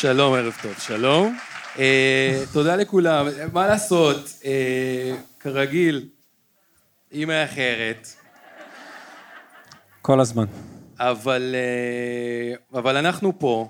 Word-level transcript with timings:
שלום, 0.00 0.34
ערב 0.34 0.56
טוב, 0.62 0.74
שלום. 0.78 1.38
Uh, 1.74 1.78
תודה 2.52 2.76
לכולם. 2.76 3.26
מה 3.52 3.66
לעשות, 3.66 4.16
uh, 4.16 4.44
כרגיל, 5.40 6.08
היא 7.10 7.26
מאחרת. 7.26 8.08
כל 10.02 10.20
הזמן. 10.20 10.44
אבל, 10.98 11.54
uh, 12.72 12.78
אבל 12.78 12.96
אנחנו 12.96 13.38
פה, 13.38 13.68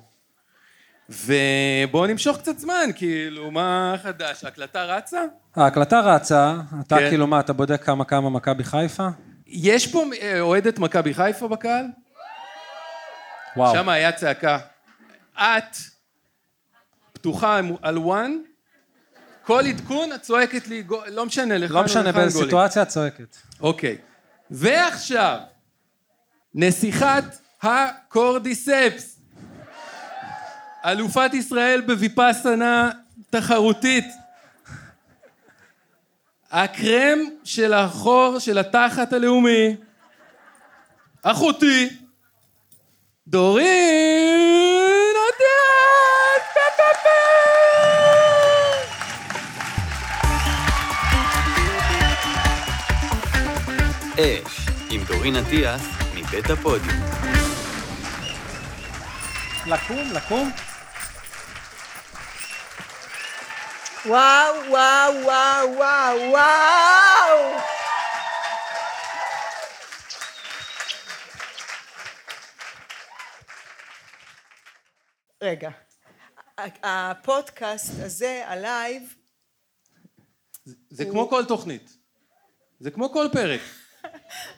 ובואו 1.09 2.07
נמשוך 2.07 2.39
קצת 2.39 2.59
זמן, 2.59 2.91
כאילו, 2.95 3.51
מה 3.51 3.95
חדש? 4.03 4.45
ההקלטה 4.45 4.85
רצה? 4.85 5.25
ההקלטה 5.57 6.01
רצה, 6.01 6.57
אתה 6.87 6.99
כן. 6.99 7.09
כאילו 7.09 7.27
מה, 7.27 7.41
אתה 7.41 7.53
בודק 7.53 7.83
כמה 7.85 8.05
כמה 8.05 8.31
מכבי 8.31 8.65
חיפה? 8.65 9.09
יש 9.47 9.93
פה 9.93 10.05
אוהדת 10.41 10.79
מכבי 10.79 11.15
חיפה 11.15 11.49
בקהל? 11.49 11.87
וואו. 13.57 13.75
שם 13.75 13.89
היה 13.89 14.13
צעקה. 14.13 14.59
את 15.37 15.98
פתוחה 17.19 17.61
על 17.83 17.99
וואן, 17.99 18.37
כל 19.45 19.67
עדכון 19.67 20.13
את 20.13 20.23
צועקת 20.23 20.69
לי, 20.69 20.83
לא 21.07 21.27
משנה, 21.27 21.59
לך 21.59 21.71
לא 21.71 21.83
משנה 21.83 22.13
באיזה 22.13 22.39
סיטואציה 22.39 22.83
את 22.83 22.89
צועקת. 22.89 23.37
אוקיי. 23.61 23.99
ועכשיו, 24.51 25.39
נסיכת 26.55 27.25
הקורדיספס. 27.63 29.21
אלופת 30.85 31.31
ישראל 31.35 31.81
בוויפאסנה 31.81 32.91
תחרותית. 33.31 34.05
הקרם 36.51 37.19
של 37.45 37.73
החור 37.75 38.39
של 38.39 38.59
התחת 38.59 39.13
הלאומי. 39.13 39.77
אחותי. 41.23 41.89
דורין 43.29 44.58
אש, 54.21 54.57
עם 54.91 55.05
דורין 55.05 55.37
אטיאס, 55.37 55.83
מבית 56.15 56.51
הפודיום. 56.51 56.97
לקום, 59.67 60.11
לקום. 60.15 60.51
וואו, 64.07 64.55
וואו, 64.71 65.13
וואו, 65.25 65.69
וואו, 65.77 66.19
וואו! 66.31 67.59
רגע, 75.43 75.71
ה- 76.59 77.11
הפודקאסט 77.11 77.91
הזה, 78.01 78.43
הלייב, 78.47 79.15
זה 80.91 81.05
כמו 81.05 81.29
כל 81.31 81.45
תוכנית. 81.49 81.91
זה 82.81 82.91
כמו 82.91 83.13
כל 83.13 83.27
פרק. 83.33 83.61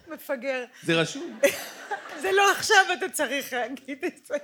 מפגר. 0.08 0.64
זה 0.82 0.94
רשום. 0.94 1.40
זה 2.22 2.32
לא 2.32 2.52
עכשיו 2.52 2.78
אתה 2.98 3.08
צריך 3.08 3.52
להגיד 3.52 4.04
את 4.04 4.26
זה. 4.26 4.34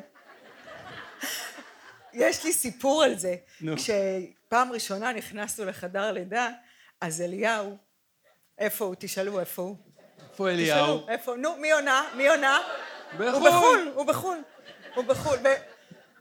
יש 2.12 2.44
לי 2.44 2.52
סיפור 2.52 3.02
על 3.04 3.18
זה. 3.18 3.36
נו. 3.60 3.74
כשפעם 3.76 4.72
ראשונה 4.72 5.12
נכנסנו 5.12 5.64
לחדר 5.64 6.12
לידה, 6.12 6.50
אז 7.00 7.20
אליהו, 7.20 7.76
איפה 8.58 8.84
הוא? 8.84 8.94
תשאלו 8.98 9.40
איפה 9.40 9.62
הוא. 9.62 9.76
איפה 10.30 10.50
אליהו? 10.50 10.84
תשאלו, 10.84 11.08
איפה? 11.08 11.36
נו, 11.36 11.56
מי 11.56 11.72
עונה? 11.72 12.08
מי 12.16 12.28
עונה? 12.28 12.58
בחו"ל. 13.18 13.28
הוא 13.32 13.44
בחו"ל, 13.48 13.92
הוא 13.94 14.04
בחו"ל. 14.06 14.38
הוא 14.94 15.04
בחו"ל. 15.04 15.38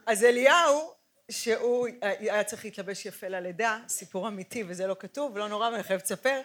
אז 0.06 0.24
אליהו, 0.24 0.92
שהוא 1.30 1.88
היה 2.02 2.44
צריך 2.44 2.64
להתלבש 2.64 3.06
יפה 3.06 3.28
ללידה, 3.28 3.78
סיפור 3.88 4.28
אמיתי 4.28 4.64
וזה 4.66 4.86
לא 4.86 4.96
כתוב, 4.98 5.38
לא 5.38 5.48
נורא, 5.48 5.70
ואני 5.70 5.82
חייבת 5.82 6.04
לספר, 6.04 6.40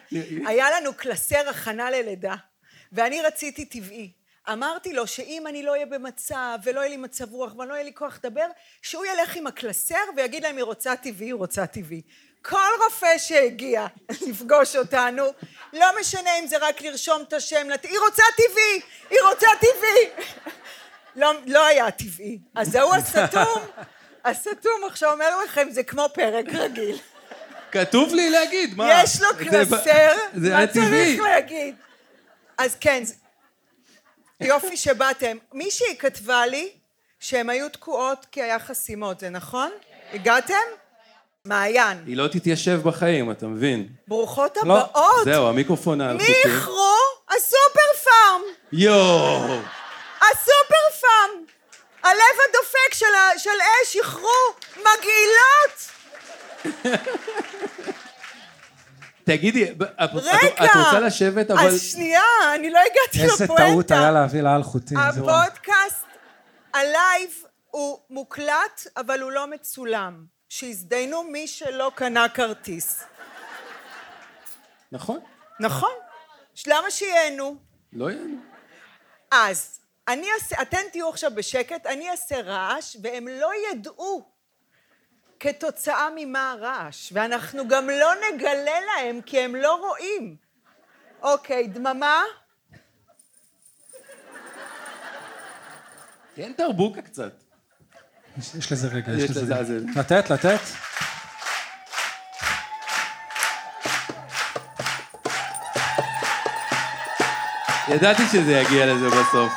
היה 0.46 0.66
לנו 0.70 0.94
קלסר 0.94 1.48
הכנה 1.48 1.90
ללידה, 1.90 2.34
ואני 2.92 3.20
רציתי 3.22 3.64
טבעי. 3.64 4.10
אמרתי 4.52 4.92
לו 4.92 5.06
שאם 5.06 5.46
אני 5.46 5.62
לא 5.62 5.70
אהיה 5.72 5.86
במצב, 5.86 6.58
ולא 6.64 6.80
יהיה 6.80 6.88
לי 6.90 6.96
מצב 6.96 7.32
רוח, 7.32 7.54
ולא 7.58 7.74
יהיה 7.74 7.84
לי 7.84 7.92
כוח 7.94 8.18
לדבר, 8.24 8.46
שהוא 8.82 9.04
ילך 9.06 9.36
עם 9.36 9.46
הקלסר 9.46 9.94
ויגיד 10.16 10.42
להם 10.42 10.56
היא 10.56 10.64
רוצה 10.64 10.96
טבעי, 10.96 11.26
היא 11.26 11.34
רוצה 11.34 11.66
טבעי. 11.66 12.02
כל 12.42 12.56
רופא 12.84 13.18
שהגיע 13.18 13.86
לפגוש 14.28 14.76
אותנו, 14.76 15.24
לא 15.72 15.86
משנה 16.00 16.38
אם 16.38 16.46
זה 16.46 16.56
רק 16.60 16.82
לרשום 16.82 17.22
את 17.28 17.32
השם, 17.32 17.68
לת- 17.70 17.84
היא 17.84 17.98
רוצה 17.98 18.22
טבעי, 18.36 18.80
היא 19.10 19.18
רוצה 19.30 19.46
טבעי. 19.60 20.24
לא, 21.20 21.32
לא 21.46 21.66
היה 21.66 21.90
טבעי. 21.90 22.38
אז 22.54 22.74
ההוא 22.74 22.94
הסתום, 22.94 23.62
הסתום 24.24 24.84
עכשיו 24.86 25.12
אומר 25.12 25.44
לכם, 25.44 25.68
זה 25.70 25.82
כמו 25.82 26.06
פרק 26.14 26.44
רגיל. 26.54 26.98
כתוב 27.72 28.14
לי 28.14 28.30
להגיד, 28.30 28.76
מה? 28.76 29.02
יש 29.04 29.20
לו 29.20 29.28
זה 29.38 29.44
קלסר, 29.44 30.12
זה 30.34 30.50
מה 30.50 30.66
טבעי. 30.66 31.16
צריך 31.16 31.20
להגיד? 31.20 31.74
אז 32.62 32.76
כן, 32.80 33.02
יופי 34.40 34.76
שבאתם. 34.76 35.36
מישהי 35.52 35.96
כתבה 35.98 36.46
לי 36.46 36.70
שהן 37.20 37.50
היו 37.50 37.68
תקועות 37.68 38.26
כי 38.32 38.42
היה 38.42 38.58
חסימות, 38.58 39.20
זה 39.20 39.30
נכון? 39.30 39.70
הגעתם? 40.12 40.54
מעיין, 41.44 42.04
היא 42.06 42.16
לא 42.16 42.28
תתיישב 42.28 42.80
בחיים, 42.84 43.30
אתה 43.30 43.46
מבין? 43.46 43.88
ברוכות 44.08 44.56
לא. 44.56 44.60
הבאות. 44.80 45.24
זהו, 45.24 45.48
המיקרופון 45.48 45.98
מי 45.98 46.04
האלחוטי. 46.04 46.32
איחרו? 46.44 46.96
הסופר 47.30 48.04
פארם. 48.04 48.42
יואו! 48.72 49.58
הסופר 50.20 51.00
פארם. 51.00 51.44
הלב 52.02 52.36
הדופק 52.48 52.94
של 53.38 53.56
אש 53.84 53.96
איחרו. 53.96 54.28
מגעילות. 54.76 55.90
תגידי, 59.24 59.72
את- 59.72 60.10
רגע. 60.14 60.72
רוצה 60.84 61.00
לשבת, 61.00 61.50
אבל... 61.50 61.66
אז 61.66 61.82
שנייה, 61.82 62.22
אני 62.54 62.70
לא 62.70 62.78
הגעתי 62.78 63.24
איזה 63.32 63.44
לפואנטה. 63.44 63.66
טעות 63.66 63.90
היה 63.90 64.10
להביא 64.10 64.40
לאלחוטי. 64.42 64.94
זה 65.14 65.22
וואו. 65.22 65.36
הפודקאסט, 65.42 66.04
הלייב 66.74 67.30
הוא 67.70 67.98
מוקלט, 68.10 68.86
אבל 68.96 69.20
הוא 69.20 69.30
לא 69.30 69.46
מצולם. 69.46 70.24
שיזדיינו 70.48 71.22
מי 71.22 71.46
שלא 71.46 71.92
קנה 71.94 72.28
כרטיס. 72.28 73.04
נכון, 74.92 75.20
נכון? 75.60 75.90
למה 76.66 76.90
שייהנו? 76.90 77.56
לא 77.92 78.10
יהיה. 78.10 78.22
אז, 79.30 79.80
אני 80.08 80.26
אעשה, 80.34 80.62
אתן 80.62 80.78
תהיו 80.92 81.08
עכשיו 81.08 81.30
בשקט, 81.34 81.86
אני 81.86 82.10
אעשה 82.10 82.40
רעש, 82.40 82.96
והם 83.02 83.28
לא 83.28 83.50
ידעו 83.70 84.31
כתוצאה 85.42 86.08
ממה 86.16 86.50
הרעש, 86.52 87.12
ואנחנו 87.12 87.68
גם 87.68 87.90
לא 87.90 88.12
נגלה 88.28 88.56
להם, 88.80 89.20
כי 89.26 89.40
הם 89.40 89.56
לא 89.56 89.74
רואים. 89.74 90.36
אוקיי, 91.22 91.66
דממה? 91.66 92.22
תן 96.34 96.52
תרבוקה 96.52 97.02
קצת. 97.02 97.32
יש- 98.38 98.72
לזה 98.72 98.88
רגע, 98.88 99.12
יש 99.12 99.30
לזה 99.30 99.54
לתת, 99.96 100.30
לתת. 100.30 100.60
ידעתי 107.88 108.22
שזה 108.32 108.52
יגיע 108.52 108.86
לזה 108.86 109.08
בסוף. 109.08 109.52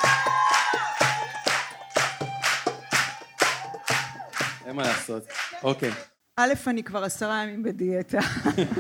אין 4.65 4.75
מה 4.75 4.83
לעשות. 4.83 5.23
אוקיי. 5.63 5.91
א', 6.37 6.53
אני 6.67 6.83
כבר 6.83 7.03
עשרה 7.03 7.43
ימים 7.43 7.63
בדיאטה, 7.63 8.19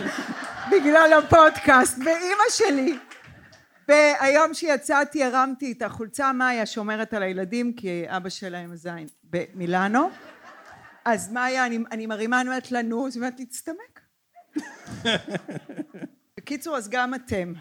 בגלל 0.71 1.13
הפודקאסט, 1.13 1.97
ואימא 1.97 2.43
שלי. 2.49 2.97
והיום 3.87 4.53
שיצאתי 4.53 5.23
הרמתי 5.23 5.71
את 5.71 5.81
החולצה, 5.81 6.33
מאיה 6.33 6.65
שומרת 6.65 7.13
על 7.13 7.23
הילדים, 7.23 7.73
כי 7.73 8.03
אבא 8.07 8.29
שלהם 8.29 8.75
זין 8.75 9.07
במילאנו. 9.23 10.09
אז 11.05 11.31
מאיה, 11.31 11.65
אני, 11.65 11.79
אני 11.91 12.05
מרימה, 12.05 12.41
אני 12.41 12.49
אומרת 12.49 12.71
לנו, 12.71 13.05
היא 13.07 13.13
אומרת 13.15 13.33
תסתמק. 13.49 14.01
בקיצור, 16.37 16.77
אז 16.77 16.89
גם 16.89 17.15
אתם. 17.15 17.53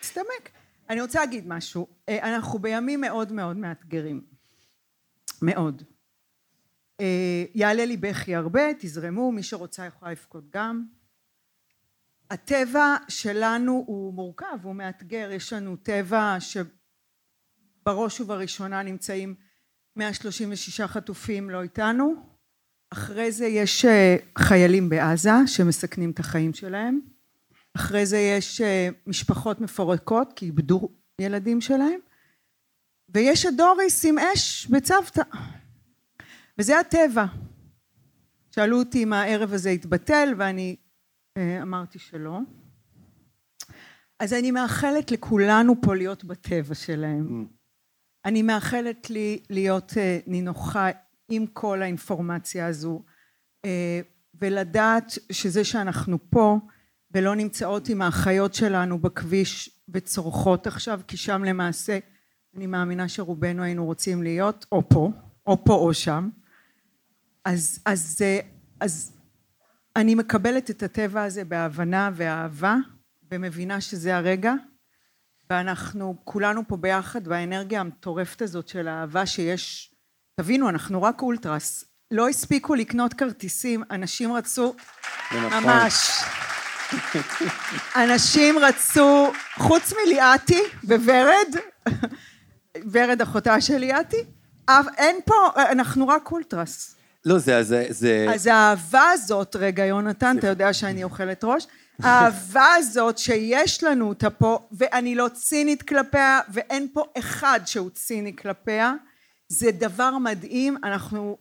תסתמק. 0.00 0.50
אני 0.90 1.00
רוצה 1.00 1.20
להגיד 1.20 1.44
משהו. 1.46 1.86
אה, 2.08 2.34
אנחנו 2.36 2.58
בימים 2.58 3.00
מאוד 3.00 3.32
מאוד 3.32 3.56
מאתגרים. 3.56 4.20
מאוד. 5.42 5.82
אה, 7.00 7.44
יעלה 7.54 7.84
לי 7.84 7.96
בכי 7.96 8.34
הרבה, 8.34 8.74
תזרמו, 8.78 9.32
מי 9.32 9.42
שרוצה 9.42 9.86
יכולה 9.86 10.10
לבכות 10.10 10.50
גם. 10.50 10.84
הטבע 12.30 12.96
שלנו 13.08 13.84
הוא 13.86 14.14
מורכב, 14.14 14.58
הוא 14.62 14.74
מאתגר, 14.74 15.30
יש 15.32 15.52
לנו 15.52 15.76
טבע 15.76 16.36
שבראש 16.40 18.20
ובראשונה 18.20 18.82
נמצאים 18.82 19.34
136 19.96 20.80
חטופים 20.80 21.50
לא 21.50 21.62
איתנו, 21.62 22.14
אחרי 22.92 23.32
זה 23.32 23.46
יש 23.46 23.84
אה, 23.84 24.16
חיילים 24.38 24.88
בעזה 24.88 25.30
שמסכנים 25.46 26.10
את 26.10 26.18
החיים 26.18 26.54
שלהם, 26.54 27.00
אחרי 27.76 28.06
זה 28.06 28.18
יש 28.18 28.60
אה, 28.60 28.88
משפחות 29.06 29.60
מפורקות 29.60 30.32
כי 30.36 30.46
איבדו 30.46 30.88
ילדים 31.20 31.60
שלהם, 31.60 32.00
ויש 33.08 33.46
את 33.46 33.56
דוריס 33.56 34.04
עם 34.04 34.18
אש 34.18 34.66
בצוותא. 34.66 35.22
וזה 36.58 36.78
הטבע. 36.78 37.24
שאלו 38.50 38.78
אותי 38.78 39.02
אם 39.02 39.12
הערב 39.12 39.52
הזה 39.52 39.70
יתבטל, 39.70 40.34
ואני 40.38 40.76
אה, 41.36 41.62
אמרתי 41.62 41.98
שלא. 41.98 42.38
אז 44.20 44.32
אני 44.32 44.50
מאחלת 44.50 45.10
לכולנו 45.10 45.74
פה 45.82 45.94
להיות 45.94 46.24
בטבע 46.24 46.74
שלהם. 46.74 47.46
אני 48.24 48.42
מאחלת 48.42 49.10
לי 49.10 49.42
להיות 49.50 49.92
אה, 49.96 50.18
נינוחה 50.26 50.88
עם 51.28 51.46
כל 51.46 51.82
האינפורמציה 51.82 52.66
הזו, 52.66 53.02
אה, 53.64 54.00
ולדעת 54.34 55.12
שזה 55.32 55.64
שאנחנו 55.64 56.18
פה 56.30 56.58
ולא 57.10 57.34
נמצאות 57.34 57.88
עם 57.88 58.02
האחיות 58.02 58.54
שלנו 58.54 58.98
בכביש 58.98 59.80
וצורחות 59.88 60.66
עכשיו, 60.66 61.00
כי 61.08 61.16
שם 61.16 61.44
למעשה 61.44 61.98
אני 62.56 62.66
מאמינה 62.66 63.08
שרובנו 63.08 63.62
היינו 63.62 63.84
רוצים 63.84 64.22
להיות, 64.22 64.66
או 64.72 64.88
פה, 64.88 65.10
או 65.46 65.64
פה 65.64 65.74
או 65.74 65.94
שם. 65.94 66.28
אז, 67.46 67.78
אז, 67.84 68.22
אז 68.80 69.12
אני 69.96 70.14
מקבלת 70.14 70.70
את 70.70 70.82
הטבע 70.82 71.22
הזה 71.24 71.44
בהבנה 71.44 72.10
ואהבה, 72.14 72.76
ומבינה 73.30 73.80
שזה 73.80 74.16
הרגע, 74.16 74.52
ואנחנו 75.50 76.16
כולנו 76.24 76.62
פה 76.68 76.76
ביחד, 76.76 77.28
והאנרגיה 77.28 77.80
המטורפת 77.80 78.42
הזאת 78.42 78.68
של 78.68 78.88
האהבה 78.88 79.26
שיש, 79.26 79.94
תבינו, 80.40 80.68
אנחנו 80.68 81.02
רק 81.02 81.22
אולטרס. 81.22 81.84
לא 82.10 82.28
הספיקו 82.28 82.74
לקנות 82.74 83.14
כרטיסים, 83.14 83.82
אנשים 83.90 84.32
רצו, 84.32 84.74
נכון. 85.32 85.64
ממש. 85.64 85.94
אנשים 87.96 88.58
רצו, 88.58 89.32
חוץ 89.54 89.92
מליאתי 89.92 90.62
וורד, 90.84 91.54
ורד 92.92 93.22
אחותה 93.22 93.60
של 93.60 93.78
ליאתי, 93.78 94.24
אין 94.96 95.16
פה, 95.24 95.34
אנחנו 95.56 96.08
רק 96.08 96.32
אולטרס. 96.32 96.95
לא, 97.26 97.38
זה... 97.38 97.62
זה, 97.62 97.86
זה... 97.88 98.26
אז 98.34 98.46
האהבה 98.46 99.10
הזאת, 99.12 99.56
רגע 99.56 99.84
יונתן, 99.84 100.36
אתה 100.38 100.46
יודע 100.46 100.72
שאני 100.72 101.04
אוכלת 101.04 101.44
ראש, 101.44 101.66
האהבה 102.02 102.74
הזאת 102.76 103.18
שיש 103.18 103.84
לנו 103.84 104.08
אותה 104.08 104.30
פה, 104.30 104.58
ואני 104.72 105.14
לא 105.14 105.28
צינית 105.32 105.82
כלפיה, 105.82 106.40
ואין 106.48 106.88
פה 106.92 107.04
אחד 107.18 107.60
שהוא 107.66 107.90
ציני 107.90 108.36
כלפיה, 108.36 108.92
זה 109.48 109.70
דבר 109.72 110.18
מדהים, 110.18 110.76
אנחנו... 110.84 111.36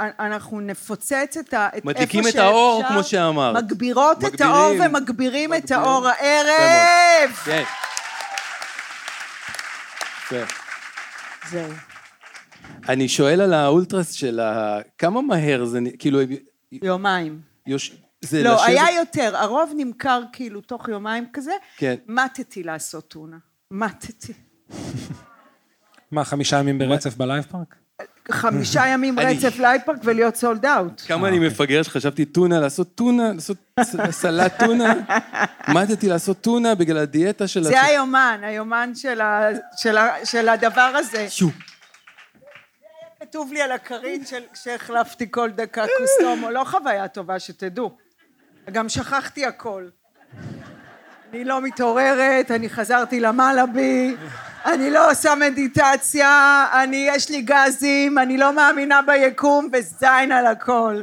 אנחנו 0.00 0.60
נפוצץ 0.60 1.36
את 1.40 1.54
ה... 1.54 1.68
מדליקים 1.84 2.28
את 2.28 2.36
האור, 2.36 2.82
כמו 2.88 3.04
שאמרת. 3.04 3.56
מגבירות 3.56 4.24
את. 4.24 4.40
האור 4.40 4.72
ומגבירים 4.80 5.54
את. 5.54 5.70
האור 5.70 6.08
הערב. 6.08 7.30
כן. 10.28 10.44
זהו. 11.50 11.91
אני 12.88 13.08
שואל 13.08 13.40
על 13.40 13.52
האולטרס 13.52 14.12
של 14.12 14.40
ה... 14.40 14.78
כמה 14.98 15.22
מהר 15.22 15.64
זה... 15.64 15.80
נ- 15.80 15.96
כאילו... 15.98 16.20
יומיים. 16.72 17.40
יוש... 17.66 17.96
זה 18.20 18.42
לא, 18.42 18.54
לשבת- 18.54 18.66
היה 18.68 18.84
יותר, 18.98 19.36
הרוב 19.36 19.72
נמכר 19.76 20.22
כאילו 20.32 20.60
תוך 20.60 20.88
יומיים 20.88 21.24
כזה. 21.32 21.52
כן. 21.76 21.94
מתתי 22.06 22.62
לעשות 22.62 23.08
טונה. 23.08 23.36
מתתי. 23.70 24.32
מה, 26.12 26.24
חמישה 26.24 26.58
ימים 26.58 26.78
ברצף 26.78 27.16
בלייב 27.16 27.44
פארק? 27.50 27.74
חמישה 28.30 28.86
ימים 28.86 29.18
רצף 29.28 29.58
לייב 29.58 29.80
פארק 29.86 29.98
ולהיות 30.04 30.36
סולד 30.36 30.66
אאוט. 30.66 31.02
כמה 31.06 31.28
אני 31.28 31.38
מפגר 31.38 31.82
שחשבתי 31.82 32.24
טונה, 32.24 32.60
לעשות 32.60 32.94
טונה, 32.94 33.32
לעשות 33.32 33.56
סלט 34.10 34.52
טונה. 34.58 34.94
עמדתי 35.68 36.08
לעשות 36.08 36.40
טונה 36.40 36.74
בגלל 36.74 36.96
הדיאטה 36.98 37.48
של... 37.48 37.62
זה 37.64 37.82
היומן, 37.82 38.40
היומן 38.42 38.92
של 40.24 40.48
הדבר 40.48 40.92
הזה. 40.98 41.26
כתוב 43.32 43.52
לי 43.52 43.62
על 43.62 43.72
הכרית 43.72 44.28
של- 44.28 44.42
שהחלפתי 44.54 45.26
כל 45.30 45.50
דקה 45.50 45.84
קוסטומו, 45.98 46.50
לא 46.50 46.64
חוויה 46.64 47.08
טובה 47.08 47.38
שתדעו. 47.38 47.96
גם 48.72 48.88
שכחתי 48.88 49.46
הכל. 49.46 49.88
אני 51.30 51.44
לא 51.44 51.60
מתעוררת, 51.60 52.50
אני 52.50 52.68
חזרתי 52.68 53.20
למעלה 53.20 53.66
בי, 53.66 54.16
אני 54.64 54.90
לא 54.90 55.10
עושה 55.10 55.34
מדיטציה, 55.34 56.64
אני, 56.82 57.06
יש 57.10 57.30
לי 57.30 57.42
גזים, 57.42 58.18
אני 58.18 58.36
לא 58.38 58.52
מאמינה 58.52 59.00
ביקום, 59.02 59.68
וזין 59.72 60.32
על 60.32 60.46
הכל. 60.46 61.02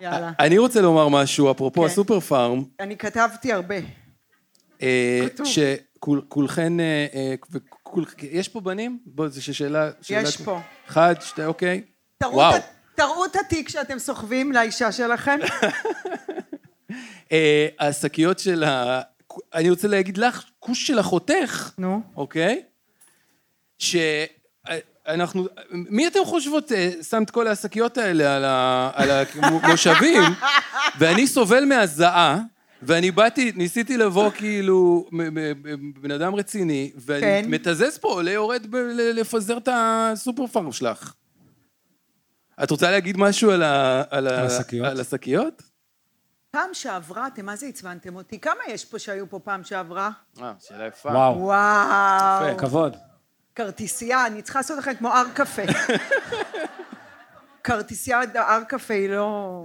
יאללה. 0.00 0.30
אני 0.40 0.58
רוצה 0.58 0.80
לומר 0.80 1.08
משהו, 1.08 1.50
אפרופו 1.52 1.80
כן. 1.80 1.86
הסופר 1.86 2.20
פארם, 2.20 2.64
אני 2.80 2.96
כתבתי 2.96 3.52
הרבה. 3.52 3.76
אה, 4.82 5.20
כתוב. 5.34 5.46
שכולכן, 6.06 6.80
אה, 6.80 7.06
אה, 7.14 7.34
וכול- 7.50 8.04
יש 8.30 8.48
פה 8.48 8.60
בנים? 8.60 8.98
בואו, 9.06 9.28
זו 9.28 9.44
שאלה... 9.44 9.90
שאלה- 10.02 10.28
יש 10.28 10.36
פה. 10.36 10.60
אחד, 10.88 11.14
שתי, 11.20 11.44
אוקיי. 11.44 11.82
תראו 12.18 12.34
וואו. 12.34 12.56
את 12.56 12.62
תראו 12.94 13.24
את 13.24 13.36
התיק 13.36 13.68
שאתם 13.68 13.98
סוחבים 13.98 14.52
לאישה 14.52 14.92
שלכם. 14.92 15.38
אה, 17.32 17.68
השקיות 17.80 18.38
של 18.38 18.64
ה... 18.64 19.00
אני 19.54 19.70
רוצה 19.70 19.88
להגיד 19.88 20.18
לך, 20.18 20.44
כוש 20.58 20.86
של 20.86 21.00
אחותך, 21.00 21.70
נו. 21.78 22.00
אוקיי? 22.16 22.62
שאנחנו... 23.78 25.46
מי 25.70 26.06
אתם 26.06 26.18
חושבות 26.24 26.72
שם 27.10 27.22
את 27.22 27.30
כל 27.30 27.48
השקיות 27.48 27.98
האלה 27.98 28.36
על 28.94 29.10
המושבים, 29.42 30.22
ואני 30.98 31.26
סובל 31.26 31.64
מהזעה, 31.64 32.38
ואני 32.82 33.10
באתי, 33.10 33.52
ניסיתי 33.56 33.96
לבוא 33.96 34.30
כאילו 34.30 35.06
מ- 35.12 35.34
מ- 35.34 35.52
מ- 35.88 35.92
בן 35.92 36.10
אדם 36.10 36.34
רציני, 36.34 36.92
ואני 36.96 37.20
כן. 37.20 37.44
מתזז 37.48 37.98
פה, 37.98 38.08
עולה 38.08 38.30
יורד 38.30 38.66
ב- 38.70 38.76
לפזר 39.14 39.56
את 39.58 39.68
הסופר 39.72 40.46
פארם 40.46 40.72
שלך. 40.72 41.12
את 42.62 42.70
רוצה 42.70 42.90
להגיד 42.90 43.16
משהו 43.18 43.50
על 43.50 43.62
ה- 43.62 44.02
על 44.10 44.26
ה- 44.26 44.40
על 44.40 44.46
השקיות? 44.46 44.86
על 44.86 45.00
השקיות? 45.00 45.62
פעם 46.50 46.70
שעברה, 46.72 47.26
אתם 47.26 47.46
מה 47.46 47.56
זה 47.56 47.66
עצבנתם 47.66 48.16
אותי? 48.16 48.38
כמה 48.38 48.54
יש 48.68 48.84
פה 48.84 48.98
שהיו 48.98 49.30
פה 49.30 49.38
פעם 49.44 49.64
שעברה? 49.64 50.10
אה, 50.42 50.52
שאלה 50.60 50.86
יפה. 50.86 51.08
וואו, 51.08 51.38
וואו. 51.38 52.58
כבוד. 52.58 52.96
כרטיסייה, 53.54 54.26
אני 54.26 54.42
צריכה 54.42 54.58
לעשות 54.58 54.78
לכם 54.78 54.94
כמו 54.94 55.08
הר 55.08 55.26
קפה. 55.34 55.62
כרטיסייה 57.64 58.20
הר 58.34 58.62
קפה 58.68 58.94
היא 58.94 59.08
לא... 59.08 59.64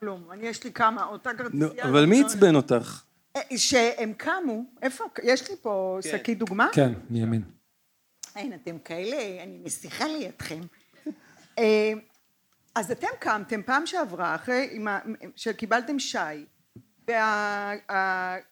כלום. 0.00 0.30
אני, 0.32 0.46
יש 0.46 0.64
לי 0.64 0.72
כמה, 0.72 1.04
אותה 1.04 1.32
נו, 1.32 1.38
כרטיסייה... 1.38 1.84
אבל 1.84 2.00
לא- 2.00 2.06
מי 2.06 2.24
עצבן 2.24 2.54
אותך? 2.54 3.02
אה, 3.36 3.40
שהם 3.56 4.12
קמו, 4.12 4.64
איפה? 4.82 5.04
יש 5.22 5.50
לי 5.50 5.56
פה 5.62 5.98
כן. 6.02 6.10
שקית 6.10 6.38
דוגמה? 6.38 6.68
כן, 6.72 6.92
מימין. 7.10 7.42
אין, 8.36 8.52
אתם 8.52 8.78
כאלה, 8.78 9.42
אני 9.42 9.58
מסיחה 9.64 10.06
לידכם. 10.06 10.60
אה, 11.58 11.92
אז 12.74 12.90
אתם 12.90 13.06
קמתם 13.20 13.62
פעם 13.62 13.86
שעברה, 13.86 14.34
אחרי 14.34 14.78
שקיבלתם 15.36 15.98
שי, 15.98 16.18
והגלויות 17.08 18.44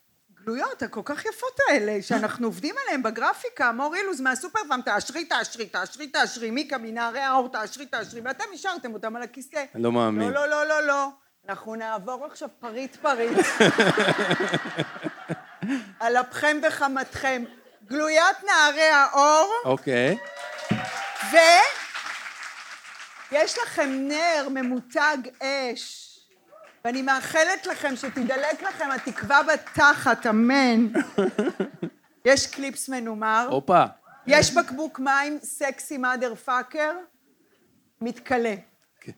הכל 0.83 1.00
כך 1.05 1.25
יפות 1.25 1.59
האלה, 1.69 2.03
שאנחנו 2.03 2.47
עובדים 2.47 2.75
עליהן 2.85 3.03
בגרפיקה, 3.03 3.73
מור 3.73 3.95
אילוז 3.95 4.21
מהסופר 4.21 4.59
פארם, 4.69 4.81
תאשרי, 4.85 5.25
תאשרי, 5.25 5.67
תאשרי, 5.67 6.07
תאשרי, 6.07 6.50
מיקה 6.50 6.79
מנערי 6.79 7.21
האור, 7.21 7.49
תאשרי, 7.49 7.87
תאשרי, 7.87 8.21
ואתם 8.21 8.45
השארתם 8.55 8.95
אותם 8.95 9.17
על 9.17 9.23
הכיסא. 9.23 9.65
לא 9.75 9.93
מאמין. 9.93 10.29
לא, 10.29 10.35
לא, 10.35 10.49
לא, 10.49 10.69
לא, 10.69 10.87
לא. 10.87 11.09
אנחנו 11.49 11.75
נעבור 11.75 12.25
עכשיו 12.25 12.49
פריט 12.61 12.97
פריט. 12.97 13.38
על 16.00 16.17
אפכם 16.17 16.57
וחמתכם. 16.69 17.45
גלוית 17.87 18.45
נערי 18.47 18.88
האור, 18.88 19.53
אוקיי. 19.65 20.19
ויש 23.31 23.59
לכם 23.59 23.91
נר 23.91 24.49
ממותג 24.50 25.17
אש, 25.43 26.19
ואני 26.85 27.03
מאחלת 27.03 27.67
לכם 27.67 27.97
שתדלק 27.97 28.62
לכם 28.62 28.91
התקווה 28.91 29.41
בתחת, 29.43 30.26
אמן. 30.26 30.87
יש 32.25 32.47
קליפס 32.47 32.88
מנומר, 32.88 33.47
הופה. 33.50 33.85
יש 34.26 34.55
בקבוק 34.55 34.99
מים 34.99 35.38
סקסי 35.43 35.99
מאדר 35.99 36.35
פאקר, 36.35 36.93
מתכלה. 38.00 38.55
כן. 39.00 39.12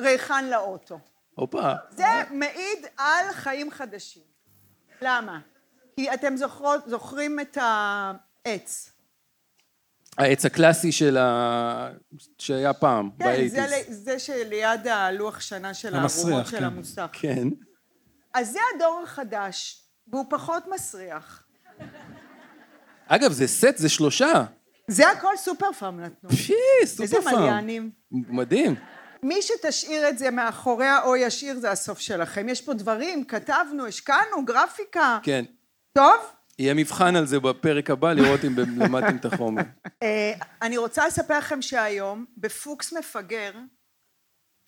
וריחן 0.00 0.44
לאוטו. 0.50 0.98
הופה. 1.34 1.72
זה 1.90 2.04
מעיד 2.30 2.78
על 2.96 3.32
חיים 3.32 3.70
חדשים. 3.70 4.22
למה? 5.02 5.40
כי 5.96 6.14
אתם 6.14 6.36
זוכרות, 6.36 6.88
זוכרים 6.88 7.40
את 7.40 7.58
העץ. 7.60 8.90
העץ 10.18 10.46
הקלאסי 10.46 10.92
של 10.92 11.16
ה... 11.16 11.90
שהיה 12.38 12.72
פעם, 12.72 13.10
כן, 13.10 13.16
זה, 13.18 13.24
באייטיז. 13.24 13.58
ל- 13.90 13.92
זה 13.94 14.18
שליד 14.18 14.86
הלוח 14.86 15.40
שנה 15.40 15.74
של 15.74 15.94
המסריח, 15.94 16.26
הערומות 16.26 16.46
של 16.46 16.58
כן. 16.58 16.64
המוסך. 16.64 17.06
כן. 17.12 17.48
אז 18.34 18.50
זה 18.52 18.58
הדור 18.76 19.00
החדש, 19.04 19.84
והוא 20.08 20.24
פחות 20.30 20.64
מסריח. 20.74 21.44
אגב, 23.06 23.32
זה 23.32 23.46
סט, 23.46 23.76
זה 23.76 23.88
שלושה. 23.88 24.44
זה 24.88 25.10
הכל 25.10 25.36
סופר 25.36 25.72
פארם 25.72 26.00
נתנו. 26.00 26.30
איזה 26.82 27.06
סופר 27.06 27.30
פארם. 27.30 27.42
מליינים. 27.42 27.90
מדהים. 28.10 28.74
מי 29.24 29.42
שתשאיר 29.42 30.08
את 30.08 30.18
זה 30.18 30.30
מאחוריה 30.30 31.02
או 31.02 31.16
ישאיר 31.16 31.58
זה 31.58 31.70
הסוף 31.70 31.98
שלכם. 31.98 32.48
יש 32.48 32.60
פה 32.60 32.74
דברים, 32.74 33.24
כתבנו, 33.24 33.86
השקענו, 33.86 34.44
גרפיקה. 34.44 35.18
כן. 35.22 35.44
טוב? 35.92 36.16
יהיה 36.58 36.74
מבחן 36.74 37.16
על 37.16 37.26
זה 37.26 37.40
בפרק 37.40 37.90
הבא, 37.90 38.12
לראות 38.12 38.44
אם 38.44 38.54
למדתם 38.58 39.16
את 39.16 39.24
החומר. 39.24 39.62
אה, 40.02 40.32
אני 40.62 40.76
רוצה 40.76 41.06
לספר 41.06 41.38
לכם 41.38 41.62
שהיום, 41.62 42.24
בפוקס 42.36 42.92
מפגר, 42.92 43.52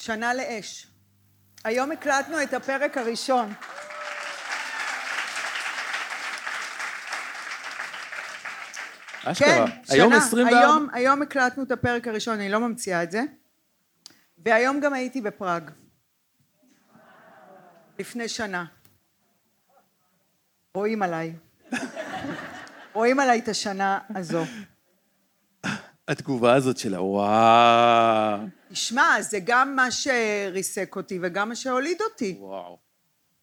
שנה 0.03 0.35
לאש. 0.35 0.87
היום 1.65 1.93
הקלטנו 1.93 2.43
את 2.43 2.55
הפרק 2.55 2.99
הראשון. 2.99 3.53
אשכרה. 9.25 9.67
כן, 9.67 9.73
היום 9.89 10.13
שנה. 10.13 10.19
24? 10.19 10.59
היום, 10.59 10.89
היום 10.93 11.23
הקלטנו 11.23 11.63
את 11.63 11.71
הפרק 11.71 12.09
הראשון, 12.09 12.35
אני 12.35 12.49
לא 12.49 12.61
ממציאה 12.61 13.03
את 13.03 13.11
זה. 13.11 13.23
והיום 14.47 14.81
גם 14.81 14.95
הייתי 14.95 15.21
בפראג. 15.21 15.71
לפני 17.99 18.29
שנה. 18.29 18.65
רואים 20.75 21.03
עליי. 21.03 21.33
רואים 22.93 23.21
עליי 23.21 23.39
את 23.39 23.49
השנה 23.49 23.99
הזו. 24.15 24.45
התגובה 26.09 26.55
הזאת 26.55 26.77
שלה, 26.77 27.03
וואו. 27.03 28.39
תשמע, 28.69 29.17
זה 29.21 29.39
גם 29.45 29.77
מה 29.77 29.91
שריסק 29.91 30.97
אותי 30.97 31.19
וגם 31.23 31.49
מה 31.49 31.57
שהוליד 31.57 32.03
אותי. 32.03 32.37
וואו. 32.41 32.79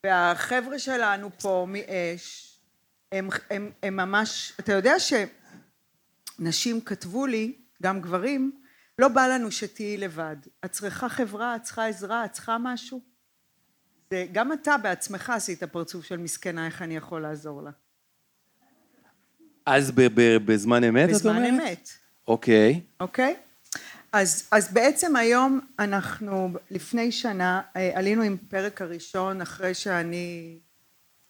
והחבר'ה 0.06 0.80
שלנו 0.80 1.30
פה 1.42 1.68
מאש, 1.70 2.58
הם, 3.12 3.30
הם, 3.50 3.72
הם 3.84 3.96
ממש, 3.96 4.54
אתה 4.60 4.74
יודע 4.74 4.94
שנשים 6.40 6.82
כתבו 6.82 7.26
לי, 7.26 7.56
גם 7.82 8.02
גברים, 8.02 8.63
לא 9.00 9.08
בא 9.08 9.28
לנו 9.28 9.52
שתהיי 9.52 9.98
לבד. 9.98 10.36
את 10.66 10.72
צריכה 10.72 11.10
חברה, 11.10 11.56
את 11.56 11.64
צריכה 11.64 11.88
עזרה, 11.88 12.26
את 12.26 12.32
צריכה 12.32 12.58
משהו. 12.60 13.02
זה, 14.12 14.26
גם 14.32 14.54
אתה 14.54 14.78
בעצמך 14.78 15.30
עשית 15.30 15.64
פרצוף 15.64 16.06
של 16.06 16.18
מסכנה, 16.18 16.66
איך 16.66 16.82
אני 16.82 16.96
יכול 16.96 17.22
לעזור 17.22 17.62
לה. 17.62 17.72
אז 19.66 19.92
בזמן 20.46 20.84
אמת, 20.84 21.10
את 21.10 21.26
אומרת? 21.26 21.40
בזמן 21.42 21.46
אמת, 21.46 21.90
אוקיי. 22.28 22.82
אוקיי? 23.00 23.36
אז, 24.14 24.48
אז 24.52 24.74
בעצם 24.74 25.16
היום 25.16 25.60
אנחנו, 25.80 26.50
לפני 26.72 27.12
שנה, 27.12 27.62
אה, 27.76 27.92
עלינו 27.94 28.22
עם 28.22 28.38
פרק 28.38 28.82
הראשון 28.82 29.42
אחרי 29.42 29.74
שאני 29.74 30.58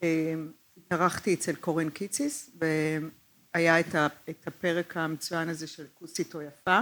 אה, 0.03 0.33
התארחתי 0.77 1.33
אצל 1.33 1.55
קורן 1.55 1.89
קיציס, 1.89 2.49
והיה 3.55 3.79
את, 3.79 3.95
ה, 3.95 4.07
את 4.29 4.47
הפרק 4.47 4.97
המצוין 4.97 5.49
הזה 5.49 5.67
של 5.67 5.85
כוסית 5.93 6.35
או 6.35 6.41
יפה. 6.41 6.79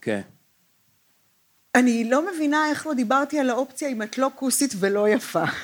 כן. 0.00 0.20
אני 1.74 2.10
לא 2.10 2.32
מבינה 2.32 2.66
איך 2.70 2.86
לא 2.86 2.94
דיברתי 2.94 3.38
על 3.40 3.50
האופציה 3.50 3.88
אם 3.88 4.02
את 4.02 4.18
לא 4.18 4.30
כוסית 4.34 4.74
ולא 4.78 5.08
יפה. 5.08 5.44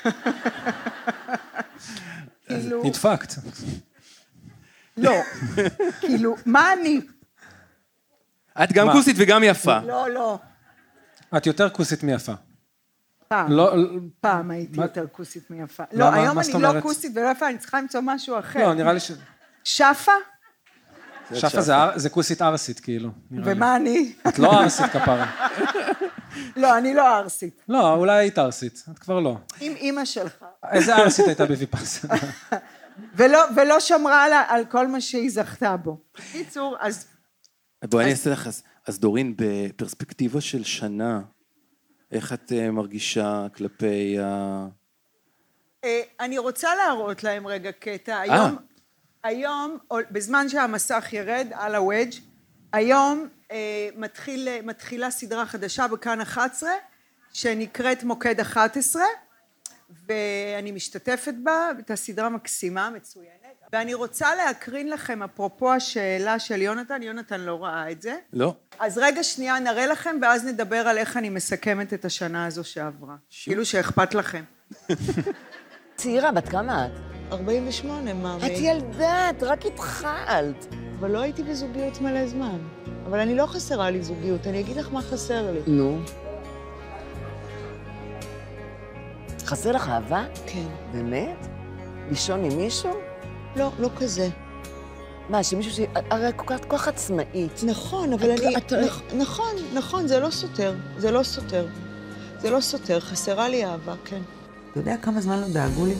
כאילו, 2.47 2.83
נדפקת. 2.83 3.33
לא. 4.97 5.13
כאילו, 5.99 6.35
מה 6.45 6.73
אני? 6.73 7.01
את 8.63 8.71
גם? 8.73 8.91
כוסית 8.91 9.15
וגם 9.19 9.43
יפה. 9.43 9.79
לא, 9.79 10.09
לא. 10.09 10.39
את 11.37 11.45
יותר 11.45 11.69
כוסית 11.69 12.03
מיפה. 12.03 12.33
פעם. 13.27 13.51
לא, 13.51 13.75
פעם 14.21 14.51
הייתי 14.51 14.77
מה- 14.77 14.83
יותר 14.83 15.05
כוסית 15.11 15.49
מיפה. 15.49 15.83
לא, 15.91 16.13
היום 16.13 16.39
אני 16.39 16.61
לא? 16.61 16.81
כוסית 16.81 17.11
ולא 17.15 17.27
יפה, 17.31 17.49
אני 17.49 17.57
צריכה 17.57 17.81
למצוא 17.81 18.01
משהו 18.03 18.39
אחר. 18.39 18.59
לא, 18.59 18.73
נראה 18.73 18.93
לי 18.93 18.99
ש... 18.99 19.11
שפה? 19.63 20.11
שפה 21.33 21.61
זה 21.95 22.09
כוסית 22.09 22.41
ערסית, 22.41 22.79
כאילו. 22.79 23.09
ומה 23.31 23.75
אני? 23.75 24.13
את 24.27 24.39
לא 24.39 24.51
ערסית 24.61 24.85
כפרה. 24.85 25.31
לא, 26.55 26.77
אני 26.77 26.93
לא 26.93 27.15
ערסית. 27.17 27.61
לא, 27.69 27.93
אולי 27.93 28.17
היית 28.19 28.37
ערסית, 28.37 28.83
את 28.91 28.99
כבר 28.99 29.19
לא. 29.19 29.37
עם 29.61 29.75
אימא 29.75 30.05
שלך. 30.05 30.45
איזה 30.71 30.95
ערסית 30.95 31.27
הייתה 31.27 31.45
בוויפאסנה? 31.45 32.15
ולא, 33.17 33.39
ולא 33.55 33.79
שמרה 33.79 34.23
על, 34.23 34.31
על 34.47 34.65
כל 34.65 34.87
מה 34.87 35.01
שהיא 35.01 35.29
זכתה 35.31 35.77
בו. 35.77 35.97
בקיצור, 36.17 36.75
אז 36.79 37.05
בואי 37.85 38.03
אני 38.03 38.11
אעשה 38.11 38.29
לך, 38.29 38.47
אז- 38.47 38.63
אז 38.87 38.99
דורין, 38.99 39.33
בפרספקטיבה 39.37 40.41
של 40.41 40.63
שנה, 40.63 41.21
איך 42.11 42.33
את 42.33 42.51
אה, 42.51 42.71
מרגישה 42.71 43.47
כלפי 43.55 44.19
ה... 44.19 44.65
אה, 45.83 46.01
אני 46.19 46.37
רוצה 46.37 46.69
להראות 46.75 47.23
להם 47.23 47.47
רגע 47.47 47.71
קטע. 47.71 48.19
היום, 48.19 48.55
היום, 49.23 49.77
בזמן 50.11 50.49
שהמסך 50.49 51.09
ירד 51.11 51.47
על 51.53 51.75
הוודג', 51.75 52.11
היום 52.73 53.27
אה, 53.51 53.89
מתחיל, 53.95 54.47
מתחילה 54.63 55.11
סדרה 55.11 55.45
חדשה 55.45 55.87
בכאן 55.87 56.21
11, 56.21 56.69
שנקראת 57.33 58.03
מוקד 58.03 58.39
11, 58.39 59.03
ואני 60.07 60.71
משתתפת 60.71 61.33
בה, 61.43 61.69
הייתה 61.75 61.95
סדרה 61.95 62.29
מקסימה, 62.29 62.89
מצוינת. 62.89 63.37
ואני 63.73 63.93
רוצה 63.93 64.35
להקרין 64.35 64.89
לכם, 64.89 65.23
אפרופו 65.23 65.73
השאלה 65.73 66.39
של 66.39 66.61
יונתן, 66.61 67.03
יונתן 67.03 67.41
לא 67.41 67.63
ראה 67.63 67.91
את 67.91 68.01
זה. 68.01 68.15
לא? 68.33 68.55
אז 68.79 68.97
רגע 68.97 69.23
שנייה 69.23 69.59
נראה 69.59 69.87
לכם, 69.87 70.15
ואז 70.21 70.45
נדבר 70.45 70.87
על 70.87 70.97
איך 70.97 71.17
אני 71.17 71.29
מסכמת 71.29 71.93
את 71.93 72.05
השנה 72.05 72.45
הזו 72.45 72.63
שעברה. 72.63 73.15
כאילו 73.43 73.65
שאכפת 73.65 74.13
לכם. 74.13 74.43
צעירה, 75.95 76.31
בת 76.31 76.49
כמה 76.49 76.85
את? 76.85 77.16
48, 77.31 78.13
מאמי. 78.13 78.45
את 78.45 78.51
ילדה, 78.59 79.29
את 79.29 79.43
רק 79.43 79.65
התחלת. 79.65 80.65
אבל 80.99 81.11
לא 81.11 81.21
הייתי 81.21 81.43
בזוגיות 81.43 82.01
מלא 82.01 82.27
זמן. 82.27 82.57
אבל 83.05 83.19
אני 83.19 83.35
לא 83.35 83.45
חסרה 83.45 83.89
לי 83.89 84.03
זוגיות, 84.03 84.47
אני 84.47 84.59
אגיד 84.59 84.77
לך 84.77 84.87
מה 84.91 85.01
חסר 85.01 85.51
לי. 85.51 85.59
נו. 85.67 85.99
חסר 89.45 89.71
לך 89.71 89.89
אהבה? 89.89 90.23
כן. 90.45 90.65
באמת? 90.91 91.47
לישון 92.09 92.43
עם 92.43 92.57
מישהו? 92.57 92.91
לא, 93.55 93.71
לא 93.79 93.89
כזה. 93.97 94.29
מה, 95.29 95.43
שמישהו 95.43 95.71
ש... 95.71 95.79
הרי 96.11 96.29
את 96.29 96.33
כל 96.35 96.77
כך- 96.77 96.87
עצמאית. 96.87 97.61
נכון, 97.63 98.13
אבל 98.13 98.33
את- 98.35 98.39
אני... 98.39 98.57
את- 98.57 98.73
נכ- 98.73 99.15
נכון, 99.15 99.55
נכון, 99.73 100.07
זה 100.07 100.19
לא 100.19 100.29
סותר. 100.29 100.73
זה 100.97 101.11
לא 101.11 101.23
סותר. 101.23 101.67
זה 102.39 102.49
לא 102.49 102.59
סותר, 102.61 102.99
חסרה 102.99 103.49
לי 103.49 103.65
אהבה, 103.65 103.93
כן. 104.05 104.21
אתה 104.71 104.79
יודע 104.79 104.95
כמה 105.01 105.21
זמן 105.21 105.39
לא 105.39 105.47
דאגו 105.47 105.85
לי? 105.85 105.93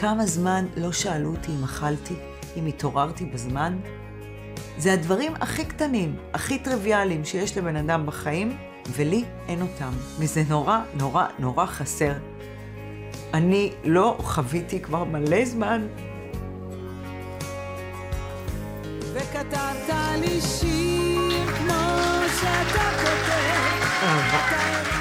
כמה 0.00 0.26
זמן 0.26 0.66
לא 0.76 0.92
שאלו 0.92 1.30
אותי 1.30 1.52
אם 1.58 1.64
אכלתי, 1.64 2.14
אם 2.56 2.66
התעוררתי 2.66 3.24
בזמן? 3.24 3.78
זה 4.78 4.92
הדברים 4.92 5.32
הכי 5.40 5.64
קטנים, 5.64 6.16
הכי 6.34 6.58
טריוויאליים 6.58 7.24
שיש 7.24 7.58
לבן 7.58 7.76
אדם 7.76 8.06
בחיים, 8.06 8.56
ולי 8.90 9.24
אין 9.48 9.62
אותם. 9.62 9.90
וזה 10.18 10.42
נורא, 10.48 10.78
נורא, 10.94 11.26
נורא 11.38 11.66
חסר. 11.66 12.12
אני 13.34 13.72
לא 13.84 14.16
חוויתי 14.20 14.80
כבר 14.80 15.04
מלא 15.04 15.44
זמן 15.44 15.86
וכתבת 19.12 19.94
לי 20.20 20.40
שיר 20.40 21.46
כמו 21.56 21.74
שאתה 22.40 22.90
כותב. 23.02 24.99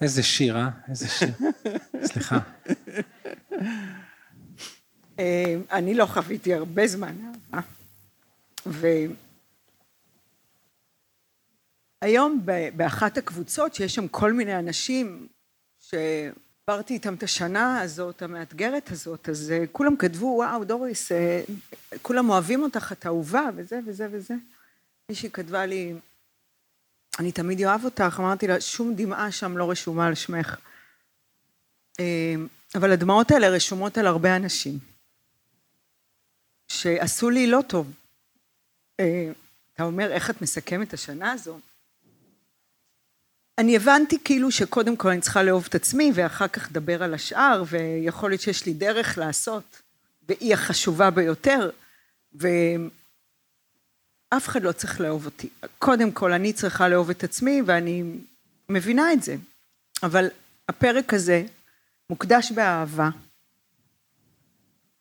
איזה 0.00 0.22
שיר, 0.22 0.56
אה? 0.56 0.68
איזה 0.88 1.08
שיר. 1.08 1.28
סליחה. 2.10 2.38
אה, 5.18 5.56
אני 5.72 5.94
לא 5.94 6.06
חוויתי 6.06 6.54
הרבה 6.54 6.86
זמן 6.86 7.16
אהבה. 7.54 7.66
והיום 12.02 12.46
באחת 12.76 13.18
הקבוצות, 13.18 13.74
שיש 13.74 13.94
שם 13.94 14.08
כל 14.08 14.32
מיני 14.32 14.58
אנשים 14.58 15.28
שעברתי 15.80 16.94
איתם 16.94 17.14
את 17.14 17.22
השנה 17.22 17.80
הזאת, 17.80 18.22
המאתגרת 18.22 18.90
הזאת, 18.90 19.28
אז 19.28 19.50
אה, 19.50 19.66
כולם 19.72 19.96
כתבו, 19.96 20.26
וואו, 20.26 20.64
דוריס, 20.64 21.12
אה, 21.12 21.42
כולם 22.02 22.30
אוהבים 22.30 22.62
אותך, 22.62 22.92
את 22.92 23.06
אהובה, 23.06 23.48
וזה 23.56 23.80
וזה 23.86 24.08
וזה. 24.10 24.34
מישהי 25.08 25.30
כתבה 25.30 25.66
לי, 25.66 25.94
אני 27.20 27.32
תמיד 27.32 27.64
אוהב 27.64 27.84
אותך, 27.84 28.16
אמרתי 28.18 28.46
לה, 28.46 28.60
שום 28.60 28.94
דמעה 28.94 29.32
שם 29.32 29.56
לא 29.56 29.70
רשומה 29.70 30.06
על 30.06 30.14
שמך. 30.14 30.56
אה, 32.00 32.34
אבל 32.74 32.92
הדמעות 32.92 33.30
האלה 33.30 33.48
רשומות 33.48 33.98
על 33.98 34.06
הרבה 34.06 34.36
אנשים. 34.36 34.78
שעשו 36.68 37.30
לי 37.30 37.46
לא 37.46 37.60
טוב. 37.66 37.92
אה, 39.00 39.30
אתה 39.74 39.82
אומר, 39.82 40.12
איך 40.12 40.30
את 40.30 40.42
מסכמת 40.42 40.88
את 40.88 40.94
השנה 40.94 41.32
הזו? 41.32 41.58
אני 43.58 43.76
הבנתי 43.76 44.18
כאילו 44.24 44.50
שקודם 44.50 44.96
כל 44.96 45.08
אני 45.08 45.20
צריכה 45.20 45.42
לאהוב 45.42 45.66
את 45.68 45.74
עצמי, 45.74 46.12
ואחר 46.14 46.48
כך 46.48 46.68
לדבר 46.70 47.02
על 47.02 47.14
השאר, 47.14 47.62
ויכול 47.66 48.30
להיות 48.30 48.40
שיש 48.40 48.66
לי 48.66 48.72
דרך 48.72 49.18
לעשות, 49.18 49.82
והיא 50.28 50.54
החשובה 50.54 51.10
ביותר, 51.10 51.70
ואף 54.32 54.48
אחד 54.48 54.62
לא 54.62 54.72
צריך 54.72 55.00
לאהוב 55.00 55.24
אותי. 55.24 55.48
קודם 55.78 56.12
כל, 56.12 56.32
אני 56.32 56.52
צריכה 56.52 56.88
לאהוב 56.88 57.10
את 57.10 57.24
עצמי, 57.24 57.62
ואני 57.66 58.04
מבינה 58.68 59.12
את 59.12 59.22
זה. 59.22 59.36
אבל 60.02 60.28
הפרק 60.68 61.14
הזה 61.14 61.44
מוקדש 62.10 62.52
באהבה 62.52 63.10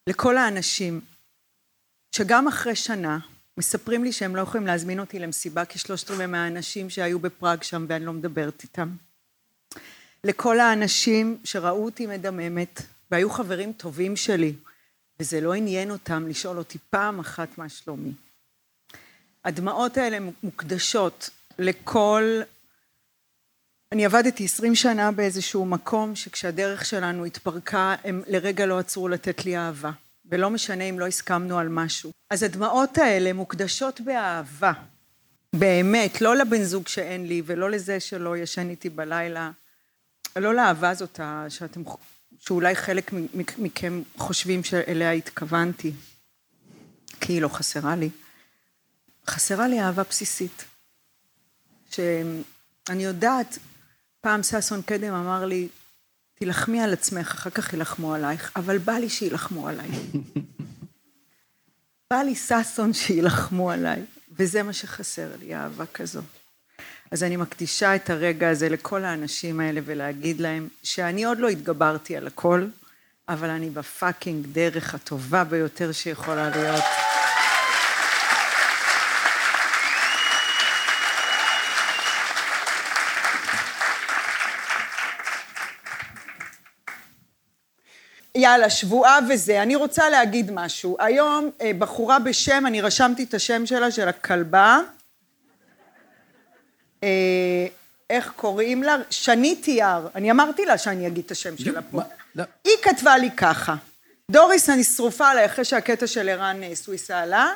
לכל 0.08 0.38
האנשים 0.38 1.02
שגם 2.12 2.48
אחרי 2.48 2.76
שנה 2.76 3.20
מספרים 3.58 4.04
לי 4.04 4.12
שהם 4.12 4.36
לא 4.36 4.42
יכולים 4.42 4.68
להזמין 4.68 5.00
אותי 5.00 5.20
למסיבה 5.20 5.66
כי 5.66 5.80
שלושת 5.80 6.12
רבעי 6.12 6.26
מהאנשים 6.26 6.90
שהיו 6.90 7.20
בפראג 7.20 7.64
שם 7.64 7.86
ואני 7.90 8.06
לא 8.06 8.14
מדברת 8.14 8.64
איתם. 8.64 8.90
לכל 10.24 10.60
האנשים 10.60 11.38
שראו 11.44 11.86
אותי 11.86 12.08
מדממת 12.08 12.82
והיו 13.12 13.30
חברים 13.30 13.74
טובים 13.74 14.16
שלי, 14.16 14.54
וזה 15.20 15.42
לא 15.42 15.54
עניין 15.54 15.92
אותם 15.92 16.28
לשאול 16.28 16.58
אותי 16.58 16.78
פעם 16.90 17.20
אחת 17.20 17.58
מה 17.58 17.70
שלומי. 17.70 18.12
הדמעות 19.46 19.98
האלה 19.98 20.18
מוקדשות 20.44 21.30
לכל... 21.60 22.42
אני 23.92 24.06
עבדתי 24.06 24.46
עשרים 24.46 24.76
שנה 24.76 25.12
באיזשהו 25.12 25.66
מקום 25.66 26.16
שכשהדרך 26.16 26.86
שלנו 26.86 27.26
התפרקה, 27.26 27.96
הם 28.04 28.22
לרגע 28.28 28.66
לא 28.66 28.80
עצרו 28.80 29.08
לתת 29.08 29.46
לי 29.46 29.58
אהבה. 29.58 29.92
ולא 30.26 30.50
משנה 30.50 30.84
אם 30.84 31.00
לא 31.00 31.08
הסכמנו 31.08 31.60
על 31.60 31.70
משהו. 31.70 32.12
אז 32.30 32.44
הדמעות 32.44 32.98
האלה 32.98 33.34
מוקדשות 33.34 34.02
באהבה. 34.02 34.74
באמת, 35.56 36.22
לא 36.22 36.36
לבן 36.36 36.64
זוג 36.64 36.88
שאין 36.88 37.28
לי, 37.28 37.42
ולא 37.46 37.70
לזה 37.70 38.00
שלא 38.00 38.38
ישן 38.38 38.70
איתי 38.70 38.90
בלילה. 38.90 39.52
לא 40.36 40.56
לאהבה 40.56 40.90
הזאת 40.90 41.20
שאתם, 41.50 41.84
שאולי 42.40 42.76
חלק 42.76 43.12
מכם 43.58 44.02
חושבים 44.18 44.64
שאליה 44.64 45.12
התכוונתי, 45.12 45.92
כי 47.22 47.34
היא 47.34 47.42
לא 47.42 47.48
חסרה 47.48 47.96
לי. 47.96 48.10
חסרה 49.30 49.68
לי 49.68 49.82
אהבה 49.82 50.04
בסיסית. 50.04 50.66
שאני 51.92 53.04
יודעת, 53.04 53.58
פעם 54.22 54.44
ששון 54.44 54.82
קדם 54.82 55.14
אמר 55.14 55.46
לי, 55.46 55.68
תילחמי 56.36 56.82
על 56.82 56.94
עצמך, 56.94 57.32
אחר 57.32 57.50
כך 57.50 57.74
יילחמו 57.74 58.14
עלייך, 58.14 58.52
אבל 58.56 58.78
בא 58.78 58.94
לי 58.94 59.10
שיילחמו 59.10 59.68
עליי. 59.68 59.90
בא 62.12 62.18
לי 62.22 62.36
ששון 62.36 62.94
שיילחמו 62.94 63.72
עליי, 63.72 64.02
וזה 64.32 64.64
מה 64.64 64.74
שחסר 64.74 65.30
לי, 65.40 65.56
אהבה 65.56 65.86
כזו. 65.86 66.22
אז 67.12 67.24
אני 67.24 67.38
מקדישה 67.38 67.96
את 67.96 68.10
הרגע 68.10 68.50
הזה 68.50 68.70
לכל 68.70 69.04
האנשים 69.06 69.60
האלה 69.60 69.82
ולהגיד 69.86 70.40
להם 70.40 70.68
שאני 70.84 71.24
עוד 71.24 71.40
לא 71.40 71.50
התגברתי 71.50 72.18
על 72.18 72.28
הכל, 72.28 72.68
אבל 73.30 73.50
אני 73.50 73.70
בפאקינג 73.70 74.46
דרך 74.52 74.96
הטובה 74.96 75.44
ביותר 75.44 75.92
שיכולה 75.92 76.50
להיות. 76.50 76.84
יאללה, 88.40 88.70
שבועה 88.70 89.20
וזה. 89.30 89.62
אני 89.62 89.76
רוצה 89.76 90.10
להגיד 90.10 90.52
משהו. 90.52 90.98
היום 91.00 91.50
אה, 91.62 91.72
בחורה 91.80 92.20
בשם, 92.20 92.64
אני 92.68 92.82
רשמתי 92.82 93.24
את 93.24 93.34
השם 93.34 93.66
שלה, 93.66 93.92
של 93.92 94.08
הכלבה. 94.08 94.80
אה, 97.04 97.68
איך 98.10 98.32
קוראים 98.36 98.84
לה? 98.84 98.96
שני 99.10 99.56
תיאר. 99.56 100.08
אני 100.16 100.32
אמרתי 100.32 100.66
לה 100.66 100.78
שאני 100.78 101.08
אגיד 101.08 101.26
את 101.26 101.32
השם 101.32 101.58
שלה 101.58 101.82
פה. 101.92 102.02
לא. 102.36 102.44
היא 102.64 102.74
כתבה 102.82 103.18
לי 103.18 103.30
ככה: 103.38 103.76
דוריס, 104.32 104.70
אני 104.70 104.84
שרופה 104.84 105.28
עליי 105.30 105.46
אחרי 105.46 105.66
שהקטע 105.66 106.08
של 106.08 106.30
ערן 106.30 106.64
אה, 106.64 106.76
סוויסה 106.76 107.20
עלה. 107.20 107.52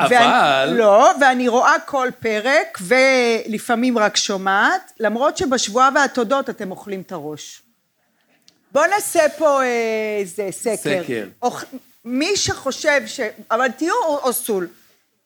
אבל- 0.00 0.10
ואני, 0.10 0.78
לא, 0.78 1.10
ואני 1.20 1.48
רואה 1.48 1.74
כל 1.86 2.08
פרק, 2.20 2.78
ולפעמים 2.80 3.98
רק 3.98 4.16
שומעת, 4.16 4.92
למרות 5.00 5.36
שבשבועה 5.36 5.88
והתודות 5.94 6.50
אתם 6.50 6.70
אוכלים 6.70 7.00
את 7.00 7.12
הראש. 7.12 7.62
בואו 8.72 8.86
נעשה 8.86 9.20
פה 9.38 9.62
אה, 9.62 10.16
איזה 10.20 10.48
סקר. 10.50 10.76
סקר. 10.76 11.26
אוכ... 11.42 11.64
מי 12.04 12.36
שחושב 12.36 13.00
ש... 13.06 13.20
אבל 13.50 13.70
תהיו 13.70 13.94
אוסול. 14.06 14.68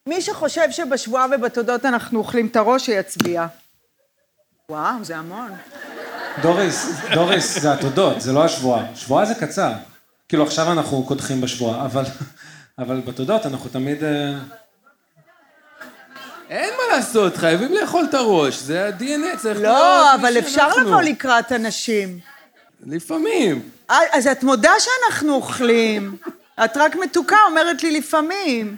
מי 0.07 0.23
שחושב 0.23 0.71
שבשבועה 0.71 1.27
ובתודות 1.33 1.85
אנחנו 1.85 2.19
אוכלים 2.19 2.47
את 2.47 2.57
הראש, 2.57 2.87
שיצביע. 2.87 3.47
וואו, 4.71 5.05
זה 5.05 5.17
המון. 5.17 5.53
דוריס, 6.43 6.87
דוריס, 7.15 7.59
זה 7.59 7.73
התודות, 7.73 8.21
זה 8.21 8.33
לא 8.33 8.45
השבועה. 8.45 8.85
שבועה 8.95 9.25
זה 9.25 9.35
קצר. 9.35 9.73
כאילו 10.29 10.45
עכשיו 10.45 10.73
אנחנו 10.73 11.05
קודחים 11.05 11.41
בשבועה, 11.41 11.85
אבל, 11.85 12.05
אבל 12.79 13.01
בתודות 13.01 13.47
אנחנו 13.47 13.71
תמיד... 13.71 14.05
אה, 14.05 14.35
אין 16.51 16.71
מה 16.75 16.97
לעשות, 16.97 17.37
חייבים 17.37 17.75
לאכול 17.75 18.07
את 18.09 18.15
הראש, 18.15 18.59
זה 18.59 18.87
ה-DNA, 18.87 19.39
צריך 19.39 19.61
לא, 19.61 20.15
אבל 20.15 20.39
אפשר. 20.39 20.69
לבוא 20.77 21.03
לקראת 21.03 21.53
אנשים. 21.53 22.19
לפעמים. 22.81 23.71
אה, 23.91 23.99
אז 24.13 24.27
את 24.27 24.43
מודה 24.43 24.73
שאנחנו 24.79 25.35
אוכלים. 25.35 26.17
את 26.65 26.77
רק 26.77 26.97
מתוקה, 26.97 27.37
אומרת 27.51 27.83
לי 27.83 27.99
לפעמים. 27.99 28.77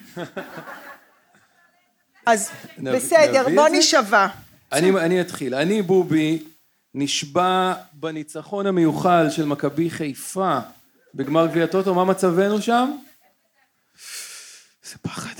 אז 2.26 2.50
בסדר, 2.78 3.46
בוא? 3.54 3.68
נשבע. 3.68 4.26
אני, 4.72 4.90
אני 4.90 5.20
אתחיל. 5.20 5.54
אני, 5.54 5.82
בובי, 5.82 6.44
נשבע 6.94 7.72
בניצחון 7.92 8.66
המיוחל 8.66 9.30
של 9.30 9.44
מכבי 9.44 9.90
חיפה 9.90 10.58
בגמר 11.14 11.46
גביע 11.46 11.64
הטוטו, 11.64 11.94
מה 11.94 12.04
מצבנו 12.04 12.62
שם? 12.62 12.96
זה 14.84 14.94
פחד. 15.02 15.34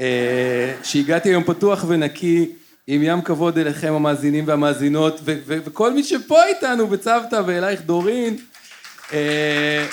אה, 0.00 0.74
שהגעתי 0.82 1.28
היום 1.28 1.44
פתוח 1.44 1.84
ונקי, 1.88 2.50
עם 2.86 3.02
ים 3.02 3.22
כבוד 3.22 3.58
אליכם 3.58 3.92
המאזינים 3.92 4.48
והמאזינות, 4.48 5.20
ו- 5.24 5.38
ו- 5.46 5.58
וכל 5.64 5.92
מי 5.92 6.04
שפה 6.04 6.44
איתנו 6.44 6.86
בצוותא 6.86 7.40
ואלייך 7.46 7.80
דורין. 7.82 8.36
אה, 9.12 9.86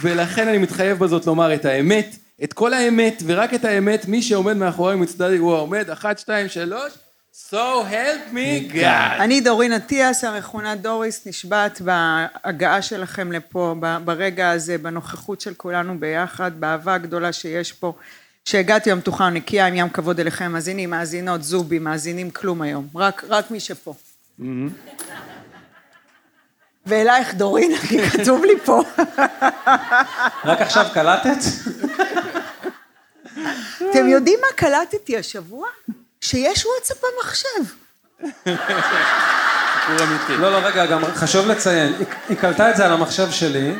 ולכן 0.00 0.48
אני 0.48 0.58
מתחייב 0.58 0.98
בזאת 0.98 1.26
לומר 1.26 1.54
את 1.54 1.64
האמת, 1.64 2.16
את 2.44 2.52
כל 2.52 2.74
האמת 2.74 3.22
ורק 3.26 3.54
את 3.54 3.64
האמת, 3.64 4.08
מי 4.08 4.22
שעומד 4.22 4.56
מאחורי 4.56 4.96
מצדדי 4.96 5.36
הוא 5.36 5.54
העומד, 5.54 5.90
אחת, 5.90 6.18
שתיים, 6.18 6.48
שלוש, 6.48 6.92
so 7.50 7.54
help 7.90 8.34
me 8.34 8.74
God. 8.74 9.20
אני 9.20 9.40
דורין 9.40 9.72
אטיאס, 9.72 10.24
המכונה 10.24 10.74
דוריס, 10.76 11.26
נשבעת 11.26 11.80
בהגעה 11.80 12.82
שלכם 12.82 13.32
לפה, 13.32 13.74
ברגע 14.04 14.50
הזה, 14.50 14.78
בנוכחות 14.78 15.40
של 15.40 15.54
כולנו 15.54 16.00
ביחד, 16.00 16.50
באהבה 16.60 16.94
הגדולה 16.94 17.32
שיש 17.32 17.72
פה, 17.72 17.92
שהגעתי 18.48 18.90
היום 18.90 19.00
פתוחה 19.00 19.30
נקייה 19.30 19.66
עם 19.66 19.74
ים 19.74 19.88
כבוד 19.88 20.20
אליכם, 20.20 20.52
מאזינים, 20.52 20.90
מאזינות, 20.90 21.42
זובי, 21.42 21.78
מאזינים 21.78 22.30
כלום 22.30 22.62
היום, 22.62 22.88
רק, 22.94 23.24
רק 23.28 23.50
מי 23.50 23.60
שפה. 23.60 23.94
ואלייך 26.86 27.34
דורין, 27.34 27.76
כי 27.88 28.10
כתוב 28.10 28.44
לי 28.44 28.60
פה. 28.64 28.82
רק 30.44 30.60
עכשיו 30.60 30.86
קלטת? 30.94 31.38
אתם 33.90 34.08
יודעים 34.08 34.38
מה 34.40 34.56
קלטתי 34.56 35.16
השבוע? 35.16 35.68
שיש 36.20 36.66
וואטסאפ 36.66 36.96
במחשב. 37.02 37.64
סיפור 38.18 40.06
אמיתי. 40.06 40.36
לא, 40.38 40.52
לא, 40.52 40.58
רגע, 40.58 40.86
גם 40.86 41.04
חשוב 41.04 41.46
לציין, 41.46 41.92
היא 42.28 42.36
קלטה 42.36 42.70
את 42.70 42.76
זה 42.76 42.86
על 42.86 42.92
המחשב 42.92 43.30
שלי, 43.30 43.72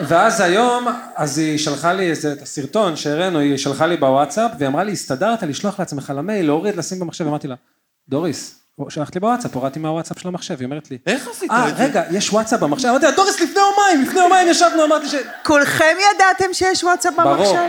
ואז 0.00 0.40
היום, 0.40 0.86
אז 1.16 1.38
היא 1.38 1.58
שלחה 1.58 1.92
לי 1.92 2.10
איזה 2.10 2.32
את 2.32 2.42
הסרטון 2.42 2.96
שהראינו, 2.96 3.38
היא 3.38 3.56
שלחה 3.56 3.86
לי 3.86 3.96
בוואטסאפ, 3.96 4.50
והיא 4.58 4.68
אמרה 4.68 4.84
לי, 4.84 4.92
הסתדרת 4.92 5.42
לשלוח 5.42 5.78
לעצמך 5.78 6.12
למייל, 6.16 6.46
להוריד, 6.46 6.76
לשים 6.76 7.00
במחשב, 7.00 7.26
אמרתי 7.26 7.48
לה, 7.48 7.54
דוריס, 8.08 8.60
שלחת 8.88 9.14
לי 9.14 9.20
בוואטסאפ, 9.20 9.54
הורדתי 9.56 9.78
מהוואטסאפ 9.78 10.18
של 10.18 10.28
המחשב, 10.28 10.56
היא 10.58 10.64
אומרת 10.64 10.90
לי, 10.90 10.98
איך 11.06 11.28
עשית 11.28 11.50
אה, 11.50 11.68
את 11.68 11.76
זה? 11.76 11.84
רגע, 11.84 12.02
יש 12.10 12.32
וואטסאפ 12.32 12.60
במחשב, 12.60 12.88
אמרתי 12.88 13.04
לה, 13.04 13.10
דוריס, 13.10 13.40
לפני 13.40 13.60
יומיים, 13.60 14.08
לפני 14.08 14.20
יומיים 14.20 14.48
ישבנו, 14.48 14.84
אמרתי 14.84 15.08
ש... 15.08 15.14
כולכם 15.44 15.96
ידעתם 16.14 16.54
שיש 16.54 16.84
וואטסאפ 16.84 17.14
ברור. 17.16 17.36
במחשב? 17.36 17.68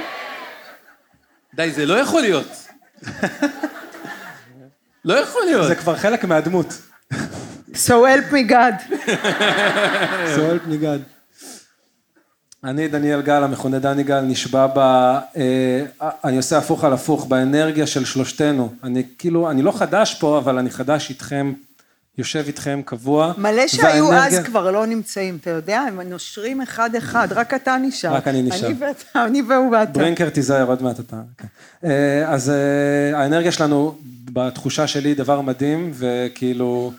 די, 1.53 1.71
זה 1.71 1.85
לא 1.85 1.93
יכול 1.93 2.21
להיות. 2.21 2.67
לא 5.05 5.13
יכול 5.13 5.41
להיות. 5.45 5.67
זה 5.67 5.75
כבר 5.75 5.95
חלק 5.95 6.23
מהדמות. 6.23 6.73
So 7.73 7.89
help 7.89 8.31
me 8.31 8.51
God. 8.51 8.95
סואל 10.35 10.59
פניגד. 10.59 10.99
אני, 12.63 12.87
דניאל 12.87 13.21
גל, 13.21 13.43
המכונה 13.43 13.79
דני 13.79 14.03
גל, 14.03 14.19
נשבע 14.21 14.67
ב... 14.67 14.77
אה, 14.79 15.83
אני 16.23 16.37
עושה 16.37 16.57
הפוך 16.57 16.83
על 16.83 16.93
הפוך, 16.93 17.25
באנרגיה 17.25 17.87
של 17.87 18.05
שלושתנו. 18.05 18.73
אני 18.83 19.03
כאילו, 19.17 19.51
אני 19.51 19.61
לא 19.61 19.71
חדש 19.71 20.15
פה, 20.19 20.37
אבל 20.37 20.57
אני 20.57 20.69
חדש 20.69 21.09
איתכם, 21.09 21.53
יושב 22.17 22.43
איתכם 22.47 22.81
קבוע. 22.85 23.33
מלא 23.37 23.67
שהיו 23.67 24.05
והאנרגיה- 24.09 24.39
אז 24.39 24.45
כבר 24.45 24.71
לא 24.71 24.85
נמצאים, 24.85 25.37
אתה 25.41 25.49
יודע, 25.49 25.79
הם 25.79 26.01
נושרים 26.01 26.61
אחד-אחד, 26.61 27.27
רק 27.31 27.53
אתה 27.53 27.77
נשאר. 27.81 28.13
רק 28.13 28.27
אני 28.27 28.41
נשאר. 28.41 28.67
אני 28.67 28.75
ואתה, 28.79 29.25
אני 29.25 29.41
והוא 29.41 29.71
ואתה. 29.71 29.91
ברינקר 29.99 30.29
תיזהר, 30.29 30.67
עוד 30.67 30.81
מעט 30.83 30.99
אתה. 30.99 31.21
כן. 31.37 31.47
אה, 31.83 32.27
אז 32.33 32.49
אה, 32.49 33.19
האנרגיה 33.19 33.51
שלנו, 33.51 33.95
בתחושה 34.33 34.87
שלי, 34.87 35.13
דבר 35.13 35.41
מדהים, 35.41 35.91
וכאילו, 35.93 36.91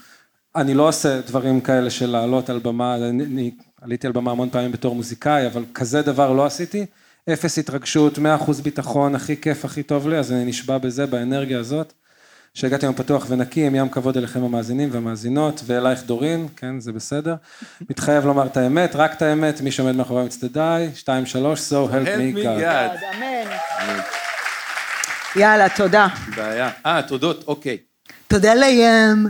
אני 0.56 0.74
לא 0.74 0.88
עושה 0.88 1.20
דברים 1.20 1.60
כאלה 1.60 1.90
של 1.90 2.10
לעלות 2.10 2.50
על 2.50 2.58
במה, 2.58 2.94
אני, 2.94 3.24
אני 3.24 3.50
עליתי 3.80 4.06
על 4.06 4.12
במה 4.12 4.30
המון 4.30 4.50
פעמים 4.50 4.72
בתור 4.72 4.94
מוזיקאי, 4.94 5.46
אבל 5.46 5.64
כזה 5.74 6.02
דבר 6.02 6.32
לא 6.32 6.46
עשיתי. 6.46 6.86
אפס 7.32 7.58
התרגשות, 7.58 8.18
מאה 8.18 8.34
אחוז 8.34 8.60
ביטחון, 8.60 9.14
הכי 9.14 9.36
כיף, 9.36 9.64
הכי 9.64 9.82
טוב 9.82 10.08
לי, 10.08 10.18
אז 10.18 10.32
אני 10.32 10.44
נשבע 10.44 10.78
בזה, 10.78 11.06
באנרגיה 11.06 11.58
הזאת. 11.58 11.92
שהגעתי 12.54 12.86
היום 12.86 12.94
פתוח 12.94 13.26
ונקי, 13.28 13.66
עם 13.66 13.74
ים 13.74 13.88
כבוד 13.88 14.16
אליכם 14.16 14.44
המאזינים 14.44 14.88
והמאזינות, 14.92 15.62
ואלייך 15.66 16.02
דורין, 16.02 16.48
כן, 16.56 16.80
זה 16.80 16.92
בסדר. 16.92 17.34
מתחייב 17.90 18.26
לומר 18.26 18.46
את 18.46 18.56
האמת, 18.56 18.96
רק 18.96 19.12
את 19.12 19.22
האמת, 19.22 19.60
מי 19.60 19.70
שעומד 19.70 19.96
מאחורי 19.96 20.24
מצדדיי, 20.24 20.90
שתיים, 20.94 21.26
שלוש, 21.26 21.60
so 21.60 21.72
help 21.72 22.36
me. 22.36 22.44
God. 22.44 23.04
אמן. 23.16 24.00
יאללה, 25.36 25.68
תודה. 25.76 26.08
בעיה. 26.36 26.70
אה, 26.86 27.02
תודות, 27.08 27.44
אוקיי. 27.48 27.78
תודה 28.28 28.54
לים. 28.54 29.26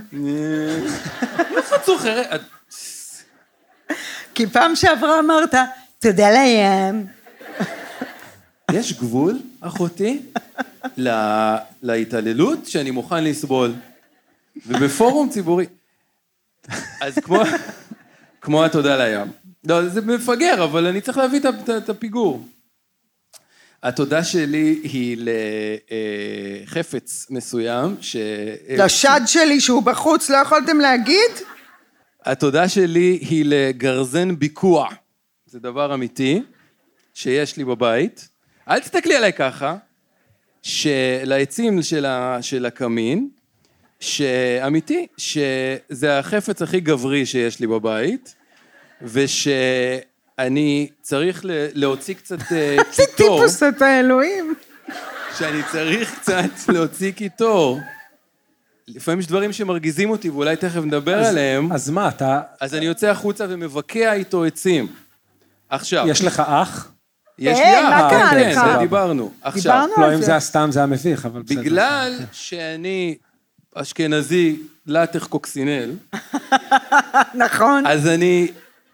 איך 1.57 1.75
את 1.75 1.85
זוכרת? 1.87 2.41
כי 4.35 4.47
פעם 4.47 4.77
שעברה 4.77 5.19
אמרת, 5.19 5.55
תודה 5.99 6.31
לים. 6.31 7.07
יש 8.73 8.93
גבול, 8.93 9.39
אחותי, 9.61 10.23
לה- 10.97 11.59
להתעללות 11.83 12.67
שאני 12.67 12.91
מוכן 12.91 13.25
לסבול. 13.25 13.73
ובפורום 14.67 15.29
ציבורי. 15.29 15.67
אז 17.01 17.15
כמו, 17.23 17.43
כמו 18.41 18.65
התודה 18.65 18.97
לים. 19.09 19.27
לא, 19.65 19.89
זה 19.89 20.01
מפגר, 20.01 20.65
אבל 20.65 20.87
אני 20.87 21.01
צריך 21.01 21.19
להביא 21.19 21.41
את 21.41 21.71
את 21.71 21.89
הפיגור. 21.89 22.47
התודה 23.83 24.25
שלי 24.25 24.81
היא 24.83 25.17
לחפץ 26.67 27.27
מסוים, 27.31 27.97
ש... 28.01 28.17
לשד 28.69 29.21
שלי 29.27 29.61
שהוא 29.61 29.83
בחוץ, 29.83 30.31
לא 30.31 30.37
יכולתם 30.37 30.79
להגיד? 30.81 31.31
התודה 32.25 32.69
שלי 32.69 33.19
היא 33.31 33.45
לגרזן 33.47 34.37
ביקוע. 34.37 34.89
זה 35.47 35.61
דבר 35.61 35.95
אמיתי 35.95 36.43
שיש 37.15 37.57
לי 37.57 37.65
בבית. 37.65 38.29
אל 38.69 38.81
תסתכלי 38.81 39.17
עליי 39.17 39.33
ככה, 39.33 39.77
שלעצים 40.63 41.83
של, 41.83 42.07
ה, 42.07 42.39
של 42.43 42.67
הקמין, 42.67 43.29
שאמיתי, 44.01 45.07
שזה 45.17 46.19
החפץ 46.19 46.63
הכי 46.63 46.81
גברי 46.81 47.27
שיש 47.27 47.61
לי 47.61 47.67
בבית, 47.67 48.35
ושאני 49.03 50.89
צריך 51.01 51.45
ל- 51.45 51.67
להוציא 51.75 52.15
קצת 52.15 52.39
אה, 52.53 52.57
איזה 52.79 52.83
קיטור, 53.17 53.39
טיפוס 53.39 53.63
אתה, 53.63 54.01
אלוהים. 54.01 54.55
שאני 55.39 55.63
צריך 55.73 56.19
קצת 56.21 56.69
להוציא 56.73 57.13
קיטור. 57.13 57.79
לפעמים 58.95 59.21
יש 59.21 59.27
דברים 59.27 59.53
שמרגיזים 59.53 60.11
אותי 60.11 60.31
ואולי 60.31 60.57
תכף 60.57 60.81
נדבר 60.85 61.25
עליהם. 61.25 61.73
אז 61.73 61.91
מה, 61.91 62.09
אתה... 62.09 62.41
אז 62.61 62.75
אני 62.75 62.85
יוצא 62.85 63.11
החוצה 63.11 63.47
ומבקע 63.49 64.13
איתו 64.13 64.45
עצים. 64.45 64.87
עכשיו, 65.69 66.05
יש 66.09 66.25
לך 66.25 66.43
אח? 66.47 66.93
יש 67.39 67.59
אה, 67.59 67.81
לי 67.81 67.89
מה 67.89 68.07
אח, 68.07 68.11
קרה 68.11 68.31
כן, 68.31 68.51
לך? 68.51 68.61
זה 68.73 68.79
דיברנו. 68.79 69.33
עכשיו, 69.43 69.63
דיברנו 69.63 69.93
לא, 70.03 70.07
על 70.07 70.13
אם 70.13 70.21
זה. 70.21 70.27
זה 70.27 70.31
היה 70.31 70.41
סתם, 70.41 70.69
זה 70.73 70.79
היה 70.79 70.87
מביך, 70.87 71.27
אבל 71.27 71.43
בסדר. 71.43 71.61
בגלל 71.61 72.19
שאני 72.33 73.17
אשכנזי 73.75 74.57
לטח 74.87 75.27
קוקסינל, 75.27 75.91
נכון. 77.45 77.87
אז 77.87 78.07
אני... 78.07 78.49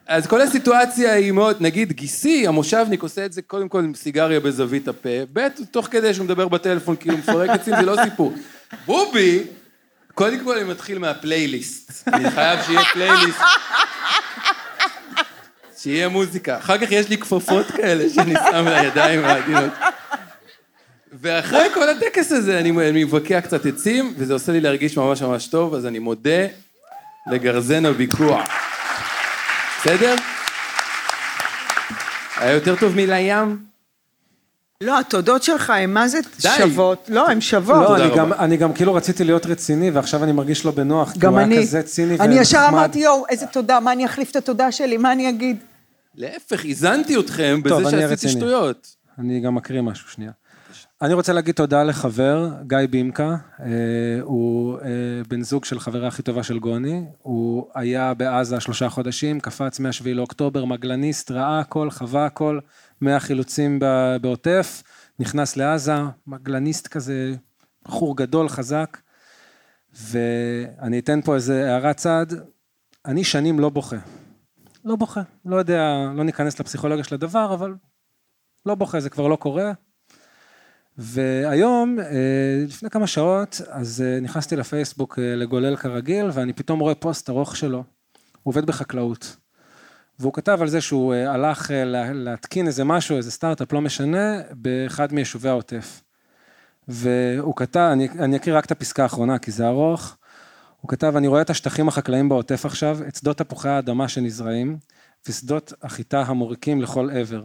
אז 0.06 0.26
כל 0.26 0.40
הסיטואציה 0.40 1.14
היא 1.14 1.32
מאוד, 1.32 1.56
נגיד 1.60 1.92
גיסי, 1.92 2.46
המושבניק 2.46 3.02
עושה 3.02 3.26
את 3.26 3.32
זה 3.32 3.42
קודם 3.42 3.68
כל 3.68 3.78
עם 3.78 3.94
סיגריה 3.94 4.40
בזווית 4.40 4.88
הפה, 4.88 5.08
ב', 5.32 5.48
תוך 5.70 5.88
כדי 5.90 6.14
שהוא 6.14 6.24
מדבר 6.24 6.48
בטלפון 6.48 6.96
כאילו 6.96 7.18
מפרק 7.18 7.50
עצים, 7.50 7.74
זה 7.76 7.82
לא 7.82 7.96
סיפור. 8.04 8.32
בובי, 8.86 9.42
קודם 10.16 10.44
כל 10.44 10.58
אני 10.58 10.64
מתחיל 10.64 10.98
מהפלייליסט. 10.98 12.08
אני 12.08 12.30
חייב 12.30 12.62
שיהיה 12.62 12.84
פלייליסט. 12.92 13.40
שיהיה 15.78 16.08
מוזיקה. 16.08 16.58
אחר 16.58 16.78
כך 16.78 16.86
יש 16.90 17.08
לי 17.08 17.18
כפפות 17.18 17.66
כאלה 17.66 18.10
שאני 18.10 18.34
שם 18.50 18.68
לידיים 18.68 19.24
העדינות. 19.24 19.72
ואחרי 21.12 21.68
כל 21.74 21.88
הטקס 21.88 22.32
הזה 22.32 22.58
אני 22.58 23.04
מבקע 23.04 23.40
קצת 23.40 23.66
עצים, 23.66 24.14
וזה 24.18 24.32
עושה 24.32 24.52
לי 24.52 24.60
להרגיש 24.60 24.96
ממש 24.96 25.22
ממש 25.22 25.46
טוב, 25.46 25.74
אז 25.74 25.86
אני 25.86 25.98
מודה 25.98 26.46
לגרזן 27.26 27.86
הביקוע. 27.86 28.44
בסדר? 29.80 30.14
היה 32.36 32.52
יותר 32.52 32.76
טוב 32.76 32.96
מלים? 32.96 33.75
לא, 34.80 34.98
התודות 35.00 35.42
שלך 35.42 35.70
הן 35.70 35.90
מה 35.90 36.08
זה 36.08 36.18
די. 36.42 36.48
שוות? 36.56 37.10
לא, 37.12 37.28
הן 37.30 37.40
שוות. 37.40 37.88
לא, 37.88 37.96
אני. 37.96 38.16
גם, 38.16 38.32
אני 38.32 38.56
גם 38.56 38.72
כאילו 38.72 38.94
רציתי 38.94 39.24
להיות 39.24 39.46
רציני, 39.46 39.90
ועכשיו 39.90 40.24
אני 40.24 40.32
מרגיש 40.32 40.64
לא 40.64 40.70
בנוח, 40.70 41.12
כי 41.12 41.26
הוא 41.26 41.40
אני. 41.40 41.54
היה 41.54 41.62
כזה 41.62 41.82
ציני 41.82 42.16
אני 42.20 42.38
ישר 42.38 42.58
ונחמד. 42.58 42.78
אמרתי, 42.78 42.98
יואו, 42.98 43.24
איזה 43.28 43.46
תודה, 43.46 43.80
מה 43.80 43.92
אני 43.92 44.06
אחליף 44.06 44.30
את 44.30 44.36
התודה 44.36 44.72
שלי, 44.72 44.96
מה 44.96 45.12
אני 45.12 45.28
אגיד? 45.28 45.56
להפך, 46.14 46.64
איזנתי 46.64 47.20
אתכם 47.20 47.60
טוב, 47.68 47.80
בזה 47.80 47.90
שעשיתי 47.90 48.12
רציני. 48.12 48.32
שטויות. 48.32 48.96
אני 49.18 49.40
גם 49.40 49.56
אקריא 49.56 49.80
משהו 49.80 50.10
שנייה. 50.10 50.32
אני 51.02 51.14
רוצה 51.14 51.32
להגיד 51.32 51.54
תודה 51.54 51.82
לחבר, 51.82 52.50
גיא 52.66 52.78
בימקה, 52.90 53.36
אה, 53.60 53.66
הוא 54.22 54.78
אה, 54.78 54.88
בן 55.28 55.42
זוג 55.42 55.64
של 55.64 55.80
חברה 55.80 56.08
הכי 56.08 56.22
טובה 56.22 56.42
של 56.42 56.58
גוני, 56.58 57.02
הוא 57.22 57.66
היה 57.74 58.14
בעזה 58.14 58.60
שלושה 58.60 58.88
חודשים, 58.88 59.40
קפץ 59.40 59.80
מהשביעי 59.80 60.14
לאוקטובר, 60.14 60.64
מגלניסט, 60.64 61.30
ראה 61.30 61.60
הכל, 61.60 61.90
חווה 61.90 62.26
הכל, 62.26 62.58
מאה 63.00 63.20
חילוצים 63.20 63.78
ב- 63.78 64.16
בעוטף, 64.20 64.82
נכנס 65.18 65.56
לעזה, 65.56 65.94
מגלניסט 66.26 66.88
כזה, 66.88 67.34
בחור 67.84 68.16
גדול, 68.16 68.48
חזק, 68.48 68.98
ואני 69.92 70.98
אתן 70.98 71.20
פה 71.22 71.34
איזה 71.34 71.72
הערת 71.72 71.96
צד, 71.96 72.26
אני 73.04 73.24
שנים 73.24 73.60
לא 73.60 73.68
בוכה. 73.68 73.96
לא 74.84 74.96
בוכה, 74.96 75.22
לא 75.44 75.56
יודע, 75.56 76.10
לא 76.14 76.24
ניכנס 76.24 76.60
לפסיכולוגיה 76.60 77.04
של 77.04 77.14
הדבר, 77.14 77.54
אבל 77.54 77.74
לא 78.66 78.74
בוכה, 78.74 79.00
זה 79.00 79.10
כבר 79.10 79.28
לא 79.28 79.36
קורה. 79.36 79.72
והיום, 80.98 82.00
אה, 82.00 82.64
לפני 82.68 82.90
כמה 82.90 83.06
שעות, 83.06 83.60
אז 83.68 84.02
אה, 84.06 84.20
נכנסתי 84.20 84.56
לפייסבוק 84.56 85.18
אה, 85.18 85.36
לגולל 85.36 85.76
כרגיל, 85.76 86.26
ואני 86.32 86.52
פתאום 86.52 86.80
רואה 86.80 86.94
פוסט 86.94 87.30
ארוך 87.30 87.56
שלו. 87.56 87.78
הוא 87.78 87.84
עובד 88.50 88.66
בחקלאות. 88.66 89.36
והוא 90.20 90.32
כתב 90.32 90.58
על 90.60 90.68
זה 90.68 90.80
שהוא 90.80 91.14
אה, 91.14 91.32
הלך 91.32 91.70
אה, 91.70 91.84
לה- 91.84 92.12
להתקין 92.12 92.66
איזה 92.66 92.84
משהו, 92.84 93.16
איזה 93.16 93.30
סטארט-אפ, 93.30 93.72
לא 93.72 93.80
משנה, 93.80 94.40
באחד 94.50 95.14
מיישובי 95.14 95.48
העוטף. 95.48 96.02
והוא 96.88 97.56
כתב, 97.56 97.88
אני, 97.92 98.08
אני 98.18 98.36
אקריא 98.36 98.56
רק 98.56 98.64
את 98.64 98.70
הפסקה 98.70 99.02
האחרונה, 99.02 99.38
כי 99.38 99.50
זה 99.50 99.66
ארוך. 99.66 100.16
הוא 100.80 100.88
כתב, 100.88 101.14
אני 101.16 101.26
רואה 101.28 101.42
את 101.42 101.50
השטחים 101.50 101.88
החקלאיים 101.88 102.28
בעוטף 102.28 102.66
עכשיו, 102.66 102.98
את 103.08 103.16
שדות 103.16 103.38
תפוחי 103.38 103.68
האדמה 103.68 104.08
שנזרעים, 104.08 104.78
ושדות 105.28 105.72
החיטה 105.82 106.22
המוריקים 106.22 106.82
לכל 106.82 107.10
עבר. 107.10 107.42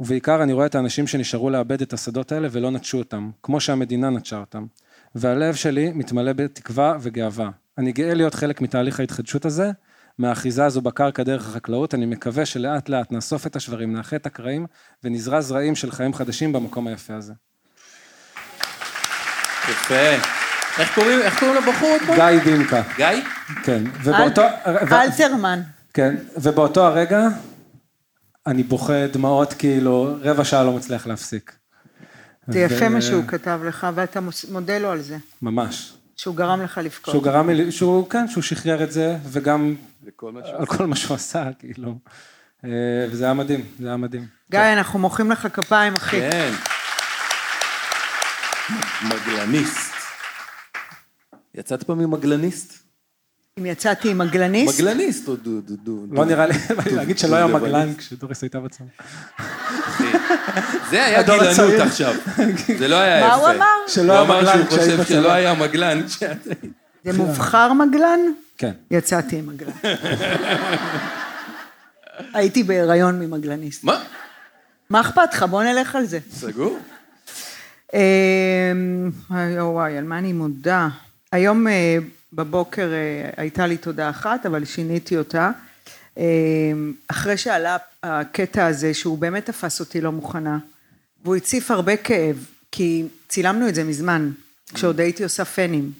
ובעיקר 0.00 0.42
אני 0.42 0.52
רואה 0.52 0.66
את 0.66 0.74
האנשים 0.74 1.06
שנשארו 1.06 1.50
לאבד 1.50 1.82
את 1.82 1.92
השדות 1.92 2.32
האלה 2.32 2.48
ולא 2.50 2.70
נטשו 2.70 2.98
אותם, 2.98 3.30
כמו 3.42 3.60
שהמדינה 3.60 4.10
נטשה 4.10 4.38
אותם. 4.38 4.66
והלב 5.14 5.54
שלי 5.54 5.92
מתמלא 5.92 6.32
בתקווה 6.32 6.96
וגאווה. 7.00 7.50
אני 7.78 7.92
גאה 7.92 8.14
להיות 8.14 8.34
חלק 8.34 8.60
מתהליך 8.60 9.00
ההתחדשות 9.00 9.44
הזה, 9.44 9.70
מהאחיזה 10.18 10.64
הזו 10.64 10.80
בקרקע 10.80 11.22
דרך 11.22 11.48
החקלאות, 11.48 11.94
אני 11.94 12.06
מקווה 12.06 12.46
שלאט 12.46 12.88
לאט 12.88 13.12
נאסוף 13.12 13.46
את 13.46 13.56
השברים, 13.56 13.92
נאחה 13.92 14.16
את 14.16 14.26
הקרעים, 14.26 14.66
ונזרע 15.04 15.40
זרעים 15.40 15.74
של 15.74 15.90
חיים 15.90 16.14
חדשים 16.14 16.52
במקום 16.52 16.86
היפה 16.86 17.14
הזה. 17.14 17.32
יפה. 19.70 19.94
איך 20.78 20.94
קוראים, 20.94 21.20
איך 21.20 21.38
קוראים 21.38 21.56
לבחור 21.56 21.88
עוד 21.88 22.00
פעם? 22.06 22.16
גיא 22.16 22.42
בימקה, 22.44 22.82
גיא? 22.96 23.06
כן. 23.62 23.84
ובאותו... 24.02 24.42
אלתרמן. 24.92 25.60
כן, 25.94 26.16
ובאותו 26.36 26.86
הרגע, 26.86 27.28
אני 28.46 28.62
בוכה 28.62 29.06
דמעות 29.06 29.52
כאילו, 29.52 30.16
רבע 30.22 30.44
שעה 30.44 30.64
לא 30.64 30.72
מצליח 30.72 31.06
להפסיק. 31.06 31.56
זה 32.48 32.58
יפה 32.58 32.88
מה 32.88 33.02
שהוא 33.02 33.24
כתב 33.26 33.60
לך, 33.64 33.86
ואתה 33.94 34.20
מודה 34.50 34.78
לו 34.78 34.90
על 34.90 35.00
זה, 35.00 35.16
ממש. 35.42 35.92
שהוא 36.16 36.36
גרם 36.36 36.62
לך 36.62 36.80
לבכות. 36.84 37.14
שהוא 37.14 37.22
גרם 37.22 37.50
לי, 37.50 37.72
שהוא, 37.72 38.10
כן, 38.10 38.28
שהוא 38.28 38.42
שחרר 38.42 38.82
את 38.82 38.92
זה, 38.92 39.16
וגם 39.24 39.74
מה 40.22 40.40
ש... 40.46 40.48
על 40.58 40.66
כל 40.66 40.86
מה 40.86 40.96
שהוא 40.96 41.14
עשה, 41.14 41.48
כאילו. 41.58 41.98
אה, 42.64 42.70
וזה 43.10 43.24
היה 43.24 43.34
מדהים, 43.34 43.64
זה 43.78 43.88
היה 43.88 43.96
מדהים. 43.96 44.26
גיא, 44.50 44.60
אנחנו 44.60 44.98
מוחאים 44.98 45.30
לך 45.30 45.48
כפיים, 45.52 45.94
אחי. 45.94 46.20
כן. 46.20 46.52
מגלניסט. 49.02 49.92
יצאת 51.54 51.82
פעם 51.82 51.98
ממגלניסט? 51.98 52.88
אם 53.58 53.66
יצאתי 53.66 54.10
עם 54.10 54.18
מגלניסט, 54.18 54.80
מגלניסט 54.80 55.28
או 55.28 55.36
דו 55.36 55.60
דו 55.60 55.76
דו. 55.76 56.14
לא 56.14 56.24
נראה 56.24 56.46
לי, 56.46 56.54
להגיד 56.96 57.18
שלא 57.18 57.36
היה. 57.36 57.46
מגלן 57.46 57.94
כשדוריס 57.94 58.42
הייתה 58.42 58.60
בצבא. 58.60 58.86
זה 60.90 61.04
היה 61.04 61.22
גילנות. 61.22 61.80
עכשיו. 61.80 62.14
זה 62.78 62.88
לא 62.88 62.96
היה 62.96 63.18
יפה. 63.18 63.28
מה 63.28 63.34
הוא 63.34 63.48
אמר? 63.48 63.66
שלא 63.88 64.02
הוא 64.02 64.12
היה 64.12 64.22
אמר 64.22 64.40
מגלן 64.40 64.52
שהוא 64.54 64.66
כשהיית 64.66 64.82
חושב 64.82 65.00
בצבא. 65.00 65.04
שלא 65.04 65.32
היה 65.32 65.54
מגלן 65.54 66.06
כשאת 66.06 66.46
היית. 66.46 66.77
זה 67.04 67.12
מובחר 67.12 67.72
מגלן? 67.72 68.20
כן. 68.58 68.72
יצאתי 68.90 69.38
עם 69.38 69.46
מגלן. 69.46 69.72
הייתי 72.34 72.62
בהיריון 72.62 73.20
ממגלניסט. 73.20 73.84
מה? 73.84 74.04
מה 74.90 75.00
אכפת 75.00 75.28
לך? 75.32 75.42
בוא 75.42 75.62
נלך 75.62 75.96
על 75.96 76.04
זה. 76.04 76.18
סגור? 76.30 76.78
אמ, 77.94 79.10
וואי, 79.58 79.98
על 79.98 80.04
מה 80.04 80.18
אני 80.18 80.32
מודה? 80.32 80.88
היום 81.32 81.68
אה, 81.68 81.98
בבוקר 82.32 82.88
אה, 82.92 83.30
הייתה 83.36 83.66
לי 83.66 83.76
תודה 83.76 84.10
אחת, 84.10 84.46
אבל 84.46 84.64
שיניתי 84.64 85.16
אותה. 85.16 85.50
אמ, 86.16 86.22
אחרי 87.08 87.36
שעלה 87.36 87.76
הקטע 88.02 88.66
הזה, 88.66 88.94
שהוא 88.94 89.18
באמת 89.18 89.46
תפס 89.46 89.80
אותי 89.80 90.00
לא 90.00 90.12
מוכנה, 90.12 90.58
והוא 91.24 91.36
הציף 91.36 91.70
הרבה 91.70 91.96
כאב, 91.96 92.46
כי 92.72 93.04
צילמנו 93.28 93.68
את 93.68 93.74
זה 93.74 93.84
מזמן, 93.84 94.30
כשעוד 94.74 95.00
הייתי 95.00 95.22
עושה 95.22 95.44
פנים. 95.44 95.92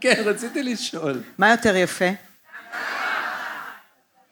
כן, 0.00 0.22
רציתי 0.24 0.62
לשאול. 0.62 1.22
מה 1.38 1.50
יותר 1.50 1.76
יפה? 1.76 2.10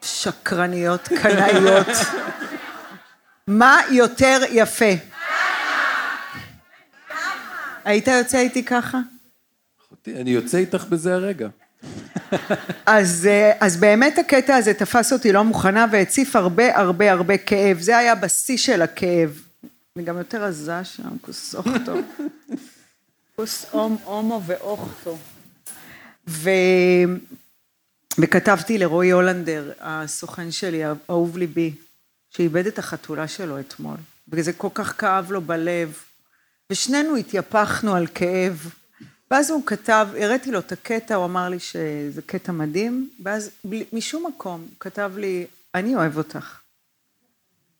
שקרניות, 0.03 1.09
קנאיות. 1.09 1.87
מה 3.47 3.81
יותר 3.91 4.41
יפה? 4.51 4.93
היית 7.85 8.09
יוצא 8.09 8.39
איתי 8.39 8.65
ככה? 8.65 8.99
אחותי, 9.87 10.21
אני 10.21 10.31
יוצא 10.31 10.59
איתך 10.59 10.85
בזה 10.85 11.15
הרגע. 11.15 11.49
אז, 12.87 13.29
אה, 13.31 13.53
אז 13.61 13.77
באמת 13.77 14.19
הקטע 14.19 14.57
הזה 14.57 14.75
תפס 14.75 15.13
אותי 15.13 15.33
לא 15.33 15.45
מוכנה 15.45 15.87
והציף 15.93 16.37
הרבה 16.37 16.79
הרבה 16.79 17.13
הרבה 17.13 17.39
כאב. 17.39 17.81
זה 17.81 17.99
היה 17.99 18.15
בשיא 18.15 18.57
של 18.57 18.83
הכאב. 18.83 19.41
אני 19.97 20.05
גם 20.05 20.19
יותר 20.19 20.45
עזה 20.45 20.85
שם, 20.85 21.19
כוס 21.21 21.55
אוכטו. 21.55 21.95
כוס 23.43 23.67
אום, 23.73 23.97
הומו 24.05 24.41
ואוכטו. 24.47 25.19
ו... 26.29 26.51
וכתבתי 28.19 28.79
לרועי 28.79 29.11
הולנדר, 29.11 29.73
הסוכן 29.81 30.51
שלי, 30.51 30.83
אהוב 31.11 31.39
ליבי, 31.39 31.75
שאיבד 32.31 32.67
את 32.67 32.79
החתולה 32.79 33.29
שלו 33.29 33.61
אתמול. 33.61 33.97
וזה 34.29 34.53
כל 34.53 34.69
כך 34.75 35.01
כאב 35.01 35.33
לו 35.33 35.41
בלב. 35.41 35.99
ושנינו 36.71 37.17
התייפחנו 37.17 37.95
על 37.95 38.07
כאב. 38.07 38.71
ואז 39.31 39.51
הוא 39.51 39.67
כתב, 39.67 40.09
הראיתי 40.21 40.51
לו 40.51 40.59
את 40.59 40.73
הקטע, 40.73 41.15
הוא 41.15 41.25
אמר 41.25 41.49
לי 41.49 41.59
שזה 41.59 42.23
קטע 42.27 42.53
מדהים, 42.53 43.11
ואז 43.23 43.51
בלי, 43.65 43.85
משום 43.93 44.27
מקום 44.27 44.61
הוא 44.61 44.77
כתב 44.81 45.13
לי, 45.17 45.47
אני 45.75 45.95
אוהב 45.95 46.17
אותך. 46.17 46.61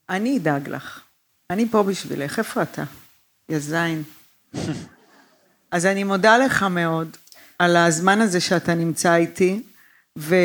אני 0.09 0.39
אדאג 0.39 0.69
לך. 0.69 1.01
אני 1.51 1.69
פה 1.69 1.83
בשבילך, 1.83 2.39
איפה 2.39 2.63
אתה? 2.63 2.85
יא 3.49 3.59
זין. 3.59 4.03
אז 5.73 5.87
אני 5.87 6.05
מודה 6.05 6.39
לך 6.39 6.63
מאוד 6.63 7.17
על 7.59 7.77
הזמן 7.77 8.21
הזה 8.21 8.41
שאתה 8.41 8.75
נמצא 8.75 9.15
איתי, 9.15 9.63
ו... 10.19 10.37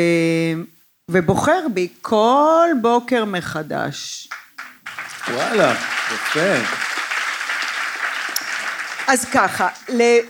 ובוחר 1.10 1.66
בי 1.74 1.88
כל 2.02 2.68
בוקר 2.80 3.24
מחדש. 3.24 4.28
וואלה, 5.28 5.74
יפה. 6.14 6.54
אז 9.08 9.24
ככה, 9.24 9.68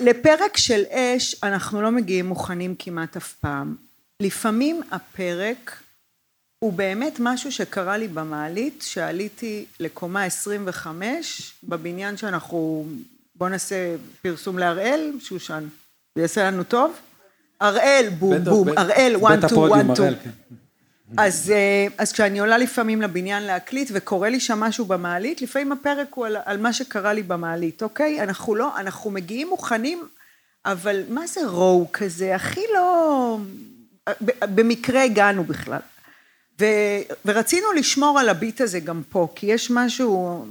לפרק 0.01 0.57
של 0.57 0.83
אש 0.91 1.37
אנחנו 1.43 1.83
לא 1.83 1.91
מגיעים 1.91 2.27
מוכנים 2.27 2.75
כמעט 2.79 3.17
אף 3.17 3.33
פעם. 3.33 3.77
לפעמים 4.23 4.81
הפרק 4.91 5.83
הוא 6.59 6.73
באמת 6.73 7.17
משהו 7.21 7.53
שקרה 7.53 7.97
לי 7.97 8.09
במעלית, 8.09 8.85
שעליתי 8.87 9.65
לקומה 9.81 10.25
25 10.25 11.53
בבניין 11.65 12.17
שאנחנו, 12.17 12.87
בוא 13.39 13.49
נעשה 13.49 13.95
פרסום 14.23 14.59
להראל, 14.59 15.13
שושן, 15.21 15.69
זה 16.15 16.23
יעשה 16.23 16.45
לנו 16.51 16.65
טוב? 16.65 16.93
הראל, 17.61 18.09
בום 18.19 18.45
בום, 18.45 18.69
הראל, 18.77 19.17
one 19.17 19.51
two. 19.51 19.59
הראל, 19.59 20.15
כן. 20.25 20.31
אז, 21.17 21.51
אה, 21.51 21.87
אז 21.99 22.13
כשאני 22.13 22.39
עולה 22.39 22.59
לפעמים 22.59 23.03
לבניין 23.03 23.43
להקליט 23.43 23.91
וקורה 23.93 24.29
לי 24.29 24.41
שם 24.41 24.61
משהו 24.61 24.85
במעלית, 24.85 25.43
לפעמים 25.43 25.73
הפרק 25.73 26.09
הוא 26.15 26.27
על, 26.27 26.37
על 26.45 26.57
מה 26.57 26.73
שקרה 26.73 27.13
לי 27.13 27.23
במעלית, 27.23 27.83
אוקיי? 27.83 28.23
אנחנו 28.23 28.55
לא, 28.55 28.79
אנחנו 28.79 29.11
מגיעים 29.11 29.49
מוכנים, 29.49 30.09
אבל 30.65 31.03
מה 31.09 31.27
זה 31.27 31.41
רואו 31.47 31.87
כזה? 31.93 32.35
הכי 32.35 32.61
לא... 32.75 33.39
במקרה 34.43 35.03
הגענו 35.03 35.45
בכלל. 35.45 35.81
ו, 36.61 36.65
ורצינו 37.25 37.73
לשמור 37.73 38.21
על 38.21 38.29
הביט 38.29 38.61
הזה 38.61 38.81
גם 38.81 39.03
פה, 39.09 39.29
כי 39.35 39.47
יש 39.47 39.71
משהו... 39.71 40.45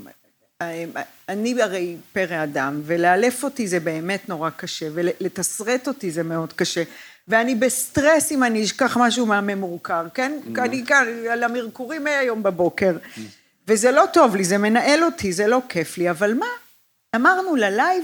אני 1.30 1.62
הרי 1.62 1.96
פרא 2.14 2.44
אדם, 2.44 2.82
ולאלף 2.86 3.44
אותי 3.44 3.68
זה 3.68 3.80
באמת 3.80 4.30
נורא 4.30 4.50
קשה, 4.50 4.88
ולתסרט 4.94 5.88
אותי 5.88 6.12
זה 6.12 6.24
מאוד 6.24 6.54
קשה. 6.54 6.84
ואני 7.28 7.56
בסטרס 7.56 8.32
אם 8.32 8.44
אני 8.44 8.64
אשכח 8.64 8.98
משהו 8.98 9.26
מהמרוקר, 9.26 10.08
כן? 10.14 10.40
אני 10.58 10.86
כאן, 10.86 11.08
על 11.32 11.44
המרקורים 11.44 12.04
מהיום 12.04 12.44
בבוקר. 12.44 12.98
וזה 13.68 13.92
לא 13.92 14.04
טוב 14.14 14.36
לי, 14.36 14.44
זה 14.44 14.58
מנהל 14.58 15.04
אותי, 15.04 15.34
זה 15.34 15.48
לא 15.48 15.62
כיף 15.70 15.98
לי, 15.98 16.10
אבל 16.10 16.34
מה? 16.34 16.46
אמרנו 17.16 17.56
ללייב, 17.56 18.04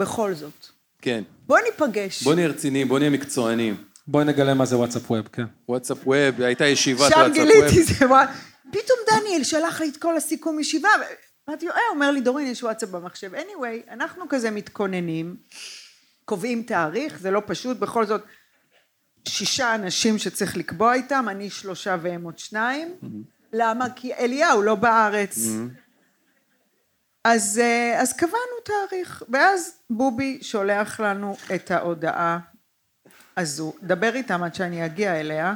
בכל 0.00 0.34
זאת. 0.34 0.66
כן. 1.02 1.22
בוא 1.46 1.58
ניפגש. 1.58 2.22
בוא 2.22 2.34
נהיה 2.34 2.48
רציניים, 2.48 2.88
בוא 2.88 2.98
נהיה 2.98 3.10
מקצוענים. 3.10 3.76
בואי 4.06 4.24
נגלה 4.24 4.54
מה 4.54 4.64
זה 4.64 4.76
וואטסאפ 4.76 5.10
ווב, 5.10 5.28
כן. 5.32 5.44
וואטסאפ 5.68 5.98
ווב, 6.06 6.42
הייתה 6.42 6.66
ישיבת 6.66 7.10
שם 7.10 7.18
וואטסאפ 7.18 7.32
גיליתי 7.34 7.80
ווב. 7.80 7.98
זה, 7.98 8.06
וואי. 8.08 8.26
פתאום 8.70 8.98
דניאל 9.10 9.44
שלח 9.44 9.80
לי 9.80 9.88
את 9.88 9.96
כל 9.96 10.16
הסיכום 10.16 10.60
ישיבה, 10.60 10.88
אמרתי 11.50 11.66
לו, 11.66 11.72
אה, 11.72 11.80
אומר 11.90 12.10
לי, 12.10 12.20
דורין, 12.20 12.46
יש 12.46 12.62
וואטסאפ 12.62 12.88
במחשב. 12.88 13.34
anyway, 13.34 13.90
אנחנו 13.92 14.24
כזה 14.28 14.50
מתכוננים, 14.50 15.36
קובעים 16.24 16.62
תאריך, 16.62 17.18
זה 17.18 17.30
לא 17.30 17.42
פשוט, 17.46 17.76
בכל 17.76 18.06
זאת, 18.06 18.22
שישה 19.28 19.74
אנשים 19.74 20.18
שצריך 20.18 20.56
לקבוע 20.56 20.94
איתם, 20.94 21.26
אני 21.28 21.50
שלושה 21.50 21.96
והם 22.02 22.24
עוד 22.24 22.38
שניים. 22.38 22.94
למה? 23.52 23.86
כי 23.96 24.14
אליהו 24.14 24.62
לא 24.62 24.74
בארץ. 24.74 25.38
אז, 27.24 27.58
אה, 27.58 28.00
אז 28.00 28.12
קבענו 28.12 28.60
תאריך, 28.64 29.22
ואז 29.28 29.72
בובי 29.90 30.38
שולח 30.42 31.00
לנו 31.00 31.36
את 31.54 31.70
ההודעה 31.70 32.38
הזו. 33.36 33.72
דבר 33.82 34.14
איתם 34.14 34.42
עד 34.42 34.54
שאני 34.54 34.86
אגיע 34.86 35.20
אליה. 35.20 35.54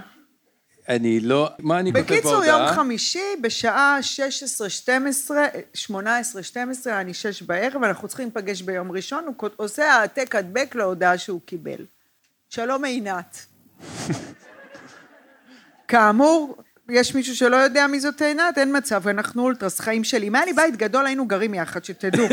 אני 0.88 1.20
לא... 1.20 1.50
מה 1.58 1.80
אני 1.80 1.92
כותב 1.92 2.04
בהודעה? 2.04 2.20
בקיצור, 2.20 2.44
יום 2.44 2.68
חמישי, 2.68 3.24
בשעה 3.40 3.98
16-12, 5.28 5.30
18-12, 5.90 5.90
אני 6.86 7.14
שש 7.14 7.42
בערב, 7.42 7.82
אנחנו 7.82 8.08
צריכים 8.08 8.30
להיפגש 8.34 8.62
ביום 8.62 8.92
ראשון, 8.92 9.24
הוא 9.24 9.50
עושה 9.56 9.92
העתק 9.92 10.34
הדבק 10.34 10.74
להודעה 10.74 11.18
שהוא 11.18 11.40
קיבל. 11.46 11.84
שלום 12.50 12.84
עינת. 12.84 13.46
כאמור, 15.88 16.56
יש 16.88 17.14
מישהו 17.14 17.36
שלא 17.36 17.56
יודע 17.56 17.86
מי 17.86 18.00
זאת 18.00 18.22
עינת? 18.22 18.58
אין 18.58 18.76
מצב, 18.76 19.08
אנחנו 19.08 19.42
אולטרס, 19.42 19.80
חיים 19.80 20.04
שלי. 20.04 20.28
אם 20.28 20.34
היה 20.34 20.44
לי 20.44 20.52
בית 20.52 20.76
גדול, 20.76 21.06
היינו 21.06 21.26
גרים 21.26 21.54
יחד, 21.54 21.84
שתדעו. 21.84 22.26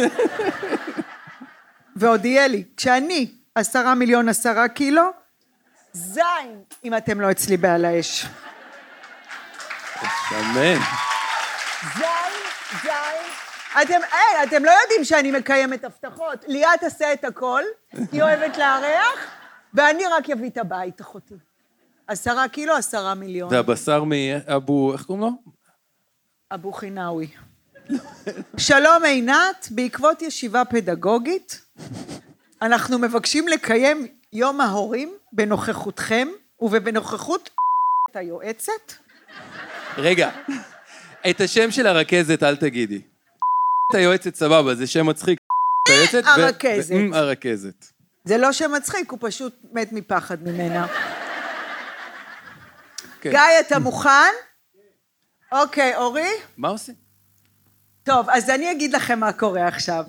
ועוד 1.95 2.25
יהיה 2.25 2.47
לי. 2.47 2.63
כשאני 2.77 3.31
עשרה 3.55 3.95
מיליון 3.95 4.29
עשרה 4.29 4.67
קילו, 4.67 5.20
זין, 5.93 6.63
אם 6.83 6.97
אתם 6.97 7.21
לא 7.21 7.31
אצלי 7.31 7.57
בעל 7.57 7.85
האש. 7.85 8.25
שמן. 10.29 10.77
זין, 11.97 12.33
זין. 12.83 13.21
אתם, 13.81 13.99
אין, 14.11 14.49
אתם 14.49 14.65
לא 14.65 14.71
יודעים 14.81 15.03
שאני 15.03 15.31
מקיימת 15.31 15.83
הבטחות. 15.83 16.45
ליאת 16.47 16.79
תעשה 16.79 17.13
את 17.13 17.23
הכל, 17.23 17.63
היא 18.11 18.21
אוהבת 18.21 18.57
לארח, 18.57 19.19
ואני 19.73 20.03
רק 20.05 20.29
אביא 20.29 20.49
את 20.49 20.57
הבית, 20.57 21.01
אחותי. 21.01 21.35
עשרה 22.07 22.47
קילו, 22.47 22.75
עשרה 22.75 23.13
מיליון. 23.13 23.49
זה 23.49 23.59
הבשר 23.59 24.03
מאבו... 24.03 24.93
איך 24.93 25.03
קוראים 25.03 25.23
לו? 25.23 25.31
אבו 26.53 26.71
חינאווי. 26.71 27.27
שלום 28.57 29.03
עינת, 29.05 29.67
בעקבות 29.71 30.21
ישיבה 30.21 30.65
פדגוגית, 30.65 31.61
אנחנו 32.61 32.99
מבקשים 32.99 33.47
לקיים 33.47 34.07
יום 34.33 34.61
ההורים 34.61 35.13
בנוכחותכם 35.31 36.27
ובנוכחות 36.61 37.49
היועצת. 38.13 38.93
רגע, 39.97 40.31
את 41.29 41.41
השם 41.41 41.71
של 41.71 41.87
הרכזת 41.87 42.43
אל 42.43 42.55
תגידי. 42.55 43.01
את 43.91 43.95
היועצת 43.99 44.35
סבבה, 44.35 44.75
זה 44.75 44.87
שם 44.87 45.05
מצחיק. 45.05 45.39
את 45.39 45.89
היועצת 45.93 46.27
הרכזת. 46.27 46.95
הרכזת. 47.13 47.85
זה 48.23 48.37
לא 48.37 48.51
שם 48.51 48.71
מצחיק, 48.71 49.11
הוא 49.11 49.19
פשוט 49.21 49.55
מת 49.71 49.91
מפחד 49.91 50.43
ממנה. 50.43 50.87
כן. 53.21 53.29
גיא, 53.29 53.39
אתה 53.67 53.79
מוכן? 53.79 54.31
אוקיי, 55.51 55.95
אורי? 55.95 56.29
מה 56.57 56.67
עושים? 56.67 56.95
טוב, 58.03 58.29
אז 58.29 58.49
אני 58.49 58.71
אגיד 58.71 58.93
לכם 58.93 59.19
מה 59.19 59.33
קורה 59.33 59.67
עכשיו. 59.67 60.05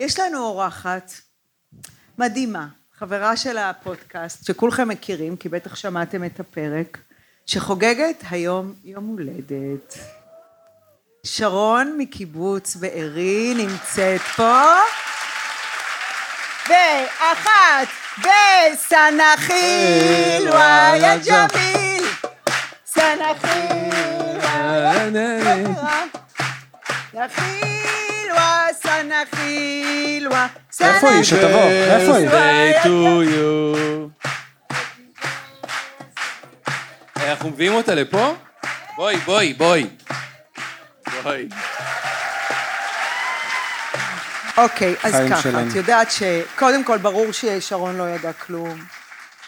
יש 0.00 0.18
לנו 0.18 0.38
אורחת 0.38 1.12
מדהימה, 2.18 2.68
חברה 3.02 3.36
של 3.36 3.58
הפודקאסט, 3.58 4.46
שכולכם 4.46 4.88
מכירים, 4.88 5.36
כי 5.36 5.48
בטח 5.48 5.74
שמעתם 5.74 6.24
את 6.24 6.40
הפרק, 6.40 6.98
שחוגגת 7.46 8.24
היום 8.30 8.74
יום 8.84 9.06
הולדת. 9.06 9.98
שרון 11.26 11.94
מקיבוץ 11.98 12.76
בארי 12.76 13.54
נמצאת 13.54 14.20
פה. 14.20 14.62
ואחת 16.68 17.88
בסנחיל, 18.18 18.88
וואי 20.48 20.98
יא 20.98 21.16
ג'מיל, 21.26 22.04
סנחיל, 22.86 24.38
וואי 24.42 25.10
יא 27.14 27.28
חילווה, 27.28 28.66
סנה 28.82 29.22
חילווה, 29.30 30.46
סנה 30.46 30.61
איפה 30.80 31.08
היא? 31.08 31.22
שתבוא. 31.22 31.70
איפה 31.70 32.16
היא? 32.16 32.28
Birthday 32.28 32.84
to 32.84 32.88
you. 33.32 33.72
אנחנו 37.16 37.50
מביאים 37.50 37.72
אותה 37.72 37.94
לפה? 37.94 38.34
בואי, 38.96 39.16
בואי, 39.16 39.54
בואי. 39.54 39.86
בואי. 41.22 41.48
אוקיי, 44.58 44.94
אז 45.02 45.14
חיים 45.14 45.30
ככה, 45.30 45.42
שלנו. 45.42 45.70
את 45.70 45.76
יודעת 45.76 46.08
שקודם 46.10 46.84
כל 46.84 46.98
ברור 46.98 47.32
ששרון 47.32 47.96
לא 47.96 48.08
ידע 48.08 48.32
כלום, 48.32 48.84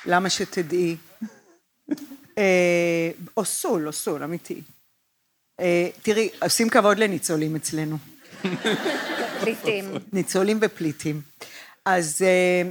למה 0.07 0.31
שתדעי? 0.31 0.97
אה, 2.39 3.11
או 3.37 3.45
סול, 3.45 3.87
או 3.87 3.93
סול, 3.93 4.23
אמיתי. 4.23 4.61
אה, 5.61 5.89
תראי, 6.03 6.29
עושים 6.43 6.69
כבוד 6.69 6.99
לניצולים 6.99 7.57
אצלנו. 7.57 7.99
פליטים. 9.41 9.85
ניצולים 10.13 10.59
ופליטים. 10.63 11.21
אז, 11.85 12.23
אה, 12.23 12.71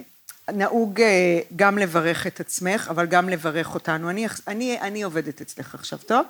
נהוג 0.52 1.02
אה, 1.02 1.40
גם 1.56 1.78
לברך 1.78 2.28
את 2.28 2.40
עצמך, 2.40 2.88
אבל 2.90 3.06
גם 3.06 3.30
לברך 3.30 3.74
אותנו. 3.74 4.10
אני, 4.10 4.28
אני, 4.48 4.82
אני 4.82 5.04
עובדת 5.04 5.42
אצלך 5.42 5.76
עכשיו, 5.76 6.00
טוב? 6.00 6.26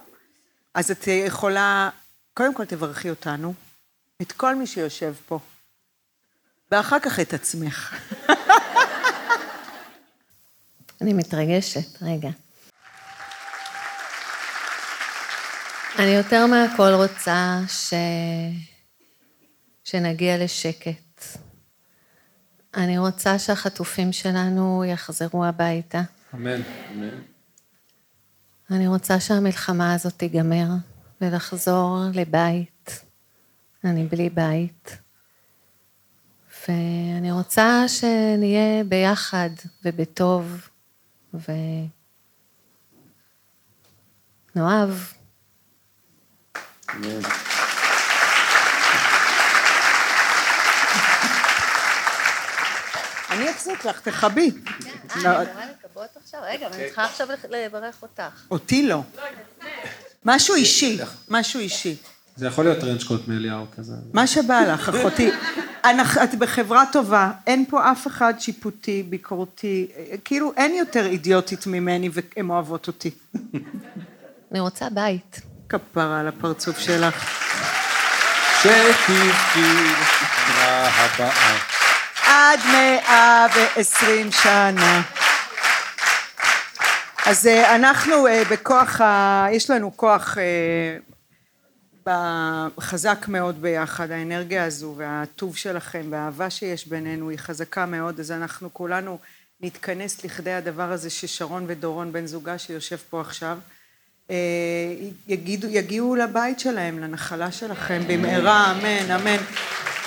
אז 0.73 0.91
את 0.91 1.07
יכולה, 1.07 1.89
קודם 2.33 2.53
כל 2.53 2.65
תברכי 2.65 3.09
אותנו, 3.09 3.53
את 4.21 4.31
כל 4.31 4.55
מי 4.55 4.67
שיושב 4.67 5.13
פה, 5.27 5.39
ואחר 6.71 6.99
כך 6.99 7.19
את 7.19 7.33
עצמך. 7.33 7.95
אני 11.01 11.13
מתרגשת, 11.13 12.01
רגע. 12.01 12.29
אני 15.99 16.11
יותר 16.15 16.45
מהכל 16.45 16.93
רוצה 16.93 17.59
ש... 17.67 17.93
שנגיע 19.83 20.43
לשקט. 20.43 21.23
אני 22.75 22.97
רוצה 22.97 23.39
שהחטופים 23.39 24.11
שלנו 24.11 24.83
יחזרו 24.85 25.45
הביתה. 25.45 26.01
אמן. 26.33 26.61
אני 28.71 28.87
רוצה 28.87 29.19
שהמלחמה 29.19 29.93
הזאת 29.93 30.13
תיגמר 30.13 30.67
ולחזור 31.21 31.99
לבית. 32.13 33.05
אני 33.83 34.07
בלי 34.07 34.29
בית. 34.29 34.97
ואני 36.67 37.31
רוצה 37.31 37.83
שנהיה 37.87 38.83
ביחד 38.83 39.49
ובטוב 39.85 40.69
ונאהב. 44.55 44.91
אני 53.33 53.51
אחזיק 53.51 53.85
לך, 53.85 53.99
תכבי. 53.99 54.51
אה, 55.25 55.43
לכבות 55.43 56.07
עכשיו? 56.23 56.39
רגע, 56.43 56.67
אבל 56.67 56.75
אני 56.75 56.85
צריכה 56.85 57.05
עכשיו 57.05 57.27
לברך 57.49 58.01
אותך. 58.01 58.41
אותי 58.51 58.87
לא. 58.87 59.01
משהו 60.25 60.55
אישי, 60.55 60.99
משהו 61.29 61.59
אישי. 61.59 61.95
זה 62.35 62.47
יכול 62.47 62.65
להיות 62.65 62.79
טרנצ'קוט 62.79 63.27
מאליהו 63.27 63.65
כזה. 63.77 63.93
מה 64.13 64.27
שבא 64.27 64.61
לך, 64.61 64.89
אחותי. 64.89 65.31
את 66.23 66.35
בחברה 66.35 66.83
טובה, 66.91 67.31
אין 67.47 67.65
פה 67.69 67.91
אף 67.91 68.07
אחד 68.07 68.33
שיפוטי, 68.39 69.03
ביקורתי, 69.03 69.87
כאילו 70.25 70.53
אין 70.57 70.75
יותר 70.75 71.05
אידיוטית 71.05 71.67
ממני 71.67 72.09
והן 72.13 72.49
אוהבות 72.49 72.87
אותי. 72.87 73.11
אני 74.51 74.59
רוצה 74.59 74.89
בית. 74.89 75.41
כפרה 75.69 76.19
על 76.19 76.27
הפרצוף 76.27 76.79
שלך. 76.79 77.43
שתבכי 78.61 79.13
לשנה 79.13 80.87
הבאה. 80.87 81.72
עד 82.33 82.59
מאה 82.71 83.45
ועשרים 83.55 84.31
שנה. 84.31 85.01
אז 87.25 87.47
אה, 87.47 87.75
אנחנו 87.75 88.27
אה, 88.27 88.43
בכוח, 88.51 89.01
ה... 89.01 89.45
יש 89.51 89.69
לנו 89.69 89.97
כוח 89.97 90.37
אה, 92.07 92.67
חזק 92.79 93.25
מאוד 93.27 93.61
ביחד, 93.61 94.11
האנרגיה 94.11 94.65
הזו 94.65 94.93
והטוב 94.97 95.57
שלכם 95.57 96.05
והאהבה 96.09 96.49
שיש 96.49 96.87
בינינו 96.87 97.29
היא 97.29 97.39
חזקה 97.39 97.85
מאוד, 97.85 98.19
אז 98.19 98.31
אנחנו 98.31 98.73
כולנו 98.73 99.17
נתכנס 99.61 100.23
לכדי 100.25 100.53
הדבר 100.53 100.91
הזה 100.91 101.09
ששרון 101.09 101.65
ודורון 101.67 102.11
בן 102.11 102.25
זוגה 102.25 102.57
שיושב 102.57 102.97
פה 103.09 103.21
עכשיו, 103.21 103.57
יגידו, 105.27 105.67
יגיעו 105.67 106.15
לבית 106.15 106.59
שלהם, 106.59 106.99
לנחלה 106.99 107.51
שלכם 107.51 108.01
במהרה, 108.07 108.71
אמן, 108.71 109.11
אמן. 109.11 109.37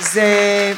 זה... 0.00 0.72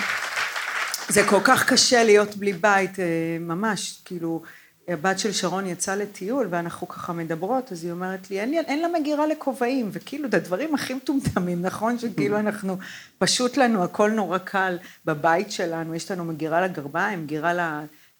זה 1.08 1.26
כל 1.28 1.40
כך 1.44 1.72
קשה 1.72 2.04
להיות 2.04 2.36
בלי 2.36 2.52
בית, 2.52 3.00
אה, 3.00 3.36
ממש, 3.40 4.00
כאילו, 4.04 4.42
הבת 4.88 5.18
של 5.18 5.32
שרון 5.32 5.66
יצאה 5.66 5.96
לטיול 5.96 6.46
ואנחנו 6.50 6.88
ככה 6.88 7.12
מדברות, 7.12 7.72
אז 7.72 7.84
היא 7.84 7.92
אומרת 7.92 8.30
לי, 8.30 8.40
אין, 8.40 8.50
לי, 8.50 8.58
אין 8.60 8.82
לה 8.82 8.88
מגירה 9.00 9.26
לכובעים, 9.26 9.88
וכאילו, 9.92 10.30
זה 10.30 10.36
הדברים 10.36 10.74
הכי 10.74 10.94
מטומטמים, 10.94 11.62
נכון? 11.62 11.98
שכאילו 11.98 12.38
אנחנו, 12.38 12.76
פשוט 13.18 13.56
לנו, 13.56 13.84
הכל 13.84 14.10
נורא 14.10 14.38
קל 14.38 14.78
בבית 15.04 15.52
שלנו, 15.52 15.94
יש 15.94 16.10
לנו 16.10 16.24
מגירה 16.24 16.60
לגרביים, 16.60 17.22
מגירה 17.22 17.54
ל... 17.54 17.60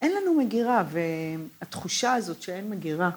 אין 0.01 0.11
לנו 0.11 0.33
מגירה, 0.33 0.83
והתחושה 0.91 2.13
הזאת 2.13 2.41
שאין 2.41 2.69
מגירה. 2.69 3.09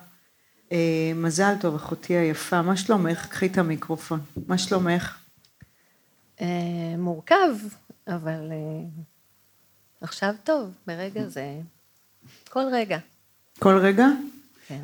אה, 0.73 1.13
מזל 1.15 1.55
טוב, 1.61 1.75
אחותי 1.75 2.15
היפה, 2.15 2.63
מה 2.63 2.77
שלומך? 2.77 3.27
קחי 3.27 3.47
את 3.47 3.59
המיקרופון. 3.59 4.21
מה 4.47 4.59
שלומך? 4.59 5.19
אה, 6.41 6.47
מורכב, 6.99 7.51
אבל 8.09 8.49
אה, 8.51 9.03
עכשיו 10.03 10.35
טוב, 10.45 10.71
ברגע 10.87 11.29
זה. 11.29 11.55
כל 12.49 12.65
רגע. 12.73 12.99
כל 13.59 13.79
רגע? 13.79 14.07
כן. 14.69 14.81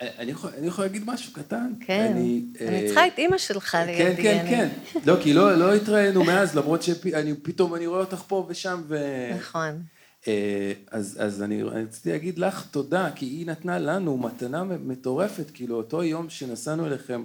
אני 0.00 0.30
יכול, 0.30 0.50
אני 0.58 0.66
יכול 0.66 0.84
להגיד 0.84 1.02
משהו 1.06 1.32
קטן? 1.32 1.72
כן. 1.80 2.08
אני, 2.12 2.42
אני 2.60 2.82
אה, 2.82 2.86
צריכה 2.86 3.06
את 3.06 3.18
אימא 3.18 3.38
שלך 3.38 3.70
כן, 3.70 3.86
לידי. 3.86 4.22
כן, 4.22 4.38
אני- 4.40 4.50
כן. 4.50 4.68
לא, 5.04 5.16
כי 5.22 5.34
לא, 5.34 5.54
לא 5.54 5.74
התראינו 5.74 6.24
מאז, 6.24 6.56
למרות 6.56 6.82
שפתאום 6.82 7.74
אני 7.74 7.86
רואה 7.86 8.00
אותך 8.00 8.22
פה 8.28 8.46
ושם, 8.48 8.82
ו... 8.88 8.98
נכון. 9.38 9.82
אה, 10.28 10.72
אז, 10.90 11.16
אז 11.20 11.42
אני 11.42 11.62
אני 11.62 11.82
רציתי 11.84 12.10
להגיד 12.12 12.38
לך 12.38 12.66
תודה, 12.70 13.10
כי 13.14 13.26
היא 13.26 13.46
נתנה 13.46 13.78
לנו 13.78 14.16
מתנה 14.18 14.64
מטורפת, 14.64 15.50
כאילו 15.54 15.76
אותו 15.76 16.02
יום 16.02 16.30
שנסענו 16.30 16.86
אליכם 16.86 17.24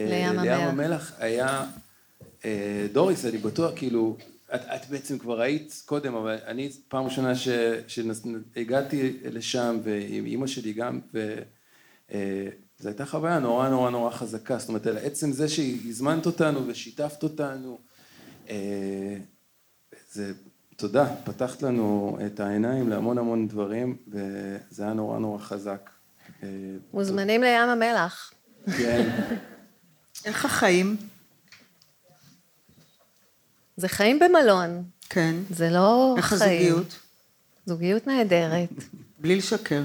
אה, 0.00 0.04
לים 0.10 0.40
לים 0.40 0.60
המלח. 0.60 1.12
היה 1.18 1.64
אה, 2.44 2.86
דוריס, 2.92 3.24
אני 3.24 3.38
בטוח, 3.38 3.72
כאילו, 3.76 4.16
את, 4.54 4.60
את 4.60 4.88
בעצם 4.90 5.18
כבר 5.18 5.40
היית 5.40 5.82
קודם, 5.86 6.14
אבל 6.14 6.38
אני 6.46 6.70
פעם 6.88 7.04
ראשונה 7.04 7.34
ש- 7.34 7.48
שהגעתי 7.86 9.18
לשם, 9.24 9.78
ועם 9.84 10.26
אימא 10.26 10.46
שלי 10.46 10.72
גם, 10.72 11.00
ו... 11.14 11.38
אה, 12.12 12.48
זו 12.78 12.88
הייתה 12.88 13.06
חוויה 13.06 13.38
נורא 13.38 13.68
נורא 13.68 13.90
נורא 13.90 14.10
חזקה, 14.10 14.58
זאת 14.58 14.68
אומרת, 14.68 14.86
על 14.86 14.98
עצם 14.98 15.32
זה 15.32 15.48
שהזמנת 15.48 16.26
אותנו 16.26 16.66
ושיתפת 16.66 17.22
אותנו, 17.22 17.78
אה, 18.50 19.16
זה, 20.12 20.32
תודה, 20.76 21.06
פתחת 21.24 21.62
לנו 21.62 22.18
את 22.26 22.40
העיניים 22.40 22.88
להמון 22.88 23.18
המון 23.18 23.48
דברים, 23.48 23.96
וזה 24.08 24.82
היה 24.82 24.92
נורא 24.92 25.18
נורא 25.18 25.38
חזק. 25.38 25.90
אה, 26.42 26.48
מוזמנים 26.92 27.42
לים 27.42 27.68
המלח. 27.68 28.32
כן, 28.78 29.10
איך 30.24 30.44
החיים? 30.44 30.96
זה 33.82 33.88
חיים 33.88 34.18
במלון, 34.18 34.82
כן. 35.10 35.34
זה 35.50 35.70
לא 35.70 36.14
איך 36.16 36.26
חיים. 36.34 36.72
הזוגיות? 36.72 36.98
זוגיות 37.66 38.06
נהדרת. 38.06 38.68
בלי 39.18 39.36
לשקר. 39.36 39.82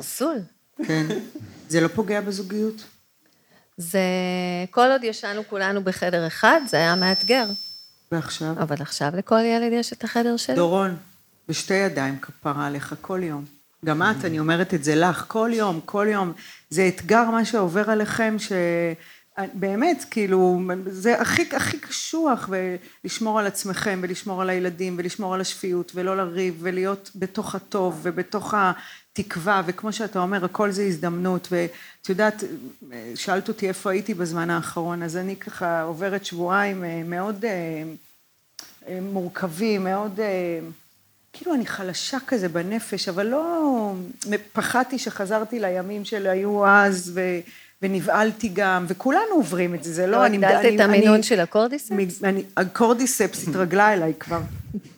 אסול. 0.00 0.36
כן. 0.86 1.06
זה 1.68 1.80
לא 1.80 1.88
פוגע 1.88 2.20
בזוגיות? 2.20 2.82
זה... 3.76 4.00
כל 4.70 4.90
עוד 4.90 5.04
ישנו 5.04 5.42
כולנו 5.48 5.84
בחדר 5.84 6.26
אחד, 6.26 6.60
זה 6.68 6.76
היה 6.76 6.94
מאתגר. 6.94 7.46
ועכשיו? 8.12 8.52
אבל 8.52 8.76
עכשיו 8.80 9.12
לכל 9.16 9.40
ילד 9.44 9.72
יש 9.72 9.92
את 9.92 10.04
החדר 10.04 10.36
שלו. 10.36 10.56
דורון, 10.56 10.96
בשתי 11.48 11.74
ידיים 11.74 12.18
כפרה 12.18 12.66
עליך 12.66 12.94
כל 13.00 13.20
יום. 13.22 13.44
גם 13.84 14.02
את, 14.02 14.24
אני 14.24 14.38
אומרת 14.38 14.74
את 14.74 14.84
זה 14.84 14.94
לך, 14.94 15.24
כל 15.28 15.50
יום, 15.54 15.80
כל 15.84 16.06
יום. 16.10 16.32
זה 16.70 16.88
אתגר 16.88 17.30
מה 17.30 17.44
שעובר 17.44 17.90
עליכם, 17.90 18.36
שבאמת, 19.54 20.04
כאילו, 20.10 20.60
זה 20.86 21.20
הכי, 21.20 21.44
הכי 21.56 21.78
קשוח, 21.78 22.48
ולשמור 23.04 23.38
על 23.38 23.46
עצמכם, 23.46 24.00
ולשמור 24.02 24.42
על 24.42 24.50
הילדים, 24.50 24.94
ולשמור 24.98 25.34
על 25.34 25.40
השפיות, 25.40 25.92
ולא 25.94 26.16
לריב, 26.16 26.58
ולהיות 26.60 27.10
בתוך 27.14 27.54
הטוב, 27.54 28.00
ובתוך 28.02 28.54
התקווה, 28.56 29.62
וכמו 29.66 29.92
שאתה 29.92 30.18
אומר, 30.18 30.44
הכל 30.44 30.70
זה 30.70 30.82
הזדמנות, 30.82 31.48
ואת 31.50 32.08
יודעת, 32.08 32.44
שאלת 33.14 33.48
אותי 33.48 33.68
איפה 33.68 33.90
הייתי 33.90 34.14
בזמן 34.14 34.50
האחרון, 34.50 35.02
אז 35.02 35.16
אני 35.16 35.36
ככה 35.36 35.82
עוברת 35.82 36.24
שבועיים 36.24 36.84
אה, 36.84 37.02
מאוד... 37.04 37.44
אה, 37.44 37.82
אה, 38.88 38.98
מורכבים, 39.00 39.84
מאוד, 39.84 40.20
כאילו 41.32 41.54
אני 41.54 41.66
חלשה 41.66 42.18
כזה 42.26 42.48
בנפש, 42.48 43.08
אבל 43.08 43.26
לא, 43.26 43.92
פחדתי 44.52 44.98
שחזרתי 44.98 45.60
לימים 45.60 46.04
שהיו 46.04 46.66
אז, 46.66 47.12
ו, 47.14 47.20
ונבהלתי 47.82 48.48
גם, 48.54 48.84
וכולנו 48.88 49.20
עוברים 49.34 49.74
את 49.74 49.84
זה, 49.84 49.92
זה 49.92 50.06
לא, 50.06 50.12
לא 50.18 50.26
אני... 50.26 50.36
הגדלת 50.36 50.64
אני- 50.64 50.76
את 50.76 50.80
המינון 50.80 51.22
של 51.22 51.40
הקורדיספס? 51.40 52.22
הקורדיספס 52.56 53.48
התרגלה 53.48 53.92
אליי 53.92 54.12
כבר. 54.20 54.40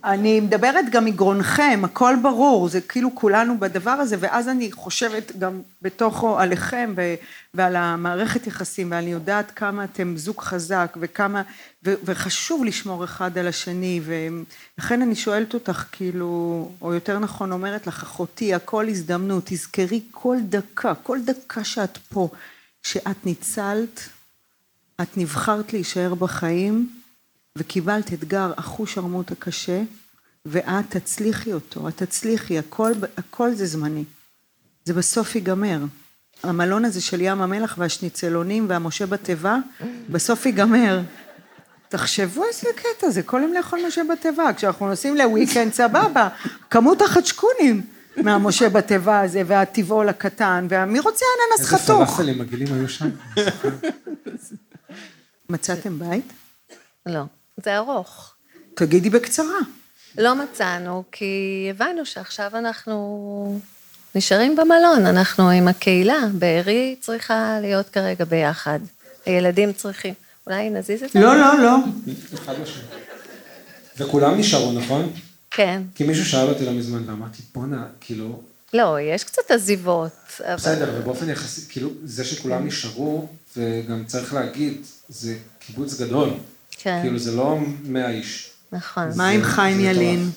אני 0.04 0.40
מדברת 0.40 0.84
גם 0.90 1.04
מגרונכם, 1.04 1.80
הכל 1.84 2.14
ברור, 2.22 2.68
זה 2.68 2.80
כאילו 2.80 3.14
כולנו 3.14 3.58
בדבר 3.60 3.90
הזה, 3.90 4.16
ואז 4.20 4.48
אני 4.48 4.72
חושבת 4.72 5.32
גם 5.38 5.60
בתוכו 5.82 6.38
עליכם 6.38 6.92
ו, 6.96 7.14
ועל 7.54 7.76
המערכת 7.76 8.46
יחסים, 8.46 8.88
ואני 8.90 9.12
יודעת 9.12 9.50
כמה 9.50 9.84
אתם 9.84 10.14
זוג 10.16 10.40
חזק, 10.40 10.96
וכמה, 11.00 11.42
ו, 11.84 11.94
וחשוב 12.04 12.64
לשמור 12.64 13.04
אחד 13.04 13.38
על 13.38 13.48
השני, 13.48 14.00
ולכן 14.04 15.02
אני 15.02 15.14
שואלת 15.14 15.54
אותך, 15.54 15.84
כאילו, 15.92 16.68
או 16.82 16.94
יותר 16.94 17.18
נכון 17.18 17.52
אומרת 17.52 17.86
לך, 17.86 18.02
אחותי, 18.02 18.54
הכל 18.54 18.88
הזדמנות, 18.88 19.42
תזכרי 19.46 20.00
כל 20.10 20.36
דקה, 20.42 20.94
כל 20.94 21.18
דקה 21.24 21.64
שאת 21.64 21.98
פה, 22.08 22.28
שאת 22.82 23.26
ניצלת, 23.26 24.08
את 25.02 25.16
נבחרת 25.16 25.72
להישאר 25.72 26.14
בחיים 26.14 26.88
וקיבלת 27.56 28.12
אתגר 28.12 28.52
אחוש 28.56 28.94
שרמוטה 28.94 29.34
קשה 29.34 29.82
ואת 30.46 30.96
תצליחי 30.96 31.52
אותו, 31.52 31.88
את 31.88 32.02
תצליחי, 32.02 32.58
הכל, 32.58 32.92
הכל 33.16 33.54
זה 33.54 33.66
זמני. 33.66 34.04
זה 34.84 34.94
בסוף 34.94 35.34
ייגמר. 35.34 35.78
המלון 36.42 36.84
הזה 36.84 37.00
של 37.00 37.20
ים 37.20 37.42
המלח 37.42 37.74
והשניצלונים 37.78 38.66
והמשה 38.68 39.06
בתיבה, 39.06 39.56
בסוף 40.10 40.46
ייגמר. 40.46 41.00
תחשבו 41.88 42.44
איזה 42.44 42.68
קטע 42.76 43.10
זה, 43.10 43.22
כל 43.22 43.40
יום 43.42 43.52
לאכול 43.52 43.80
משה 43.86 44.02
בתיבה, 44.12 44.52
כשאנחנו 44.52 44.88
נוסעים 44.88 45.16
לוויקנד 45.16 45.72
סבבה, 45.72 46.28
כמות 46.70 47.02
החדשקונים 47.02 47.82
מהמשה 48.16 48.68
בתיבה 48.68 49.20
הזה, 49.20 49.42
והטבעול 49.46 50.08
הקטן, 50.08 50.66
ומי 50.70 51.00
רוצה 51.00 51.24
אננס 51.24 51.60
איזה 51.60 51.78
חתוך? 51.78 52.16
פלאפלים 52.16 52.38
מגעילים 52.38 52.74
היו 52.74 52.88
שם. 52.88 53.10
מצאתם 55.48 55.98
בית? 55.98 56.32
לא, 57.06 57.22
זה 57.64 57.76
ארוך. 57.76 58.34
תגידי 58.74 59.10
בקצרה. 59.10 59.58
לא 60.18 60.34
מצאנו, 60.34 61.04
כי 61.12 61.66
הבנו 61.70 62.06
שעכשיו 62.06 62.50
אנחנו 62.54 63.60
נשארים 64.14 64.56
במלון, 64.56 65.06
אנחנו 65.06 65.50
עם 65.50 65.68
הקהילה. 65.68 66.18
בארי 66.32 66.96
צריכה 67.00 67.58
להיות 67.60 67.88
כרגע 67.88 68.24
ביחד. 68.24 68.78
הילדים 69.26 69.72
צריכים. 69.72 70.14
אולי 70.46 70.70
נזיז 70.70 71.02
את 71.02 71.10
זה? 71.12 71.20
לא, 71.20 71.36
לא, 71.36 71.58
לא. 71.58 71.76
וכולם 73.98 74.38
נשארו, 74.38 74.72
נכון? 74.72 75.12
כן. 75.54 75.82
כי 75.94 76.04
מישהו 76.04 76.26
שאל 76.26 76.48
אותי 76.48 76.64
לא 76.66 76.72
מזמן, 76.72 77.02
ואמרתי, 77.06 77.42
בואנה, 77.54 77.84
כאילו, 78.00 78.40
לא, 78.74 78.96
יש 79.00 79.24
קצת 79.24 79.50
עזיבות, 79.50 80.40
אבל... 80.44 80.54
בסדר, 80.54 80.94
ובאופן 80.98 81.30
יחסי, 81.30 81.60
כאילו, 81.68 81.90
זה 82.04 82.24
שכולם 82.24 82.66
נשארו, 82.66 83.28
וגם 83.56 84.04
צריך 84.06 84.34
להגיד, 84.34 84.76
זה 85.08 85.34
קיבוץ 85.58 86.00
גדול. 86.00 86.30
כן, 86.70 86.98
כאילו, 87.02 87.18
זה 87.18 87.32
לא 87.32 87.58
מאה 87.84 88.10
איש. 88.10 88.50
נכון. 88.72 89.10
מה 89.16 89.28
עם 89.28 89.42
חיים 89.42 89.80
ילין? 89.80 90.30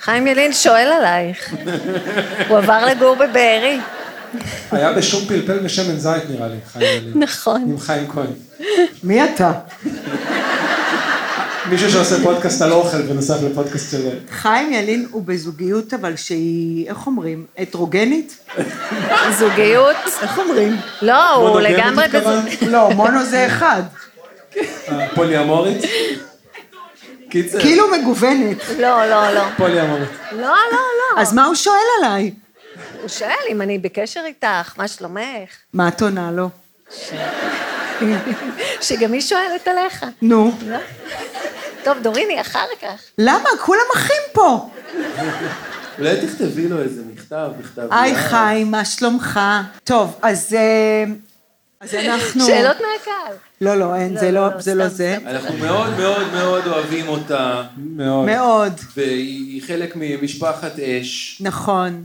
חיים 0.00 0.26
ילין 0.26 0.52
שואל 0.52 0.88
עלייך. 0.98 1.54
הוא 2.48 2.58
עבר 2.58 2.86
לגור 2.86 3.14
בבארי. 3.14 3.78
היה 4.70 4.92
בשום 4.92 5.24
פלפל 5.24 5.58
ושמן 5.62 5.98
זית, 5.98 6.22
נראה 6.30 6.48
לי, 6.48 6.56
חיים 6.72 7.02
ילין. 7.02 7.22
נכון. 7.22 7.62
עם 7.62 7.78
חיים 7.78 8.10
כהן. 8.10 8.32
מי 9.02 9.24
אתה? 9.24 9.52
מישהו 11.72 11.90
שעושה 11.90 12.22
פודקאסט 12.22 12.62
על 12.62 12.72
אוכל 12.72 13.02
בנוסף 13.02 13.36
לפודקאסט 13.42 13.90
של... 13.90 14.08
חיים 14.30 14.72
ילין 14.72 15.06
הוא 15.10 15.22
בזוגיות 15.22 15.94
אבל 15.94 16.16
שהיא, 16.16 16.88
איך 16.88 17.06
אומרים, 17.06 17.46
הטרוגנית? 17.58 18.38
זוגיות? 19.38 19.96
איך 20.22 20.38
אומרים? 20.38 20.76
לא, 21.02 21.34
הוא 21.34 21.60
לגמרי? 21.60 22.04
בזוגיות. 22.08 22.62
לא, 22.62 22.90
מונו 22.90 23.24
זה 23.24 23.46
אחד. 23.46 23.82
אה, 24.88 25.06
פוליאמורית? 25.14 25.82
קיצר, 27.30 27.60
כאילו 27.60 27.84
מגוונת. 27.90 28.56
לא, 28.78 29.06
לא, 29.06 29.30
לא. 29.30 29.42
פוליאמורית. 29.56 30.08
לא, 30.32 30.40
לא, 30.40 30.52
לא. 30.72 31.20
אז 31.20 31.32
מה 31.32 31.44
הוא 31.44 31.54
שואל 31.54 31.76
עליי? 31.98 32.30
הוא 33.00 33.08
שואל 33.08 33.44
אם 33.48 33.62
אני 33.62 33.78
בקשר 33.78 34.20
איתך, 34.26 34.74
מה 34.76 34.88
שלומך? 34.88 35.50
מה 35.72 35.88
את 35.88 36.02
עונה 36.02 36.30
לו? 36.30 36.48
שגם 38.80 39.12
היא 39.12 39.20
שואלת 39.20 39.68
עליך. 39.68 40.06
נו. 40.22 40.52
טוב, 41.84 41.98
דוריני, 42.02 42.40
אחר 42.40 42.66
כך. 42.82 43.00
למה? 43.18 43.48
כולם 43.60 43.80
אחים 43.96 44.22
פה. 44.32 44.70
אולי 45.98 46.26
תכתבי 46.26 46.68
לו 46.68 46.82
איזה 46.82 47.02
מכתב, 47.12 47.50
מכתב. 47.60 47.88
היי. 47.90 48.16
חיים, 48.16 48.70
מה 48.70 48.84
שלומך? 48.84 49.40
טוב, 49.84 50.18
אז... 50.22 50.54
אה, 50.54 51.04
אז 51.80 51.94
אנחנו... 51.94 52.46
שאלות 52.46 52.76
מהקהל. 52.76 53.36
לא, 53.60 53.74
לא, 53.74 53.96
אין, 53.96 54.14
לא, 54.14 54.20
זה 54.20 54.30
לא, 54.32 54.48
לא 54.48 54.74
לא, 54.74 54.88
זה. 54.88 55.16
לא. 55.24 55.30
אנחנו 55.30 55.56
מאוד 55.56 55.96
מאוד 55.98 56.32
מאוד 56.32 56.66
אוהבים 56.66 57.08
אותה, 57.08 57.62
מאוד. 57.76 58.26
מאוד, 58.26 58.72
והיא 58.96 59.62
חלק 59.66 59.92
ממשפחת 59.96 60.78
אש, 60.78 61.38
נכון. 61.40 62.04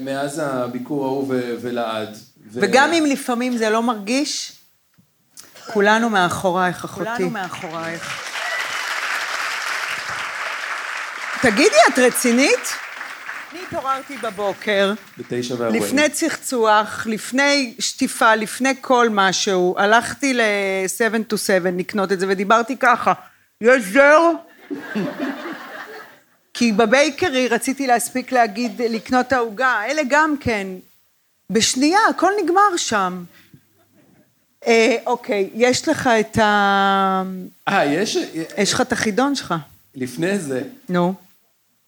מאז 0.00 0.40
הביקור 0.44 1.04
ההוא 1.04 1.34
ולעד. 1.60 2.16
וגם 2.52 2.92
אם 2.92 3.04
לפעמים 3.08 3.56
זה 3.56 3.70
לא 3.70 3.82
מרגיש, 3.82 4.52
כולנו 5.72 6.10
מאחורייך, 6.10 6.84
אחותי. 6.84 7.10
כולנו 7.16 7.30
מאחורייך. 7.30 8.29
תגידי, 11.42 11.76
את 11.88 11.98
רצינית? 11.98 12.68
אני 13.52 13.60
התעוררתי 13.62 14.16
בבוקר, 14.16 14.92
בתשע 15.18 15.54
וארבעים. 15.58 15.82
לפני 15.82 16.08
צחצוח, 16.08 17.06
לפני 17.06 17.74
שטיפה, 17.78 18.34
לפני 18.34 18.70
כל 18.80 19.08
משהו, 19.10 19.74
הלכתי 19.78 20.34
ל-7 20.34 21.32
to 21.32 21.36
7 21.36 21.70
לקנות 21.70 22.12
את 22.12 22.20
זה 22.20 22.26
ודיברתי 22.28 22.76
ככה, 22.76 23.12
יש 23.60 23.82
זר? 23.82 24.20
כי 26.54 26.72
בבייקרי 26.72 27.48
רציתי 27.48 27.86
להספיק 27.86 28.32
להגיד, 28.32 28.82
לקנות 28.82 29.26
את 29.26 29.32
העוגה, 29.32 29.82
אלה 29.86 30.02
גם 30.08 30.34
כן. 30.40 30.66
בשנייה, 31.50 31.98
הכל 32.10 32.32
נגמר 32.44 32.76
שם. 32.76 33.24
אה, 34.66 34.96
אוקיי, 35.06 35.50
יש 35.54 35.88
לך 35.88 36.10
את 36.20 36.38
ה... 36.38 37.22
אה, 37.68 37.84
יש... 37.84 38.16
יש 38.58 38.72
לך 38.72 38.80
את 38.80 38.92
החידון 38.92 39.34
שלך. 39.34 39.54
לפני 39.94 40.38
זה, 40.38 40.62
נו, 40.88 41.14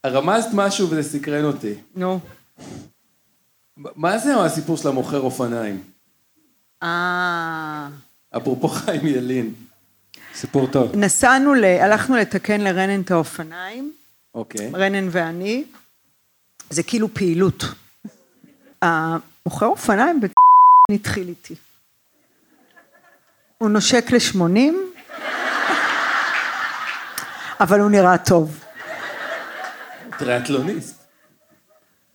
רמזת 0.06 0.48
משהו 0.52 0.90
וזה 0.90 1.02
סקרן 1.02 1.44
אותי. 1.44 1.74
נו. 1.94 2.20
מה 3.76 4.18
זה 4.18 4.36
הסיפור 4.36 4.76
של 4.76 4.88
המוכר 4.88 5.20
אופניים? 5.20 5.82
אה... 6.82 7.88
אפרופו 8.36 8.68
חיים 8.68 9.06
ילין. 9.06 9.54
סיפור 10.34 10.66
טוב. 10.66 10.96
נסענו, 10.96 11.54
ל... 11.54 11.64
הלכנו 11.64 12.16
לתקן 12.16 12.60
לרנן 12.60 13.00
את 13.00 13.10
האופניים, 13.10 13.92
אוקיי. 14.34 14.70
רנן 14.74 15.08
ואני, 15.10 15.64
זה 16.70 16.82
כאילו 16.82 17.14
פעילות. 17.14 17.64
המוכר 18.82 19.66
אופניים 19.66 20.20
ב... 20.20 20.26
התחיל 20.90 21.28
איתי. 21.28 21.54
הוא 23.58 23.68
נושק 23.68 24.10
לשמונים, 24.10 24.92
אבל 27.60 27.80
הוא 27.80 27.90
נראה 27.90 28.18
טוב. 28.18 28.64
טריאטלוניסט. 30.18 31.02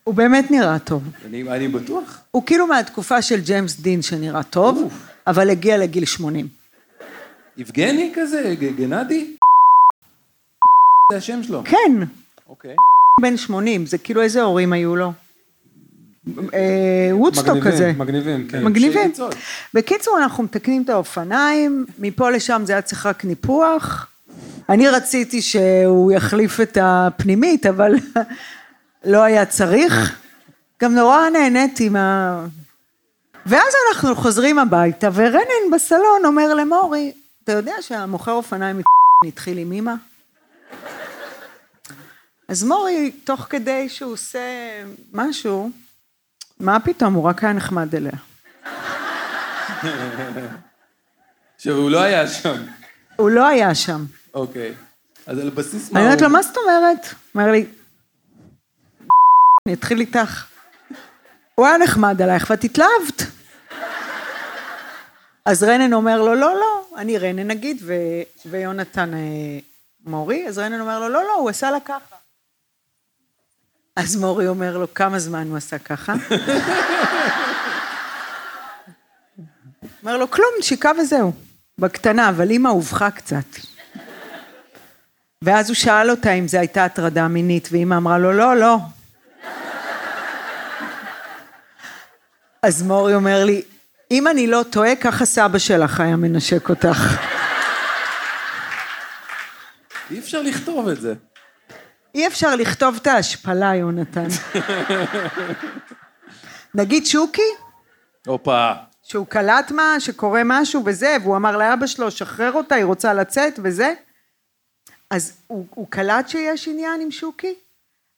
הוא 0.03 0.15
באמת 0.15 0.51
נראה 0.51 0.79
טוב. 0.79 1.03
אני, 1.25 1.43
אני 1.51 1.67
בטוח. 1.67 2.19
הוא 2.31 2.43
כאילו 2.45 2.67
מהתקופה 2.67 3.21
של 3.21 3.41
ג'יימס 3.41 3.79
דין 3.79 4.01
שנראה 4.01 4.43
טוב, 4.43 4.93
אבל 5.27 5.49
הגיע 5.49 5.77
לגיל 5.77 6.05
80. 6.05 6.47
יבגני 7.57 8.11
כזה? 8.15 8.55
גנדי? 8.77 9.35
זה 11.11 11.17
השם 11.17 11.43
שלו. 11.43 11.61
כן, 11.65 11.91
אוקיי. 12.49 12.75
בן 13.21 13.37
80, 13.37 13.85
זה 13.85 13.97
כאילו 13.97 14.21
איזה 14.21 14.41
הורים 14.41 14.73
היו 14.73 14.95
לו? 14.95 15.11
אה, 16.53 17.09
וודסטוק 17.11 17.63
כזה. 17.63 17.93
מגניבים, 17.97 18.47
כן. 18.47 18.63
מגניבים. 18.63 19.11
בקיצור, 19.73 20.17
אנחנו 20.17 20.43
מתקנים 20.43 20.83
את 20.83 20.89
האופניים, 20.89 21.85
מפה 21.99 22.29
לשם 22.29 22.61
זה 22.65 22.73
היה 22.73 22.81
צריך 22.81 23.05
רק 23.05 23.25
ניפוח. 23.25 24.07
אני 24.70 24.88
רציתי 24.88 25.41
שהוא 25.41 26.11
יחליף 26.11 26.61
את 26.61 26.78
הפנימית, 26.82 27.65
אבל 27.65 27.95
לא 29.11 29.24
היה 29.24 29.45
צריך. 29.45 30.20
גם 30.82 30.95
נורא 30.95 31.30
נהניתי 31.30 31.89
מה... 31.89 32.45
ואז 33.45 33.74
אנחנו 33.88 34.15
חוזרים 34.15 34.59
הביתה, 34.59 35.09
ורנן 35.13 35.72
בסלון 35.74 36.26
אומר 36.26 36.53
למורי, 36.53 37.11
אתה 37.43 37.51
יודע 37.51 37.74
שהמוכר 37.82 38.32
אופניים 38.32 38.82
התחיל 39.28 39.57
עם 39.57 39.72
אמא? 39.72 39.93
אז 42.47 42.63
מורי, 42.63 43.11
תוך 43.11 43.47
כדי 43.49 43.89
שהוא 43.89 44.13
עושה 44.13 44.39
משהו, 45.13 45.72
מה 46.59 46.80
פתאום, 46.80 47.13
הוא 47.13 47.24
רק 47.24 47.43
היה 47.43 47.53
נחמד 47.53 47.95
אליה. 47.95 48.11
עכשיו, 51.55 51.76
הוא 51.76 51.91
לא 51.91 52.01
היה 52.01 52.28
שם. 52.28 52.63
הוא 53.15 53.30
לא 53.30 53.47
היה 53.47 53.76
שם. 53.76 54.05
אוקיי. 54.38 54.73
אז 55.25 55.39
על 55.39 55.49
בסיס 55.49 55.91
מה 55.91 55.99
אני 55.99 56.05
אומרת 56.07 56.21
הוא... 56.21 56.27
לו, 56.27 56.33
מה 56.33 56.41
זאת 56.41 56.57
אומרת? 56.57 57.05
הוא 57.05 57.13
אומר 57.35 57.51
לי, 57.51 57.65
אני 59.65 59.73
אתחיל 59.73 59.99
איתך. 59.99 60.45
הוא 61.55 61.65
היה 61.65 61.77
נחמד 61.77 62.21
עלייך 62.21 62.49
ואת 62.49 62.63
התלהבת. 62.63 63.23
אז 65.45 65.63
רנן 65.63 65.93
אומר 65.93 66.21
לו, 66.21 66.35
לא, 66.35 66.55
לא, 66.55 66.85
אני 66.97 67.17
רנן 67.17 67.47
נגיד. 67.47 67.81
ויונתן 68.45 69.13
אה, 69.13 69.19
מורי, 70.05 70.47
אז 70.47 70.57
רנן 70.57 70.79
אומר 70.79 70.99
לו, 70.99 71.09
לא, 71.09 71.23
לא, 71.23 71.33
הוא 71.33 71.49
עשה 71.49 71.71
לה 71.71 71.79
ככה. 71.79 72.15
אז 73.95 74.15
מורי 74.15 74.47
אומר 74.47 74.77
לו, 74.77 74.93
כמה 74.93 75.19
זמן 75.19 75.47
הוא 75.47 75.57
עשה 75.57 75.79
ככה? 75.79 76.13
אומר 80.03 80.17
לו, 80.17 80.31
כלום, 80.31 80.49
נשיקה 80.59 80.91
וזהו. 80.99 81.31
בקטנה, 81.77 82.29
אבל 82.29 82.49
אימא 82.49 82.69
הובכה 82.69 83.11
קצת. 83.11 83.76
ואז 85.43 85.69
הוא 85.69 85.75
שאל 85.75 86.11
אותה 86.11 86.31
אם 86.31 86.47
זו 86.47 86.57
הייתה 86.57 86.85
הטרדה 86.85 87.27
מינית, 87.27 87.69
ואימא 87.71 87.95
אמרה 87.95 88.17
לו, 88.17 88.33
לא, 88.33 88.55
לא. 88.55 88.77
אז 92.63 92.83
מורי 92.83 93.15
אומר 93.15 93.43
לי, 93.45 93.61
אם 94.11 94.27
אני 94.27 94.47
לא 94.47 94.63
טועה, 94.69 94.95
ככה 94.95 95.25
סבא 95.25 95.57
שלך 95.57 95.99
היה 95.99 96.15
מנשק 96.15 96.69
אותך. 96.69 97.17
אי 100.11 100.19
אפשר 100.19 100.41
לכתוב 100.41 100.88
את 100.88 101.01
זה. 101.01 101.13
אי 102.15 102.27
אפשר 102.27 102.55
לכתוב 102.55 102.99
את 103.01 103.07
ההשפלה, 103.07 103.75
יונתן. 103.75 104.27
נגיד 106.75 107.05
שוקי, 107.05 107.41
הופה. 108.27 108.71
שהוא 109.03 109.27
קלט 109.27 109.71
מה, 109.71 109.99
שקורה 109.99 110.41
משהו 110.45 110.83
וזה, 110.85 111.17
והוא 111.23 111.35
אמר 111.35 111.57
לאבא 111.57 111.88
שלו, 111.88 112.11
שחרר 112.11 112.51
אותה, 112.51 112.75
היא 112.75 112.85
רוצה 112.85 113.13
לצאת 113.13 113.59
וזה. 113.63 113.93
אז 115.10 115.34
הוא, 115.47 115.66
הוא 115.70 115.88
קלט 115.89 116.30
שיש 116.30 116.68
עניין 116.68 117.01
עם 117.01 117.12
שוקי? 117.12 117.55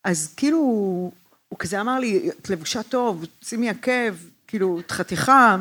אז 0.03 0.33
כאילו, 0.37 0.57
הוא, 0.57 1.11
הוא 1.49 1.59
כזה 1.59 1.81
אמר 1.81 1.99
לי, 1.99 2.29
את 2.29 2.49
לבושה 2.49 2.83
טוב, 2.83 3.25
שימי 3.41 3.69
עקב, 3.69 4.15
כאילו, 4.47 4.79
את 4.79 4.91
חתיכה. 4.91 5.57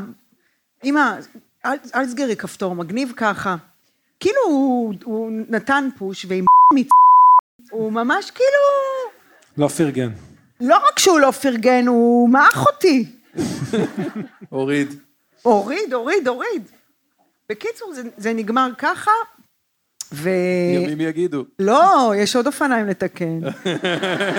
אמא, 0.85 1.19
אל, 1.67 1.77
אל 1.95 2.07
תסגרי 2.07 2.37
כפתור, 2.37 2.75
מגניב 2.75 3.13
ככה. 3.17 3.57
כאילו, 4.21 4.41
הוא, 4.47 4.95
הוא 5.05 5.31
נתן 5.49 5.89
פוש, 5.99 6.27
ועם 6.29 6.45
מצ... 6.75 6.89
הוא 7.71 7.93
ממש 7.93 8.31
כאילו... 8.31 8.49
לא 9.57 9.69
פרגן. 9.69 10.11
לא 10.61 10.77
רק 10.89 10.99
שהוא 10.99 11.21
לא 11.21 11.31
פרגן, 11.31 11.87
הוא 11.87 12.29
מעך 12.29 12.67
אותי. 12.67 13.05
הוריד. 14.49 15.01
הוריד, 15.43 15.93
הוריד, 15.93 16.29
הוריד. 16.29 16.63
בקיצור, 17.49 17.95
זה, 17.95 18.03
זה 18.17 18.33
נגמר 18.33 18.71
ככה, 18.79 19.11
ו... 20.13 20.31
ימים 20.75 21.01
יגידו. 21.01 21.45
לא, 21.59 22.13
יש 22.17 22.37
עוד 22.37 22.47
אופניים 22.47 22.87
לתקן. 22.87 23.41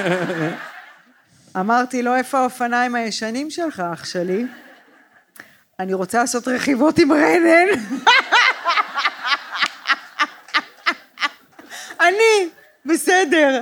אמרתי 1.60 2.04
לו, 2.04 2.16
איפה 2.16 2.40
האופניים 2.40 2.96
הישנים 2.96 3.50
שלך, 3.50 3.80
אח 3.94 4.06
שלי? 4.06 4.46
אני 5.80 5.94
רוצה 5.94 6.20
לעשות 6.20 6.48
רכיבות 6.48 7.00
עם 7.00 7.12
רנן. 7.12 7.68
אני, 12.02 12.50
בסדר. 12.86 13.62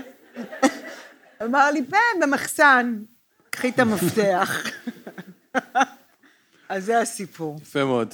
אמר 1.44 1.72
לי, 1.72 1.86
פן, 1.86 1.98
במחסן, 2.22 2.96
קחי 3.50 3.70
את 3.70 3.80
המפתח. 3.80 4.64
אז 6.70 6.86
זה 6.86 7.00
הסיפור. 7.00 7.60
יפה 7.62 7.86
מאוד. 7.86 8.14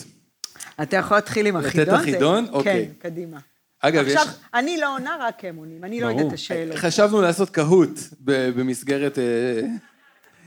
אתה 0.81 0.97
יכול 0.97 1.17
להתחיל 1.17 1.45
עם 1.47 1.57
לתת 1.57 1.67
החידון? 1.67 1.95
החידון? 1.95 2.45
זה- 2.45 2.51
אוקיי. 2.51 2.87
כן, 2.87 3.09
קדימה. 3.09 3.37
אגב, 3.85 4.07
יש... 4.07 4.15
עכשיו, 4.15 4.33
אני 4.53 4.77
לא 4.77 4.93
עונה, 4.95 5.15
רק 5.19 5.45
הם 5.45 5.55
עונים, 5.55 5.83
אני 5.83 6.01
לא 6.01 6.07
יודעת 6.07 6.27
את 6.27 6.33
השאלות. 6.33 6.75
חשבנו 6.77 7.21
לעשות 7.21 7.49
קהוט 7.49 7.99
במסגרת... 8.55 9.19
אה, 9.19 9.61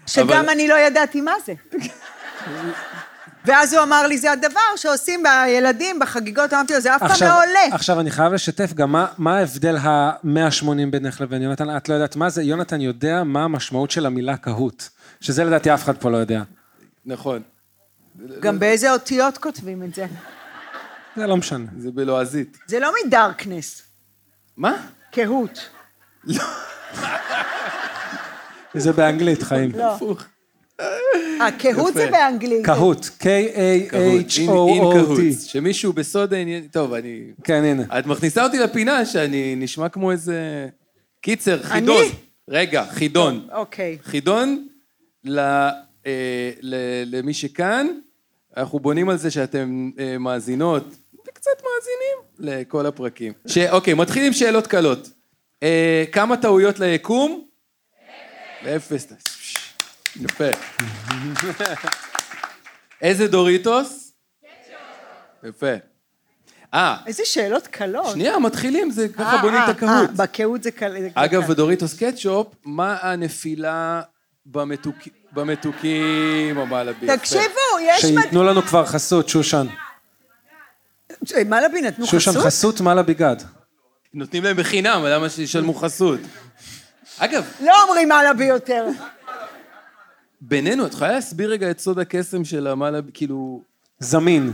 שגם 0.07 0.31
אבל- 0.31 0.49
אני 0.49 0.69
לא 0.69 0.75
ידעתי 0.79 1.21
מה 1.21 1.33
זה. 1.47 1.53
ואז 3.45 3.75
הוא 3.75 3.83
אמר 3.83 4.07
לי, 4.07 4.19
זה 4.19 4.33
הדבר 4.33 4.61
שעושים 4.77 5.23
בילדים 5.23 5.99
בחגיגות, 5.99 6.53
אמרתי 6.53 6.75
לו, 6.75 6.81
זה 6.81 6.97
אף 6.97 7.01
פעם 7.01 7.11
עכשיו, 7.11 7.29
לא 7.29 7.35
עולה. 7.45 7.75
עכשיו 7.75 8.01
אני 8.01 8.11
חייב 8.11 8.33
לשתף 8.33 8.73
גם 8.73 8.93
מה, 8.93 9.07
מה 9.19 9.39
ההבדל 9.39 9.77
ה-180 9.77 10.67
בינך 10.91 11.21
לבין 11.21 11.43
יונתן, 11.43 11.77
את 11.77 11.89
לא 11.89 11.95
יודעת 11.95 12.17
מה 12.17 12.31
זה, 12.31 12.43
יונתן 12.43 12.81
יודע 12.81 13.23
מה 13.25 13.45
המשמעות 13.45 13.91
של 13.91 14.07
המילה 14.07 14.37
קהוט, 14.37 14.83
שזה 15.21 15.45
לדעתי 15.45 15.75
אף 15.75 15.85
אחד 15.85 15.97
פה 15.97 16.11
לא 16.11 16.17
יודע. 16.17 16.43
נכון. 17.07 17.43
גם 18.41 18.59
באיזה 18.59 18.93
אותיות 18.93 19.39
כותבים 19.39 19.83
את 19.83 19.95
זה. 19.95 20.07
זה 21.17 21.27
לא 21.27 21.37
משנה. 21.37 21.67
זה 21.79 21.91
בלועזית. 21.93 22.59
זה 22.67 22.81
לא 22.81 22.93
מדארקנס, 23.05 23.83
מה? 24.57 24.87
קהות. 25.13 25.69
זה 28.75 28.93
באנגלית, 28.93 29.43
חיים. 29.43 29.73
לא. 29.75 29.95
הפוך. 29.95 30.25
אה, 30.81 31.53
קהות 31.59 31.95
זה. 31.95 32.11
באנגלית. 32.11 32.69
אין 32.69 34.23
K-A-H-O-O-T. 34.29 35.47
שמישהו 35.47 35.93
בסוד 35.93 36.35
העניין... 36.35 36.67
טוב, 36.69 36.93
אני... 36.93 37.31
כן, 37.45 37.65
הנה. 37.65 37.99
את 37.99 38.07
מכניסה 38.07 38.45
אותי 38.45 38.59
לפינה 38.59 39.05
שאני 39.05 39.55
נשמע 39.57 39.89
כמו 39.89 40.11
איזה... 40.11 40.69
קיצר, 41.21 41.63
חידון. 41.63 42.03
אני? 42.03 42.11
רגע, 42.49 42.85
חידון. 42.91 43.47
אוקיי. 43.53 43.99
חידון 44.03 44.67
ל, 45.25 45.39
אה, 45.39 46.51
ל, 46.61 46.75
למי 47.07 47.35
שכאן, 47.35 47.87
אנחנו 48.57 48.81
בונים 48.81 49.09
על 49.09 49.17
זה 49.17 49.31
שאתם 49.31 49.91
אה, 49.99 50.19
מאזינות, 50.19 50.97
וקצת 51.29 51.51
מאזינים 51.51 52.17
לכל 52.61 52.87
הפרקים. 52.87 53.33
ש, 53.47 53.59
אוקיי, 53.59 53.95
מתחיל 53.95 54.27
עם 54.27 54.33
שאלות 54.33 54.67
קלות. 54.67 55.09
אה, 55.63 56.05
כמה 56.13 56.37
טעויות 56.37 56.79
ליקום? 56.81 57.47
אפס. 58.77 59.07
יפה. 60.21 60.45
איזה 63.03 63.29
דוריטוס? 63.29 64.13
יפה. 65.49 65.73
אה, 66.75 66.97
איזה 67.07 67.23
שאלות 67.25 67.67
קלות. 67.67 68.07
שנייה, 68.13 68.39
מתחילים, 68.39 68.91
זה 68.91 69.09
ככה 69.09 69.37
אה, 69.37 69.43
בונים 69.43 69.61
אה, 69.61 69.65
את 69.71 69.77
הקהות. 69.77 69.91
אה, 70.11 70.15
בקהות 70.27 70.63
זה 70.63 70.71
קל... 70.71 70.97
אגב. 71.15 71.47
בדוריטוס 71.49 71.95
קטשופ, 72.03 72.47
מה 72.65 72.97
הנפילה 73.03 74.03
במתוק- 74.47 75.09
במתוקים 75.33 76.57
או 76.57 76.67
מעלבי? 76.67 77.07
תקשיבו, 77.17 77.45
יש... 77.83 78.01
שייתנו 78.01 78.45
לנו 78.45 78.63
כבר 78.63 78.87
חסות, 78.87 79.29
שושן. 79.29 79.67
מה 81.49 81.61
לבי 81.61 81.83
נתנו 81.83 82.07
שושן 82.07 82.31
חסות? 82.31 82.47
חסות 82.47 82.81
מה 82.81 82.95
לביגד. 82.95 83.37
נותנים 84.15 84.45
להם 84.45 84.57
בחינם, 84.57 85.05
למה 85.05 85.29
שישלמו 85.29 85.75
חסות? 85.75 86.21
אגב, 87.19 87.45
לא 87.61 87.83
אומרים 87.83 88.09
מה 88.09 88.25
לבי 88.25 88.45
יותר. 88.45 88.87
בינינו, 90.41 90.87
את 90.87 90.93
יכולה 90.93 91.13
להסביר 91.13 91.51
רגע 91.51 91.71
את 91.71 91.81
סוד 91.81 91.99
הקסם 91.99 92.45
של 92.45 92.67
המעלבי, 92.67 93.11
כאילו... 93.15 93.63
זמין. 93.99 94.53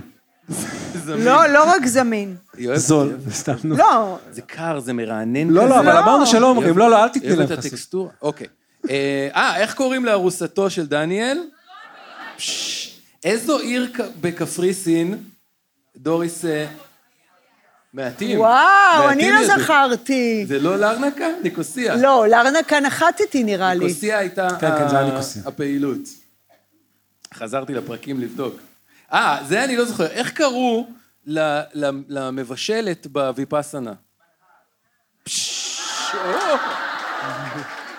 לא, 1.06 1.46
לא 1.46 1.70
רק 1.70 1.86
זמין. 1.86 2.36
זול, 2.74 3.16
סתם 3.30 3.54
נו. 3.64 3.76
לא, 3.76 4.18
זה 4.30 4.42
קר, 4.42 4.80
זה 4.80 4.92
מרענן 4.92 5.48
לא, 5.48 5.60
כזה. 5.60 5.70
לא, 5.70 5.80
אבל 5.80 5.94
לא. 5.94 5.98
אמרנו 5.98 6.26
שלא 6.26 6.50
אומרים, 6.50 6.78
לא, 6.78 6.90
לא, 6.90 7.04
אל 7.04 7.08
תתני 7.08 7.28
אוהבת 7.28 7.38
להם 7.38 7.52
את 7.52 7.58
חסות. 7.58 7.72
הטקסטורה. 7.72 8.10
אוקיי. 8.22 8.46
אה, 8.90 9.28
אה, 9.34 9.56
איך 9.56 9.74
קוראים 9.74 10.04
לארוסתו 10.04 10.70
של 10.70 10.86
דניאל? 10.86 11.38
פש, 12.36 13.00
איזו 13.24 13.58
עיר 13.58 13.92
בקפריסין, 14.20 15.18
דוריס... 15.96 16.44
אה, 16.44 16.66
מעטים. 17.94 18.38
וואו, 18.40 19.08
אני 19.10 19.32
לא 19.32 19.38
ידעו. 19.38 19.58
זכרתי. 19.62 20.46
זה 20.46 20.58
לא 20.58 20.76
לארנקה? 20.78 21.26
ניקוסיה. 21.42 21.96
לא, 21.96 22.26
לארנקה 22.28 22.80
נחתתי 22.80 23.44
נראה 23.44 23.74
לי. 23.74 23.84
ניקוסיה 23.86 24.18
הייתה 24.18 24.48
כן, 24.60 24.70
כן, 24.78 24.88
זה 24.88 24.98
היה 24.98 25.06
ה- 25.06 25.10
ניקוסיה. 25.10 25.42
הפעילות. 25.46 25.98
חזרתי 27.34 27.74
לפרקים 27.74 28.20
לבדוק. 28.20 28.54
אה, 29.12 29.38
זה 29.48 29.64
אני 29.64 29.76
לא 29.76 29.84
זוכר. 29.84 30.06
איך 30.06 30.30
קראו 30.32 30.86
ל- 31.26 31.60
ל- 31.74 31.90
למבשלת 32.08 33.06
בוויפאסנה? 33.06 33.92
או, 36.14 36.30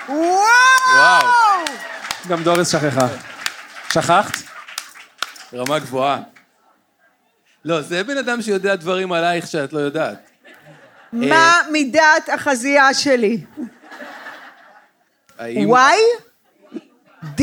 וואו! 0.09 0.19
וואו, 0.95 1.27
גם 2.29 2.43
דוריס 2.43 2.71
שכחה. 2.71 3.07
שכחת? 3.93 4.31
רמה 5.53 5.79
גבוהה. 5.79 6.21
לא, 7.65 7.81
זה 7.81 8.03
בן 8.03 8.17
אדם 8.17 8.41
שיודע 8.41 8.75
דברים 8.75 9.11
עלייך 9.11 9.47
שאת 9.47 9.73
לא 9.73 9.79
יודעת. 9.79 10.29
מה 11.13 11.61
מידת 11.71 12.29
החזייה 12.33 12.93
שלי? 12.93 13.43
האם... 15.39 15.69
Y? 15.73 15.97
D. 17.37 17.41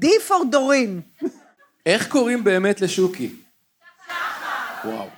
D 0.00 0.06
for 0.28 0.44
דורין. 0.50 1.00
איך 1.86 2.08
קוראים 2.08 2.44
באמת 2.44 2.80
לשוקי? 2.80 3.34
וואו. 4.84 5.08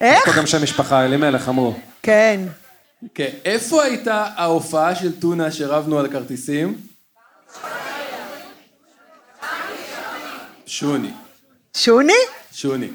איך? 0.00 0.24
פה 0.24 0.32
גם 0.36 0.46
שם 0.46 0.62
משפחה, 0.62 1.04
אלימלך 1.04 1.48
אמרו. 1.48 1.74
כן. 2.02 2.40
כן, 3.14 3.30
איפה 3.44 3.84
הייתה 3.84 4.28
ההופעה 4.36 4.94
של 4.94 5.20
טונה 5.20 5.52
שרבנו 5.52 5.98
על 5.98 6.06
הכרטיסים? 6.06 6.80
שוני, 10.66 11.12
שוני? 11.76 12.12
שוני. 12.52 12.88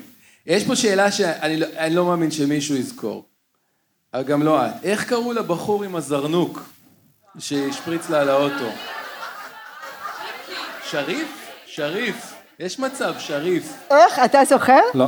יש 0.47 0.63
פה 0.63 0.76
שאלה 0.76 1.11
שאני 1.11 1.57
לא, 1.57 1.65
אני 1.78 1.95
לא 1.95 2.05
מאמין 2.05 2.32
שמישהו 2.32 2.76
יזכור. 2.76 3.26
אבל 4.13 4.24
גם 4.24 4.43
לא 4.43 4.65
את. 4.65 4.71
איך 4.84 5.03
קראו 5.03 5.34
לבחור 5.34 5.84
עם 5.84 5.95
הזרנוק 5.95 6.63
שהשפריץ 7.39 8.09
לה 8.09 8.21
על 8.21 8.30
האוטו? 8.30 8.69
שריף? 10.91 11.28
שריף. 11.65 12.15
יש 12.59 12.80
מצב, 12.80 13.13
שריף. 13.19 13.74
איך? 13.91 14.19
אתה 14.26 14.39
זוכר? 14.49 14.80
לא. 14.93 15.07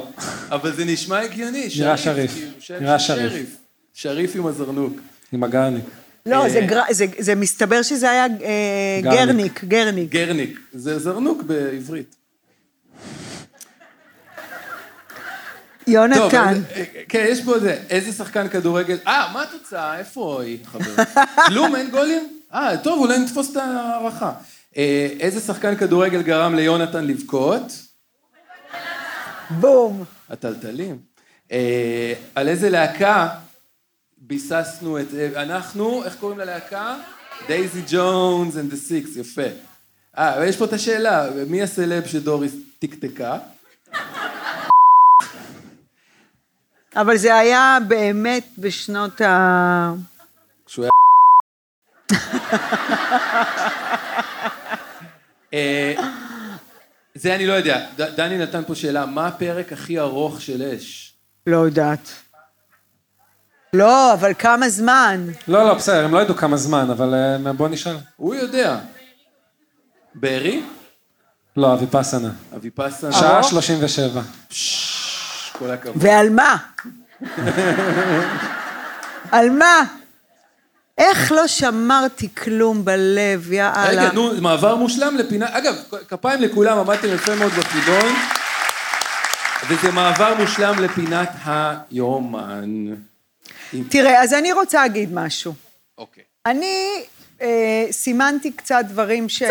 אבל 0.49 0.76
זה 0.76 0.86
נשמע 0.86 1.20
הגיוני, 1.20 1.70
שריף. 1.70 1.82
נראה 1.86 1.97
שריף. 1.97 2.32
כאילו, 2.34 2.80
נראה 2.82 2.99
שריף. 2.99 3.55
שריף 3.93 4.36
עם 4.36 4.47
הזרנוק. 4.47 4.93
עם 5.32 5.43
הגרניק. 5.43 5.84
לא, 6.26 6.49
זה 6.49 6.61
גר- 6.61 6.82
זה- 6.91 7.05
זה 7.20 7.36
מסתבר 7.36 7.82
שזה 7.82 8.09
היה 8.11 8.24
אה, 8.26 8.99
גרניק. 9.01 9.18
גרניק, 9.26 9.63
גרניק. 9.63 10.09
גרניק. 10.09 10.59
זה 10.74 10.99
זרנוק 10.99 11.43
בעברית. 11.43 12.16
יונתן. 15.88 16.62
אה, 16.76 16.84
כן, 17.10 17.26
יש 17.30 17.44
פה 17.46 17.60
זה, 17.60 17.78
איזה 17.90 18.12
שחקן 18.12 18.48
כדורגל, 18.48 18.98
אה, 19.08 19.32
מה 19.34 19.44
התוצאה? 19.44 19.98
איפה 19.98 20.42
היא, 20.42 20.58
חבר? 20.66 21.04
כלום, 21.48 21.76
אין 21.76 21.90
גולים? 21.92 22.40
אה, 22.54 22.78
טוב, 22.78 23.00
אולי 23.00 23.20
נתפוס 23.20 23.52
את 23.52 23.58
ההערכה. 23.58 24.32
אה, 24.78 25.08
איזה 25.20 25.40
שחקן 25.40 25.76
כדורגל 25.76 26.22
גרם 26.22 26.56
ליונתן 26.56 27.06
לבכות? 27.06 27.82
בום. 29.50 30.04
הטלטלים. 30.30 30.98
אה, 31.52 32.14
על 32.36 32.48
איזה 32.48 32.70
להקה 32.70 33.30
ביססנו 34.18 35.00
את... 35.00 35.08
אנחנו, 35.36 36.04
איך 36.04 36.16
קוראים 36.16 36.40
ללהקה? 36.40 36.96
דייזי 37.48 37.82
ג'ונס 37.88 38.56
and 38.56 38.74
the 38.74 38.90
six, 38.90 39.20
יפה. 39.20 39.42
אה, 40.18 40.38
ויש 40.42 40.58
פה 40.58 40.66
את 40.66 40.74
השאלה, 40.74 41.30
מי 41.48 41.64
הסלב 41.64 42.06
שדוריס 42.06 42.54
טקטקה? 42.80 43.38
אבל 46.96 47.18
זה 47.18 47.36
היה 47.36 47.78
באמת 47.88 48.43
בשנות 48.58 49.22
ה... 49.22 49.93
כשהוא 50.66 50.86
היה... 50.86 50.91
אה, 55.54 55.93
זה 57.16 57.36
אני 57.36 57.46
לא 57.48 57.54
יודע. 57.54 57.86
ד- 57.98 58.16
דני 58.16 58.38
נתן 58.38 58.62
פה 58.68 58.76
שאלה, 58.76 59.06
מה 59.06 59.28
הפרק 59.28 59.74
הכי 59.74 60.00
ארוך 60.00 60.41
של 60.41 60.62
אש? 60.78 61.14
לא 61.48 61.58
יודעת. 61.58 62.10
לא, 63.74 64.14
אבל 64.14 64.34
כמה 64.39 64.70
זמן? 64.70 65.26
לא, 65.48 65.64
לא, 65.68 65.74
בסדר, 65.74 66.06
הם 66.06 66.14
לא 66.14 66.22
ידעו 66.22 66.36
כמה 66.36 66.58
זמן, 66.58 66.89
אבל 66.91 67.14
אה, 67.46 67.54
בוא 67.54 67.68
נשאל. 67.68 67.96
הוא 68.16 68.36
יודע. 68.36 68.78
בארי? 70.16 70.64
לא, 71.58 71.74
אביפסנה. 71.74 72.30
אביפסנה? 72.56 73.12
שעה 73.14 73.43
37. 73.43 74.22
כל 75.60 75.72
הכבוד. 75.72 75.95
ועל 75.97 76.30
מה? 76.30 76.58
על 79.32 79.49
מה? 79.49 79.84
איך 80.97 81.32
לא 81.32 81.47
שמרתי 81.47 82.36
כלום 82.36 82.86
בלב, 82.86 83.51
יא 83.51 83.64
אללה. 83.64 84.03
רגע, 84.03 84.12
נו, 84.14 84.41
מעבר 84.41 84.76
מושלם 84.76 85.18
לפינה... 85.18 85.58
אגב, 85.58 85.76
כפיים 86.08 86.41
לכולם, 86.41 86.78
עמדתם 86.78 87.08
יפה 87.14 87.36
מאוד 87.36 87.51
בחידון. 87.51 88.14
וזה 89.70 89.91
מעבר 89.91 90.34
מושלם 90.36 90.80
לפינת 90.80 91.30
היומן. 91.45 92.86
תראה, 93.89 94.22
אז 94.24 94.34
אני 94.34 94.53
רוצה 94.53 94.82
להגיד 94.82 95.10
משהו. 95.14 95.53
אוקיי. 95.97 96.24
אני 96.45 97.03
אה, 97.41 97.86
סימנתי 97.91 98.51
קצת 98.51 98.86
דברים 98.88 99.30
ש... 99.30 99.43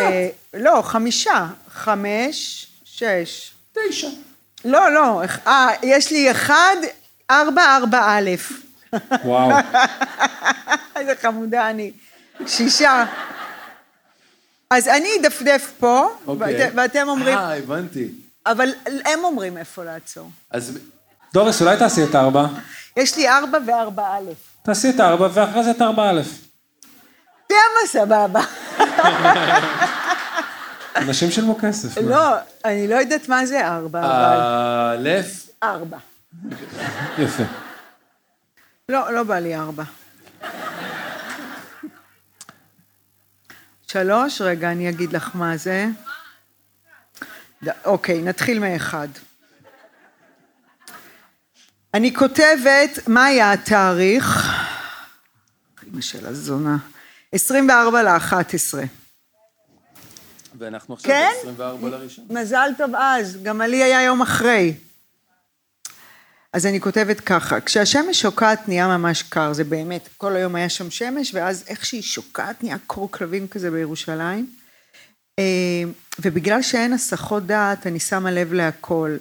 לא, 0.55 0.83
חמישה. 0.83 1.47
חמש, 1.69 2.67
שש. 2.85 3.51
תשע. 3.73 4.09
לא, 4.65 4.91
לא. 4.93 5.23
אה, 5.47 5.69
יש 5.83 6.11
לי 6.13 6.31
אחד, 6.31 6.77
ארבע, 7.31 7.77
ארבע 7.77 7.99
א'. 8.09 8.31
וואו. 9.25 9.51
איזה 10.97 11.13
חמודה 11.23 11.71
אני. 11.71 11.93
שישה. 12.47 13.05
אז 14.71 14.89
אני 14.89 15.09
אדפדף 15.21 15.73
פה, 15.79 16.09
אוקיי. 16.27 16.65
ואת, 16.65 16.73
ואתם 16.77 17.09
אומרים, 17.09 17.39
אה, 17.39 17.57
הבנתי. 17.57 18.09
אבל 18.47 18.73
הם 18.85 19.25
אומרים 19.25 19.59
איפה 19.59 19.85
לעצור. 19.85 20.31
אז 20.51 20.79
דוריס, 21.35 21.63
אולי 21.63 21.77
תעשי 21.77 22.05
את 22.05 22.15
ארבע? 22.15 22.47
יש 22.97 23.17
לי 23.17 23.29
ארבע 23.29 23.59
וארבע 23.67 24.03
א'. 24.03 24.33
תעשי 24.63 24.91
את 24.91 25.01
ארבע, 25.01 25.29
ואחרי 25.33 25.65
זה 25.65 25.71
את 25.71 25.83
ארבע 25.83 26.11
א'. 26.11 26.21
תראה 27.47 27.61
מה 27.75 27.89
סבבה. 27.89 28.41
אנשים 30.97 31.31
שילמו 31.31 31.59
כסף. 31.61 31.99
לא, 31.99 32.37
אני 32.65 32.89
לא 32.89 32.95
יודעת 32.95 33.29
מה 33.29 33.47
זה 33.47 33.69
ארבע, 33.69 34.01
אבל... 34.01 35.09
א', 35.09 35.21
ארבע. 35.63 35.99
יפה. 37.19 37.43
לא, 38.89 39.13
לא 39.13 39.23
בא 39.23 39.39
לי 39.39 39.57
ארבע. 39.57 39.85
שלוש, 43.87 44.41
רגע, 44.41 44.73
אני 44.73 44.89
אגיד 44.89 45.13
לך 45.13 45.31
מה 45.35 45.57
זה. 45.57 45.87
אוקיי, 47.85 48.23
נתחיל 48.23 48.59
מאחד. 48.59 49.09
אני 51.95 52.15
כותבת, 52.15 52.99
מה 53.09 53.25
היה 53.25 53.53
התאריך? 53.53 54.53
אמא 55.93 56.01
של 56.01 56.27
הזונה. 56.27 56.77
24 57.33 58.03
ל-11. 58.03 59.04
ואנחנו 60.59 60.95
עכשיו 60.95 61.11
כן? 61.11 61.53
ב-24 61.57 61.87
לראשון. 61.87 62.25
מזל 62.31 62.71
טוב 62.79 62.91
אז, 62.95 63.39
גם 63.43 63.61
עלי 63.61 63.83
היה 63.83 64.03
יום 64.03 64.23
אחרי. 64.23 64.75
אז 66.53 66.67
אני 66.67 66.81
כותבת 66.81 67.21
ככה, 67.21 67.61
כשהשמש 67.61 68.21
שוקעת 68.21 68.69
נהיה 68.69 68.99
ממש 68.99 69.23
קר, 69.23 69.53
זה 69.53 69.65
באמת, 69.65 70.09
כל 70.17 70.37
היום 70.37 70.55
היה 70.55 70.69
שם 70.69 70.91
שמש, 70.91 71.35
ואז 71.35 71.65
איך 71.67 71.85
שהיא 71.85 72.03
שוקעת 72.03 72.63
נהיה 72.63 72.77
קור 72.87 73.11
כלבים 73.11 73.49
כזה 73.49 73.71
בירושלים. 73.71 74.51
אה, 75.39 75.45
ובגלל 76.19 76.63
שאין 76.63 76.93
הסחות 76.93 77.47
דעת, 77.47 77.87
אני 77.87 78.01
שמה 78.01 78.31
לב 78.31 78.53
להכל, 78.53 79.17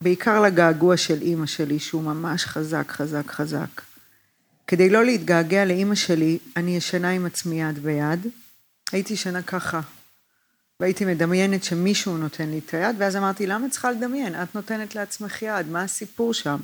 בעיקר 0.00 0.40
לגעגוע 0.40 0.96
של 0.96 1.22
אימא 1.22 1.46
שלי, 1.46 1.78
שהוא 1.78 2.02
ממש 2.02 2.44
חזק, 2.44 2.90
חזק, 2.90 3.30
חזק. 3.30 3.80
כדי 4.66 4.90
לא 4.90 5.04
להתגעגע 5.04 5.64
לאימא 5.64 5.94
שלי, 5.94 6.38
אני 6.56 6.76
ישנה 6.76 7.10
עם 7.10 7.26
עצמי 7.26 7.62
יד 7.62 7.78
ביד. 7.78 8.26
הייתי 8.92 9.12
ישנה 9.12 9.42
ככה, 9.42 9.80
והייתי 10.80 11.04
מדמיינת 11.04 11.64
שמישהו 11.64 12.16
נותן 12.16 12.50
לי 12.50 12.58
את 12.58 12.74
היד, 12.74 12.96
ואז 12.98 13.16
אמרתי, 13.16 13.46
למה 13.46 13.70
צריכה 13.70 13.90
לדמיין? 13.90 14.42
את 14.42 14.54
נותנת 14.54 14.94
לעצמך 14.94 15.42
יד, 15.42 15.66
מה 15.66 15.82
הסיפור 15.82 16.34
שם? 16.34 16.56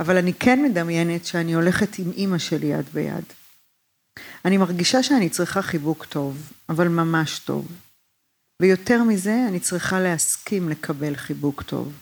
אבל 0.00 0.16
אני 0.16 0.34
כן 0.34 0.62
מדמיינת 0.62 1.26
שאני 1.26 1.52
הולכת 1.52 1.98
עם 1.98 2.10
אימא 2.10 2.38
שלי 2.38 2.66
יד 2.66 2.88
ביד. 2.92 3.24
אני 4.44 4.56
מרגישה 4.56 5.02
שאני 5.02 5.28
צריכה 5.28 5.62
חיבוק 5.62 6.04
טוב, 6.04 6.52
אבל 6.68 6.88
ממש 6.88 7.38
טוב. 7.38 7.68
ויותר 8.62 9.02
מזה, 9.02 9.44
אני 9.48 9.60
צריכה 9.60 10.00
להסכים 10.00 10.68
לקבל 10.68 11.16
חיבוק 11.16 11.62
טוב. 11.62 11.92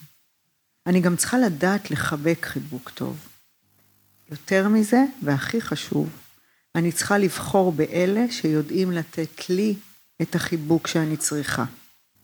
אני 0.86 1.00
גם 1.00 1.16
צריכה 1.16 1.38
לדעת 1.38 1.90
לחבק 1.90 2.46
חיבוק 2.46 2.90
טוב. 2.90 3.28
יותר 4.30 4.68
מזה, 4.68 5.04
והכי 5.22 5.60
חשוב, 5.60 6.08
אני 6.74 6.92
צריכה 6.92 7.18
לבחור 7.18 7.72
באלה 7.72 8.24
שיודעים 8.30 8.92
לתת 8.92 9.50
לי 9.50 9.74
את 10.22 10.34
החיבוק 10.34 10.86
שאני 10.86 11.16
צריכה. 11.16 11.64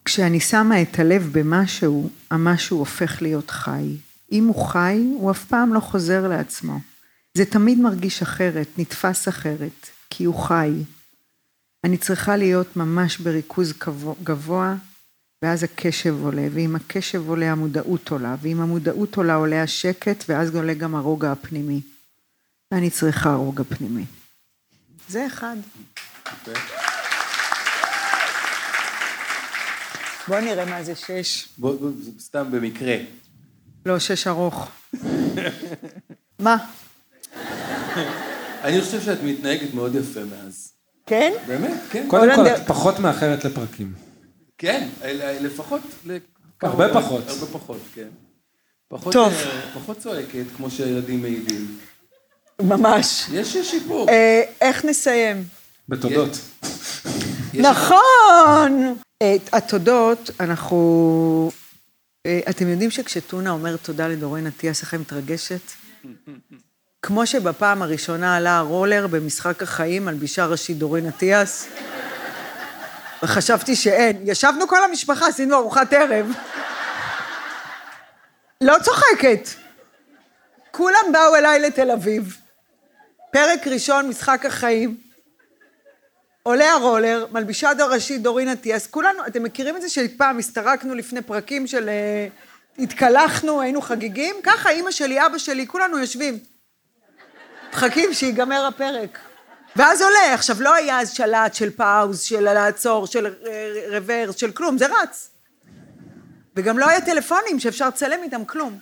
כשאני 0.05 0.41
שמה 0.41 0.83
את 0.83 0.99
הלב 0.99 1.29
במשהו, 1.33 2.11
המשהו 2.31 2.79
הופך 2.79 3.23
להיות 3.23 3.51
חי. 3.51 3.97
אם 4.33 4.47
הוא 4.47 4.67
חי, 4.67 4.99
הוא 5.15 5.31
אף 5.31 5.45
פעם 5.45 5.75
לא 5.75 5.81
חוזר 5.81 6.29
לעצמו. 6.29 6.81
זה 7.35 7.45
תמיד 7.45 7.79
מרגיש 7.79 8.23
אחרת, 8.23 8.69
נתפס 8.79 9.29
אחרת, 9.29 9.89
כי 10.11 10.25
הוא 10.25 10.35
חי. 10.35 10.73
אני 11.85 11.97
צריכה 11.97 12.37
להיות 12.37 12.77
ממש 12.77 13.19
בריכוז 13.19 13.73
גבוה- 14.23 14.75
ואז 15.43 15.63
הקשב 15.63 16.15
עולה, 16.23 16.47
ועם 16.53 16.77
הקשב 16.77 17.29
עולה 17.29 17.53
המודעות 17.53 18.09
עולה, 18.09 18.37
ועם 18.41 18.61
המודעות 18.61 19.17
עולה 19.17 19.35
עולה 19.35 19.63
השקט, 19.63 20.25
ואז 20.29 20.55
עולה 20.55 20.75
גם 20.75 20.95
הרוגע 20.95 21.33
הפנימי. 21.33 21.81
ואני 22.73 22.91
צריכה 22.91 23.35
רוגע 23.35 23.65
פנימי. 23.65 24.05
זה 25.09 25.27
אחד. 25.27 25.57
בוא 30.29 30.41
נראה 30.41 30.65
מה 30.65 30.83
זה 30.83 30.95
שש. 30.95 31.49
בוא, 31.59 31.75
בוא, 31.81 31.91
זה 32.01 32.11
סתם 32.21 32.51
במקרה. 32.51 32.97
לא, 33.87 33.99
שש 33.99 34.27
ארוך. 34.27 34.69
מה? 36.39 36.57
אני 38.63 38.81
חושב 38.81 39.01
שאת 39.03 39.19
מתנהגת 39.23 39.75
מאוד 39.75 39.95
יפה 39.95 40.21
מאז. 40.21 40.73
כן? 41.07 41.33
באמת, 41.47 41.81
כן. 41.91 42.07
קודם 42.09 42.35
כל, 42.37 42.47
את 42.47 42.67
פחות 42.67 42.99
מאחרת 42.99 43.45
לפרקים. 43.45 43.93
כן, 44.59 44.89
לפחות... 45.41 45.81
הרבה 46.63 46.95
פחות. 46.95 47.29
הרבה 47.29 47.47
פחות, 47.47 47.81
כן. 47.95 48.09
פחות, 48.89 49.13
טוב. 49.13 49.33
אה, 49.33 49.61
פחות 49.75 49.99
צועקת, 49.99 50.45
כמו 50.57 50.71
שהילדים 50.71 51.23
מעידים. 51.23 51.79
ממש. 52.63 53.27
יש 53.33 53.57
שיפור. 53.57 54.09
אה, 54.09 54.43
איך 54.61 54.85
נסיים? 54.85 55.45
בתודות. 55.89 56.39
נכון! 57.59 58.97
אה, 59.23 59.37
התודות, 59.53 60.31
אנחנו... 60.41 61.51
אה, 62.27 62.41
אתם 62.51 62.69
יודעים 62.69 62.91
שכשטונה 62.91 63.51
אומר 63.51 63.77
תודה 63.77 64.09
לדורין 64.09 64.47
אטיאס, 64.47 64.83
איך 64.83 64.93
היא 64.93 65.01
מתרגשת? 65.01 65.61
כמו 67.03 67.27
שבפעם 67.27 67.83
הראשונה 67.83 68.37
עלה 68.37 68.59
הרולר 68.59 69.07
במשחק 69.07 69.63
החיים, 69.63 70.05
מלבישה 70.05 70.47
ראשית 70.47 70.79
דורין 70.79 71.09
אטיאס, 71.09 71.69
וחשבתי 73.23 73.77
שאין. 73.77 74.23
ישבנו 74.25 74.69
כל 74.69 74.85
המשפחה, 74.85 75.29
עשינו 75.29 75.57
ארוחת 75.57 75.93
ערב. 75.93 76.27
לא 78.61 78.77
צוחקת. 78.83 79.49
כולם 80.71 81.13
באו 81.13 81.37
אליי 81.37 81.61
לתל 81.61 81.91
אביב. 81.91 82.37
פרק 83.31 83.67
ראשון, 83.67 84.09
משחק 84.09 84.47
החיים. 84.47 85.04
עולה 86.49 86.73
הרולר, 86.73 87.27
מלבישה 87.33 87.75
דור 87.75 87.93
ראשית 87.95 88.23
דורין 88.23 88.53
אטיאס, 88.53 88.87
כולנו, 88.87 89.27
אתם 89.27 89.43
מכירים 89.43 89.77
את 89.77 89.83
זה 89.83 89.89
שפעם 89.89 90.39
הסתרקנו 90.39 90.95
לפני 90.95 91.23
פרקים 91.23 91.67
של... 91.67 91.89
אה, 91.89 92.29
התקלחנו, 92.79 93.61
היינו 93.61 93.81
חגיגים? 93.81 94.37
ככה, 94.43 94.71
אימא 94.71 94.91
שלי, 94.91 95.27
אבא 95.27 95.39
שלי, 95.39 95.67
כולנו 95.67 95.99
יושבים. 95.99 96.39
מחכים 97.71 98.15
שיגמר 98.15 98.67
הפרק. 98.67 99.19
ואז 99.77 100.03
עולה, 100.03 100.35
עכשיו 100.35 100.63
לא 100.63 100.75
היה 100.75 101.01
אז 101.01 101.13
שלט 101.13 101.55
של 101.55 101.71
פאוז, 101.71 102.23
של 102.23 102.41
לעצור, 102.41 103.07
של 103.07 103.27
אה, 103.27 103.85
רוורס, 103.91 104.37
של 104.37 104.53
כלום, 104.53 104.79
זה 104.79 104.87
רץ. 104.87 105.31
וגם 106.57 106.79
לא 106.79 106.89
היה 106.89 107.01
טלפונים 107.01 107.61
שאפשר 107.61 107.89
לצלם 107.89 108.23
איתם 108.23 108.45
כלום. 108.45 108.79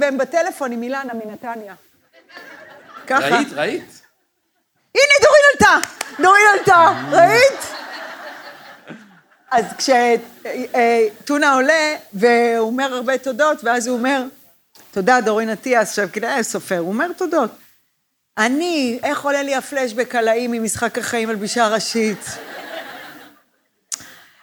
והם 0.00 0.18
בטלפון 0.18 0.72
עם 0.72 0.82
אילנה 0.82 1.14
מנתניה. 1.14 1.74
ככה. 3.06 3.24
ראית? 3.24 3.48
ראית? 3.52 3.99
הנה, 4.94 5.14
דורין 5.22 5.42
עלתה! 5.52 5.88
דורין 6.22 6.42
עלתה, 6.58 7.02
ראית? 7.10 7.80
אז 9.50 9.64
כשטונה 9.78 11.54
עולה, 11.54 11.96
והוא 12.12 12.66
אומר 12.66 12.94
הרבה 12.94 13.18
תודות, 13.18 13.64
ואז 13.64 13.86
הוא 13.86 13.96
אומר, 13.96 14.22
תודה, 14.90 15.20
דורין 15.20 15.50
אטיאס, 15.50 15.88
עכשיו 15.88 16.08
כדאי 16.12 16.44
סופר, 16.44 16.78
הוא 16.78 16.88
אומר 16.88 17.12
תודות. 17.12 17.50
אני, 18.38 18.98
איך 19.02 19.24
עולה 19.24 19.42
לי 19.42 19.54
הפלשבק 19.54 20.14
על 20.14 20.28
האי 20.28 20.46
ממשחק 20.46 20.98
החיים 20.98 21.30
על 21.30 21.36
בישה 21.36 21.68
ראשית? 21.68 22.24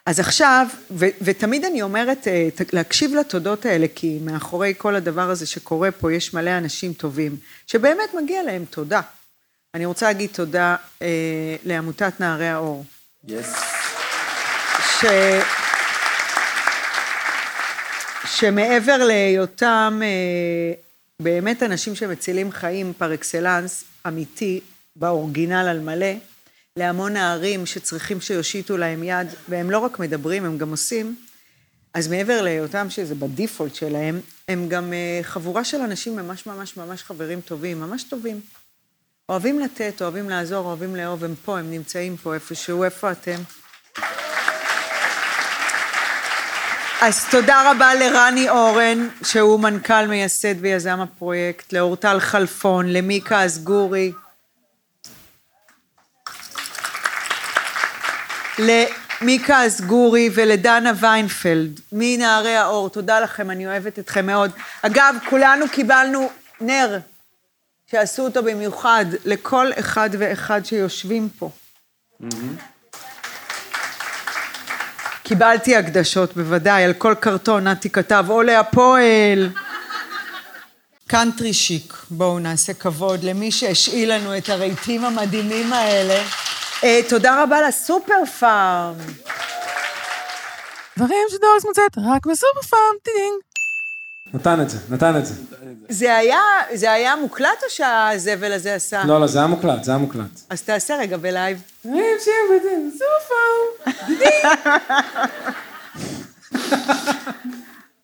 אז 0.05 0.19
עכשיו, 0.19 0.67
ו- 0.91 1.05
ותמיד 1.21 1.65
אני 1.65 1.81
אומרת, 1.81 2.27
אה, 2.27 2.47
להקשיב 2.73 3.15
לתודות 3.15 3.65
האלה, 3.65 3.87
כי 3.95 4.19
מאחורי 4.21 4.73
כל 4.77 4.95
הדבר 4.95 5.29
הזה 5.29 5.45
שקורה 5.45 5.91
פה, 5.91 6.13
יש 6.13 6.33
מלא 6.33 6.57
אנשים 6.57 6.93
טובים, 6.93 7.35
שבאמת 7.67 8.13
מגיע 8.13 8.43
להם 8.43 8.65
תודה. 8.69 9.01
אני 9.73 9.85
רוצה 9.85 10.05
להגיד 10.05 10.29
תודה 10.33 10.75
אה, 11.01 11.55
לעמותת 11.65 12.13
נערי 12.19 12.47
האור, 12.47 12.85
יס. 13.27 13.55
ש... 14.99 15.05
שמעבר 18.25 18.97
להיותם 18.97 19.99
אה, 20.03 20.73
באמת 21.21 21.63
אנשים 21.63 21.95
שמצילים 21.95 22.51
חיים 22.51 22.93
פר 22.97 23.13
אקסלנס, 23.13 23.83
אמיתי, 24.07 24.59
באורגינל 24.95 25.53
על 25.53 25.79
מלא, 25.79 26.13
להמון 26.75 27.13
נערים 27.13 27.65
שצריכים 27.65 28.21
שיושיטו 28.21 28.77
להם 28.77 29.03
יד, 29.03 29.27
והם 29.49 29.71
לא 29.71 29.77
רק 29.77 29.99
מדברים, 29.99 30.45
הם 30.45 30.57
גם 30.57 30.69
עושים, 30.69 31.15
אז 31.93 32.07
מעבר 32.07 32.41
להיותם 32.41 32.89
שזה 32.89 33.15
בדיפולט 33.15 33.75
שלהם, 33.75 34.19
הם 34.47 34.69
גם 34.69 34.93
אה, 34.93 35.19
חבורה 35.23 35.63
של 35.63 35.81
אנשים 35.81 36.15
ממש 36.15 36.45
ממש 36.45 36.77
ממש 36.77 37.03
חברים 37.03 37.41
טובים, 37.41 37.79
ממש 37.79 38.03
טובים. 38.03 38.41
אוהבים 39.31 39.59
לתת, 39.59 40.01
אוהבים 40.01 40.29
לעזור, 40.29 40.65
אוהבים 40.65 40.95
לאהוב, 40.95 41.23
הם 41.23 41.35
פה, 41.45 41.59
הם 41.59 41.71
נמצאים 41.71 42.17
פה 42.17 42.33
איפשהו, 42.33 42.83
איפה 42.83 43.11
אתם? 43.11 43.35
אז 47.01 47.25
תודה 47.31 47.71
רבה 47.71 47.93
לרני 47.93 48.49
אורן, 48.49 49.07
שהוא 49.23 49.59
מנכ"ל, 49.59 50.07
מייסד 50.07 50.55
ויזם 50.61 50.99
הפרויקט, 50.99 51.73
לאורטל 51.73 52.19
חלפון, 52.19 52.87
למיקה 52.93 53.45
אסגורי, 53.45 54.11
למיקה 58.59 59.67
אסגורי 59.67 60.29
ולדנה 60.33 60.91
ויינפלד, 60.99 61.79
מנערי 61.91 62.55
האור, 62.55 62.89
תודה 62.89 63.19
לכם, 63.19 63.51
אני 63.51 63.67
אוהבת 63.67 63.99
אתכם 63.99 64.25
מאוד. 64.25 64.51
אגב, 64.81 65.15
כולנו 65.29 65.65
קיבלנו 65.69 66.29
נר, 66.61 66.99
שעשו 67.91 68.23
אותו 68.23 68.43
במיוחד 68.43 69.05
לכל 69.25 69.67
אחד 69.79 70.09
ואחד 70.19 70.65
שיושבים 70.65 71.29
פה. 71.39 71.49
קיבלתי 75.23 75.75
הקדשות, 75.75 76.33
בוודאי, 76.37 76.83
על 76.83 76.93
כל 76.93 77.15
קרטון 77.19 77.67
נתי 77.67 77.89
כתב, 77.89 78.25
או 78.29 78.41
להפועל. 78.41 79.49
קאנטרי 81.07 81.53
שיק, 81.53 81.93
בואו 82.09 82.39
נעשה 82.39 82.73
כבוד 82.73 83.23
למי 83.23 83.51
שהשאיל 83.51 84.13
לנו 84.13 84.37
את 84.37 84.49
הרהיטים 84.49 85.05
המדהימים 85.05 85.73
האלה. 85.73 86.23
אה, 86.83 86.99
תודה 87.09 87.43
רבה 87.43 87.61
לסופר 87.67 88.25
פארם. 88.39 88.95
דברים 90.97 91.27
שדורין 91.29 91.65
מוצאת 91.65 91.97
רק 91.97 92.25
בסופר 92.25 92.61
פארם, 92.69 92.95
ting. 93.03 93.46
נתן 94.33 94.61
את 94.61 94.69
זה, 94.69 94.77
נתן 94.89 95.17
את 95.17 95.25
זה. 95.25 95.33
זה 95.89 96.15
היה, 96.15 96.41
זה 96.73 96.91
היה 96.91 97.15
מוקלט 97.15 97.63
או 97.63 97.69
שהזבל 97.69 98.51
הזה 98.51 98.75
עשה? 98.75 99.03
לא, 99.05 99.21
לא, 99.21 99.27
זה 99.27 99.37
היה 99.39 99.47
מוקלט, 99.47 99.83
זה 99.83 99.91
היה 99.91 99.97
מוקלט. 99.97 100.39
אז 100.49 100.61
תעשה 100.61 100.95
רגע 100.95 101.17
בלייב. 101.17 101.61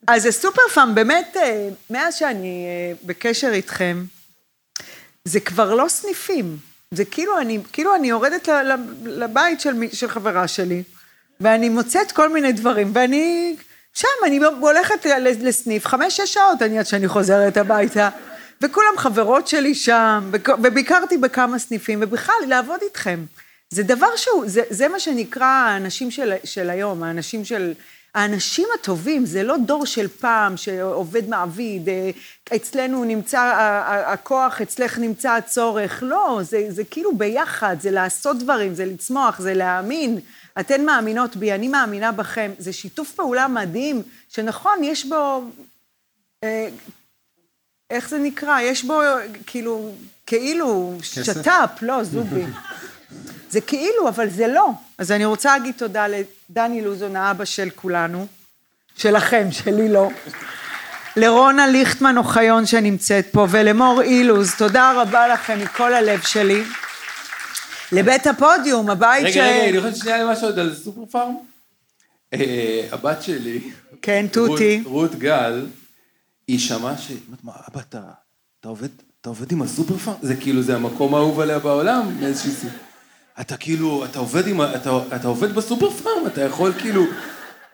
אז 0.08 0.26
הסופר 0.26 0.62
פארם, 0.74 0.96
באמת, 0.96 1.38
אה, 1.38 1.70
מאז 1.90 2.16
שאני 2.16 2.66
אה, 2.66 2.94
בקשר 3.06 3.50
איתכם, 3.54 4.06
זה 5.26 5.40
כבר 5.40 5.76
לא 5.76 5.88
סניפים. 5.88 6.58
זה 6.92 7.06
כאילו 7.06 7.42
אני, 7.42 7.60
כאילו 7.74 7.96
אני 7.96 8.08
יורדת 8.08 8.50
לבית 9.06 9.62
של, 9.62 9.74
של 9.94 10.10
חברה 10.10 10.48
שלי, 10.48 10.84
ואני 11.40 11.70
מוצאת 11.70 12.12
כל 12.12 12.30
מיני 12.30 12.52
דברים, 12.52 12.92
ואני 12.94 13.56
שם, 13.94 14.08
אני 14.26 14.40
הולכת 14.60 15.06
לסניף, 15.20 15.86
חמש-שש 15.86 16.34
שעות 16.34 16.62
אני 16.62 16.80
עד 16.80 16.86
שאני 16.86 17.08
חוזרת 17.08 17.58
הביתה, 17.58 18.10
וכולם 18.62 18.94
חברות 18.98 19.48
שלי 19.48 19.76
שם, 19.76 20.32
וביקרתי 20.64 21.18
בכמה 21.18 21.60
סניפים, 21.60 22.00
ובכלל, 22.02 22.36
לעבוד 22.48 22.80
איתכם. 22.82 23.26
זה 23.70 23.84
דבר 23.84 24.16
שהוא, 24.16 24.44
זה, 24.48 24.62
זה 24.70 24.88
מה 24.88 25.00
שנקרא 25.00 25.46
האנשים 25.46 26.12
של, 26.12 26.34
של 26.44 26.70
היום, 26.70 27.04
האנשים 27.04 27.46
של... 27.46 27.74
האנשים 28.16 28.68
הטובים, 28.80 29.26
זה 29.26 29.44
לא 29.44 29.56
דור 29.66 29.86
של 29.86 30.08
פעם 30.08 30.58
שעובד 30.58 31.30
מעביד, 31.30 31.90
אה, 31.90 32.10
אצלנו 32.56 33.04
נמצא 33.04 33.54
הכוח, 34.08 34.62
אצלך 34.62 35.00
נמצא 35.00 35.32
הצורך. 35.32 36.04
לא, 36.06 36.40
זה, 36.42 36.66
זה 36.70 36.84
כאילו 36.84 37.18
ביחד, 37.18 37.76
זה 37.80 37.92
לעשות 37.92 38.40
דברים, 38.40 38.76
זה 38.76 38.86
לצמוח, 38.86 39.40
זה 39.40 39.54
להאמין. 39.54 40.20
אתן 40.60 40.86
מאמינות 40.86 41.36
בי, 41.36 41.54
אני 41.54 41.68
מאמינה 41.68 42.12
בכם. 42.12 42.52
זה 42.58 42.74
שיתוף 42.74 43.12
פעולה 43.12 43.48
מדהים, 43.48 44.02
שנכון, 44.30 44.84
יש 44.84 45.06
בו... 45.06 45.44
אה, 46.44 46.68
איך 47.90 48.10
זה 48.10 48.18
נקרא? 48.18 48.62
יש 48.62 48.84
בו 48.86 49.02
כאילו, 49.46 49.92
כאילו? 50.26 50.98
שת"פ, 51.02 51.82
לא, 51.82 52.04
זובי. 52.04 52.44
זה 53.50 53.62
כאילו, 53.62 54.10
אבל 54.10 54.30
זה 54.30 54.48
לא. 54.48 54.70
אז 54.98 55.12
אני 55.12 55.26
רוצה 55.26 55.58
להגיד 55.58 55.76
תודה 55.78 56.06
לדני 56.08 56.82
לוזון, 56.82 57.16
האבא 57.16 57.46
של 57.46 57.70
כולנו, 57.76 58.28
שלכם, 58.98 59.48
שלי 59.52 59.90
לא. 59.90 60.10
לרונה 61.16 61.68
ליכטמן 61.68 62.18
אוחיון 62.18 62.66
שנמצאת 62.66 63.28
פה, 63.32 63.48
ולמור 63.50 64.02
אילוז, 64.02 64.56
תודה 64.58 65.02
רבה 65.02 65.28
לכם 65.28 65.60
מכל 65.60 65.94
הלב 65.94 66.22
שלי. 66.22 66.64
לבית 67.92 68.28
הפודיום, 68.28 68.90
הבית 68.90 69.28
ש... 69.28 69.38
רגע, 69.38 69.46
רגע, 69.48 69.70
אני 69.70 69.82
חושב 69.92 70.04
שנייה 70.04 70.32
משהו 70.32 70.46
עוד 70.48 70.60
על 70.60 70.76
סופר 70.76 71.06
פארם. 71.12 71.36
אה, 72.34 72.88
הבת 72.92 73.24
שלי, 73.24 73.60
כן, 74.02 74.26
תותי. 74.32 74.82
רות- 74.86 74.92
רות 75.12 75.16
גל, 75.16 75.66
היא 76.48 76.60
שמעה 76.60 76.98
ש... 76.98 77.12
מה, 77.44 77.52
אבא, 77.72 77.80
אתה 77.90 78.02
אתה 78.60 78.68
עובד 78.70 78.88
אתה 79.22 79.30
עובד 79.30 79.52
עם 79.52 79.62
הסופר 79.62 79.98
פארם? 79.98 80.16
זה 80.22 80.36
כאילו, 80.36 80.62
זה 80.62 80.76
המקום 80.76 81.16
האהוב 81.16 81.40
עליה 81.40 81.60
בעולם, 81.60 82.18
מאיזושהי 82.20 82.52
סיבה. 82.52 82.74
אתה 83.42 83.58
כאילו, 83.58 84.06
אתה 84.06 84.20
עובד 84.20 84.48
עם, 84.48 84.62
ה- 84.62 84.76
אתה, 84.76 84.90
אתה 85.16 85.28
עובד 85.28 85.56
בסופר 85.56 85.90
פארם, 85.90 86.28
אתה 86.28 86.42
יכול 86.42 86.74
כאילו, 86.80 87.04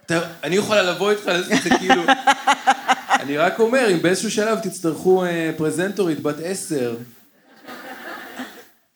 אתה, 0.05 0.19
אני 0.43 0.55
יכולה 0.55 0.81
לבוא 0.83 1.11
איתך 1.11 1.25
לזה, 1.27 1.55
זה 1.63 1.69
כאילו, 1.69 2.01
אני 3.21 3.37
רק 3.37 3.59
אומר, 3.59 3.91
אם 3.93 4.01
באיזשהו 4.01 4.31
שלב 4.31 4.59
תצטרכו 4.59 5.25
אה, 5.25 5.51
פרזנטורית 5.57 6.19
בת 6.19 6.35
עשר, 6.43 6.95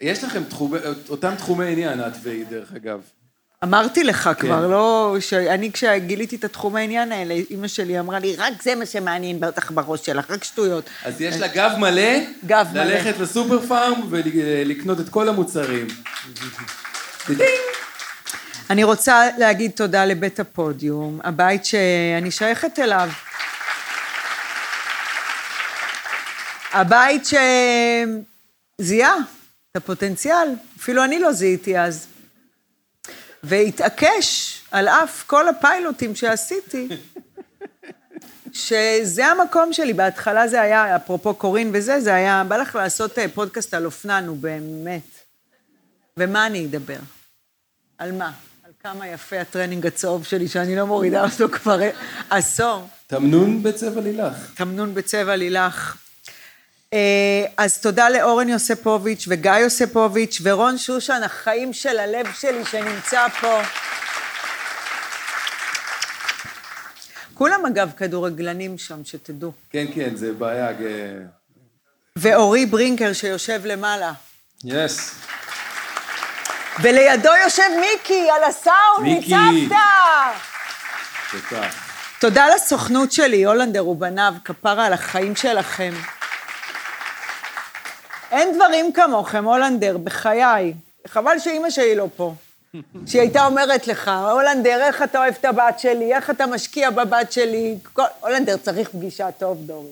יש 0.03 0.23
לכם 0.23 0.43
תחומי, 0.43 0.77
אותם 1.09 1.35
תחומי 1.35 1.71
עניין, 1.71 1.99
את 1.99 2.13
והיא, 2.23 2.45
דרך 2.49 2.73
אגב. 2.75 3.01
אמרתי 3.63 4.03
לך 4.03 4.23
כן. 4.23 4.33
כבר, 4.33 4.67
לא... 4.67 5.17
שאני, 5.19 5.71
כשגיליתי 5.71 6.35
את 6.35 6.43
התחומי 6.43 6.79
העניין 6.79 7.11
האלה, 7.11 7.33
אימא 7.33 7.67
שלי 7.67 7.99
אמרה 7.99 8.19
לי, 8.19 8.35
רק 8.35 8.61
זה 8.63 8.75
מה 8.75 8.85
שמעניין 8.85 9.39
בטח 9.39 9.71
בראש 9.71 10.05
שלך, 10.05 10.31
רק 10.31 10.43
שטויות. 10.43 10.89
אז 11.05 11.21
יש 11.21 11.35
לה 11.35 11.47
גב 11.47 11.71
מלא, 11.77 12.11
גב 12.45 12.67
מלא. 12.73 12.83
ללכת 12.83 13.19
לסופר 13.19 13.67
פארם 13.67 14.01
ולקנות 14.09 14.99
את 14.99 15.09
כל 15.09 15.29
המוצרים. 15.29 15.87
אני 18.69 18.83
רוצה 18.83 19.23
להגיד 19.37 19.71
תודה 19.71 20.05
לבית 20.05 20.39
הפודיום, 20.39 21.19
הבית 21.23 21.65
שאני 21.65 22.31
שייכת 22.31 22.79
אליו. 22.79 23.09
הבית 26.73 27.27
שזיהה 28.79 29.15
את 29.73 29.83
הפוטנציאל, 29.83 30.47
אפילו 30.77 31.03
אני 31.03 31.19
לא 31.19 31.31
זיהיתי 31.31 31.79
אז. 31.79 32.07
והתעקש 33.43 34.61
על 34.71 34.87
אף 34.87 35.23
כל 35.27 35.47
הפיילוטים 35.47 36.15
שעשיתי, 36.15 36.87
שזה 38.53 39.25
המקום 39.25 39.73
שלי. 39.73 39.93
בהתחלה 39.93 40.47
זה 40.47 40.61
היה, 40.61 40.95
אפרופו 40.95 41.33
קורין 41.33 41.71
וזה, 41.73 42.01
זה 42.01 42.15
היה, 42.15 42.43
בא 42.47 42.57
לך 42.57 42.75
לעשות 42.75 43.19
אה, 43.19 43.25
פודקאסט 43.33 43.73
על 43.73 43.85
אופנה, 43.85 44.21
נו 44.21 44.35
באמת. 44.35 45.09
ומה 46.17 46.45
אני 46.45 46.65
אדבר? 46.65 46.99
על 47.97 48.11
מה? 48.11 48.31
על 48.65 48.71
כמה 48.83 49.07
יפה 49.07 49.39
הטרנינג 49.39 49.87
הצהוב 49.87 50.25
שלי, 50.25 50.47
שאני 50.47 50.75
לא 50.75 50.85
מורידה 50.85 51.23
אותו 51.25 51.49
כבר 51.49 51.79
עשור. 52.29 52.87
תמנון 53.07 53.63
בצבע 53.63 54.01
לילך. 54.01 54.51
תמנון 54.55 54.93
בצבע 54.93 55.35
לילך. 55.35 56.02
אה, 56.93 56.97
אז 57.57 57.77
תודה 57.77 58.09
לאורן 58.09 58.49
יוספוביץ' 58.49 59.25
וגיא 59.27 59.51
יוספוביץ' 59.51 60.37
ורון 60.43 60.77
שושן, 60.77 61.21
החיים 61.25 61.73
של 61.73 61.99
הלב 61.99 62.27
שלי 62.39 62.65
שנמצא 62.65 63.27
פה. 63.41 63.61
כולם 67.33 67.65
אגב 67.65 67.89
כדורגלנים 67.97 68.77
שם, 68.77 69.05
שתדעו. 69.05 69.51
כן, 69.69 69.85
כן, 69.95 70.15
זה 70.15 70.31
בעיה. 70.33 70.71
ג- 70.73 71.25
ואורי 72.15 72.65
ברינקר 72.65 73.13
שיושב 73.13 73.61
למעלה. 73.65 74.11
יס. 74.65 75.15
ולידו 76.81 77.29
יושב 77.43 77.63
מיקי 77.79 78.27
על 78.29 78.43
הסאונד. 78.43 79.03
ניצבת! 79.03 79.77
תודה. 81.31 81.69
תודה 82.19 82.45
לסוכנות 82.55 83.11
שלי, 83.11 83.43
הולנדר 83.45 83.87
ובניו, 83.87 84.33
כפרה 84.45 84.85
על 84.85 84.93
החיים 84.93 85.35
שלכם. 85.35 85.93
אין 88.33 88.55
דברים 88.55 88.93
כמוכם, 88.93 89.45
הולנדר, 89.45 89.97
בחיי. 89.97 90.73
חבל 91.07 91.39
שאימא 91.39 91.69
שלי 91.69 91.95
לא 91.95 92.07
פה. 92.15 92.33
שהיא 93.07 93.21
הייתה 93.21 93.45
אומרת 93.45 93.87
לך, 93.87 94.11
הולנדר, 94.31 94.79
איך 94.81 95.03
אתה 95.03 95.19
אוהב 95.19 95.33
את 95.39 95.45
הבת 95.45 95.79
שלי, 95.79 96.15
איך 96.15 96.29
אתה 96.29 96.45
משקיע 96.45 96.89
בבת 96.89 97.31
שלי. 97.31 97.75
כל... 97.93 98.03
הולנדר, 98.19 98.57
צריך 98.57 98.89
פגישה 98.89 99.31
טוב, 99.31 99.57
דורי. 99.65 99.91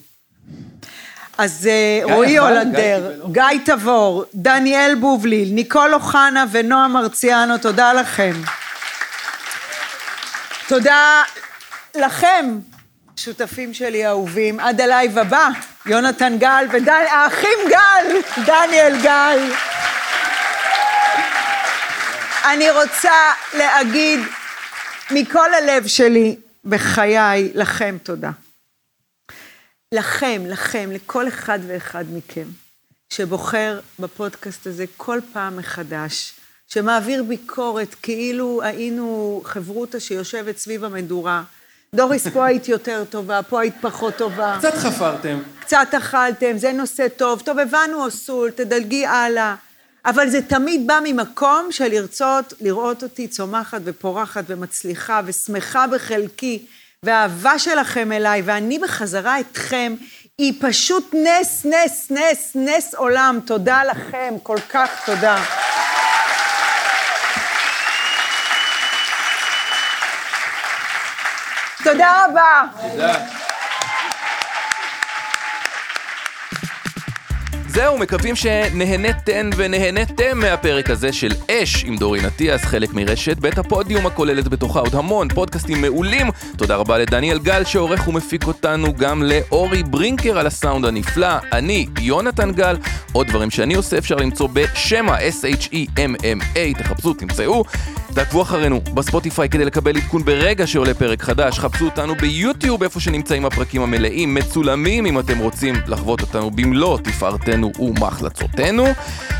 אז 1.37 1.67
אה, 1.67 2.13
רועי? 2.13 2.37
הולנדר, 2.37 3.11
גיא 3.31 3.43
גיא 3.49 3.59
תבור, 3.65 4.23
דניאל 4.33 4.95
בובליל, 4.95 5.53
ניקול 5.53 5.93
אוחנה 5.93 6.45
ונועה 6.51 6.87
מרציאנו, 6.87 7.57
תודה 7.57 7.93
לכם. 7.93 8.33
תודה 10.67 11.23
לכם, 11.95 12.59
שותפים 13.23 13.73
שלי 13.73 14.05
האהובים. 14.05 14.59
עד 14.59 14.81
הלייב 14.81 15.17
הבא, 15.17 15.49
יונתן 15.85 16.37
גל 16.39 16.65
והאחים 16.71 17.59
גל, 17.69 18.19
דניאל 18.45 19.01
גל. 19.03 19.51
אני 22.45 22.71
רוצה 22.71 23.33
להגיד 23.57 24.19
מכל 25.11 25.53
הלב 25.53 25.87
שלי, 25.87 26.35
בחיי, 26.65 27.51
לכם 27.53 27.97
תודה. 28.03 28.31
לכם, 29.93 30.41
לכם, 30.45 30.89
לכל 30.91 31.27
אחד 31.27 31.59
ואחד 31.67 32.05
מכם, 32.13 32.45
שבוחר 33.09 33.79
בפודקאסט 33.99 34.67
הזה 34.67 34.85
כל 34.97 35.19
פעם 35.33 35.57
מחדש, 35.57 36.33
שמעביר 36.67 37.23
ביקורת 37.23 37.95
כאילו 38.01 38.61
היינו 38.63 39.41
חברותא 39.45 39.99
שיושבת 39.99 40.57
סביב 40.57 40.83
המדורה. 40.83 41.43
דוריס, 41.95 42.27
פה 42.27 42.45
היית 42.45 42.67
יותר 42.67 43.03
טובה, 43.09 43.43
פה 43.43 43.61
היית 43.61 43.73
פחות 43.81 44.15
טובה. 44.15 44.55
קצת 44.59 44.73
חפרתם. 44.73 45.39
קצת 45.59 45.87
אכלתם, 45.97 46.57
זה 46.57 46.71
נושא 46.71 47.07
טוב, 47.07 47.41
טוב, 47.41 47.59
הבנו 47.59 48.03
אוסול, 48.03 48.51
תדלגי 48.51 49.05
הלאה. 49.05 49.55
אבל 50.05 50.29
זה 50.29 50.41
תמיד 50.41 50.87
בא 50.87 50.99
ממקום 51.03 51.67
של 51.71 51.87
לרצות 51.87 52.53
לראות 52.61 53.03
אותי 53.03 53.27
צומחת 53.27 53.81
ופורחת 53.83 54.43
ומצליחה 54.47 55.21
ושמחה 55.25 55.87
בחלקי, 55.87 56.65
והאהבה 57.03 57.59
שלכם 57.59 58.11
אליי, 58.11 58.41
ואני 58.45 58.79
בחזרה 58.79 59.39
אתכם, 59.39 59.95
היא 60.37 60.53
פשוט 60.61 61.13
נס, 61.13 61.65
נס, 61.65 62.11
נס, 62.11 62.51
נס 62.55 62.95
עולם. 62.95 63.39
תודה 63.45 63.83
לכם, 63.83 64.33
כל 64.43 64.57
כך 64.69 65.05
תודה. 65.05 65.43
תודה 71.83 72.25
רבה. 72.25 72.63
זהו, 77.73 77.97
מקווים 77.97 78.35
שנהנתן 78.35 79.49
ונהנתם 79.55 80.39
מהפרק 80.39 80.89
הזה 80.89 81.13
של 81.13 81.31
אש 81.51 81.83
עם 81.83 81.97
דורין 81.97 82.25
אטיאס, 82.25 82.63
חלק 82.65 82.93
מרשת 82.93 83.37
בית 83.37 83.57
הפודיום 83.57 84.05
הכוללת 84.05 84.47
בתוכה 84.47 84.79
עוד 84.79 84.95
המון 84.95 85.27
פודקאסטים 85.29 85.81
מעולים. 85.81 86.27
תודה 86.57 86.75
רבה 86.75 86.97
לדניאל 86.97 87.39
גל 87.39 87.63
שעורך 87.63 88.07
ומפיק 88.07 88.47
אותנו, 88.47 88.93
גם 88.93 89.23
לאורי 89.23 89.83
ברינקר 89.83 90.39
על 90.39 90.47
הסאונד 90.47 90.85
הנפלא. 90.85 91.37
אני, 91.53 91.87
יונתן 91.99 92.51
גל, 92.51 92.77
עוד 93.11 93.27
דברים 93.27 93.49
שאני 93.49 93.73
עושה 93.73 93.97
אפשר 93.97 94.15
למצוא 94.15 94.49
בשמה, 94.53 95.17
S-H-E-M-M-A, 95.17 96.83
תחפשו, 96.83 97.13
תמצאו. 97.13 97.63
תעקבו 98.13 98.41
אחרינו 98.41 98.81
בספוטיפיי 98.93 99.49
כדי 99.49 99.65
לקבל 99.65 99.97
עדכון 99.97 100.25
ברגע 100.25 100.67
שעולה 100.67 100.93
פרק 100.93 101.23
חדש. 101.23 101.59
חפשו 101.59 101.85
אותנו 101.85 102.15
ביוטיוב, 102.15 102.83
איפה 102.83 102.99
שנמצאים 102.99 103.45
הפרקים 103.45 103.81
המלאים, 103.81 104.33
מצולמים 104.33 105.05
אם 105.05 105.19
אתם 105.19 105.37
רוצים 105.37 105.75
לחוות 105.87 106.21
אותנו 106.21 106.51
במלוא 106.51 106.97
תפארתנו 106.97 107.60
ומחלצותינו. 107.79 108.85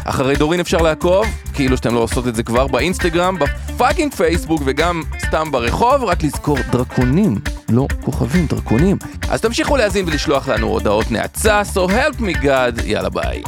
אחרי 0.06 0.36
דורין 0.36 0.60
אפשר 0.60 0.78
לעקוב, 0.78 1.26
כאילו 1.54 1.78
שאתם 1.78 1.94
לא 1.94 2.00
עושות 2.00 2.28
את 2.28 2.36
זה 2.36 2.44
כבר, 2.44 2.68
באינסטגרם, 2.68 3.38
ב 3.40 3.49
fucking 3.49 4.14
פייסבוק 4.14 4.62
וגם 4.66 5.02
סתם 5.28 5.52
ברחוב, 5.52 6.04
רק 6.04 6.24
לזכור 6.24 6.58
דרקונים, 6.72 7.40
לא 7.70 7.88
כוכבים, 8.04 8.46
דרקונים. 8.46 8.98
אז 9.30 9.42
תמשיכו 9.42 9.78
להאזין 9.78 10.06
ולשלוח 10.08 10.48
לנו 10.48 10.68
הודעות 10.68 11.12
נאצה, 11.12 11.62
so 11.74 11.90
help 11.90 12.20
me 12.20 12.44
God, 12.44 12.84
יאללה 12.86 13.10
ביי. 13.10 13.44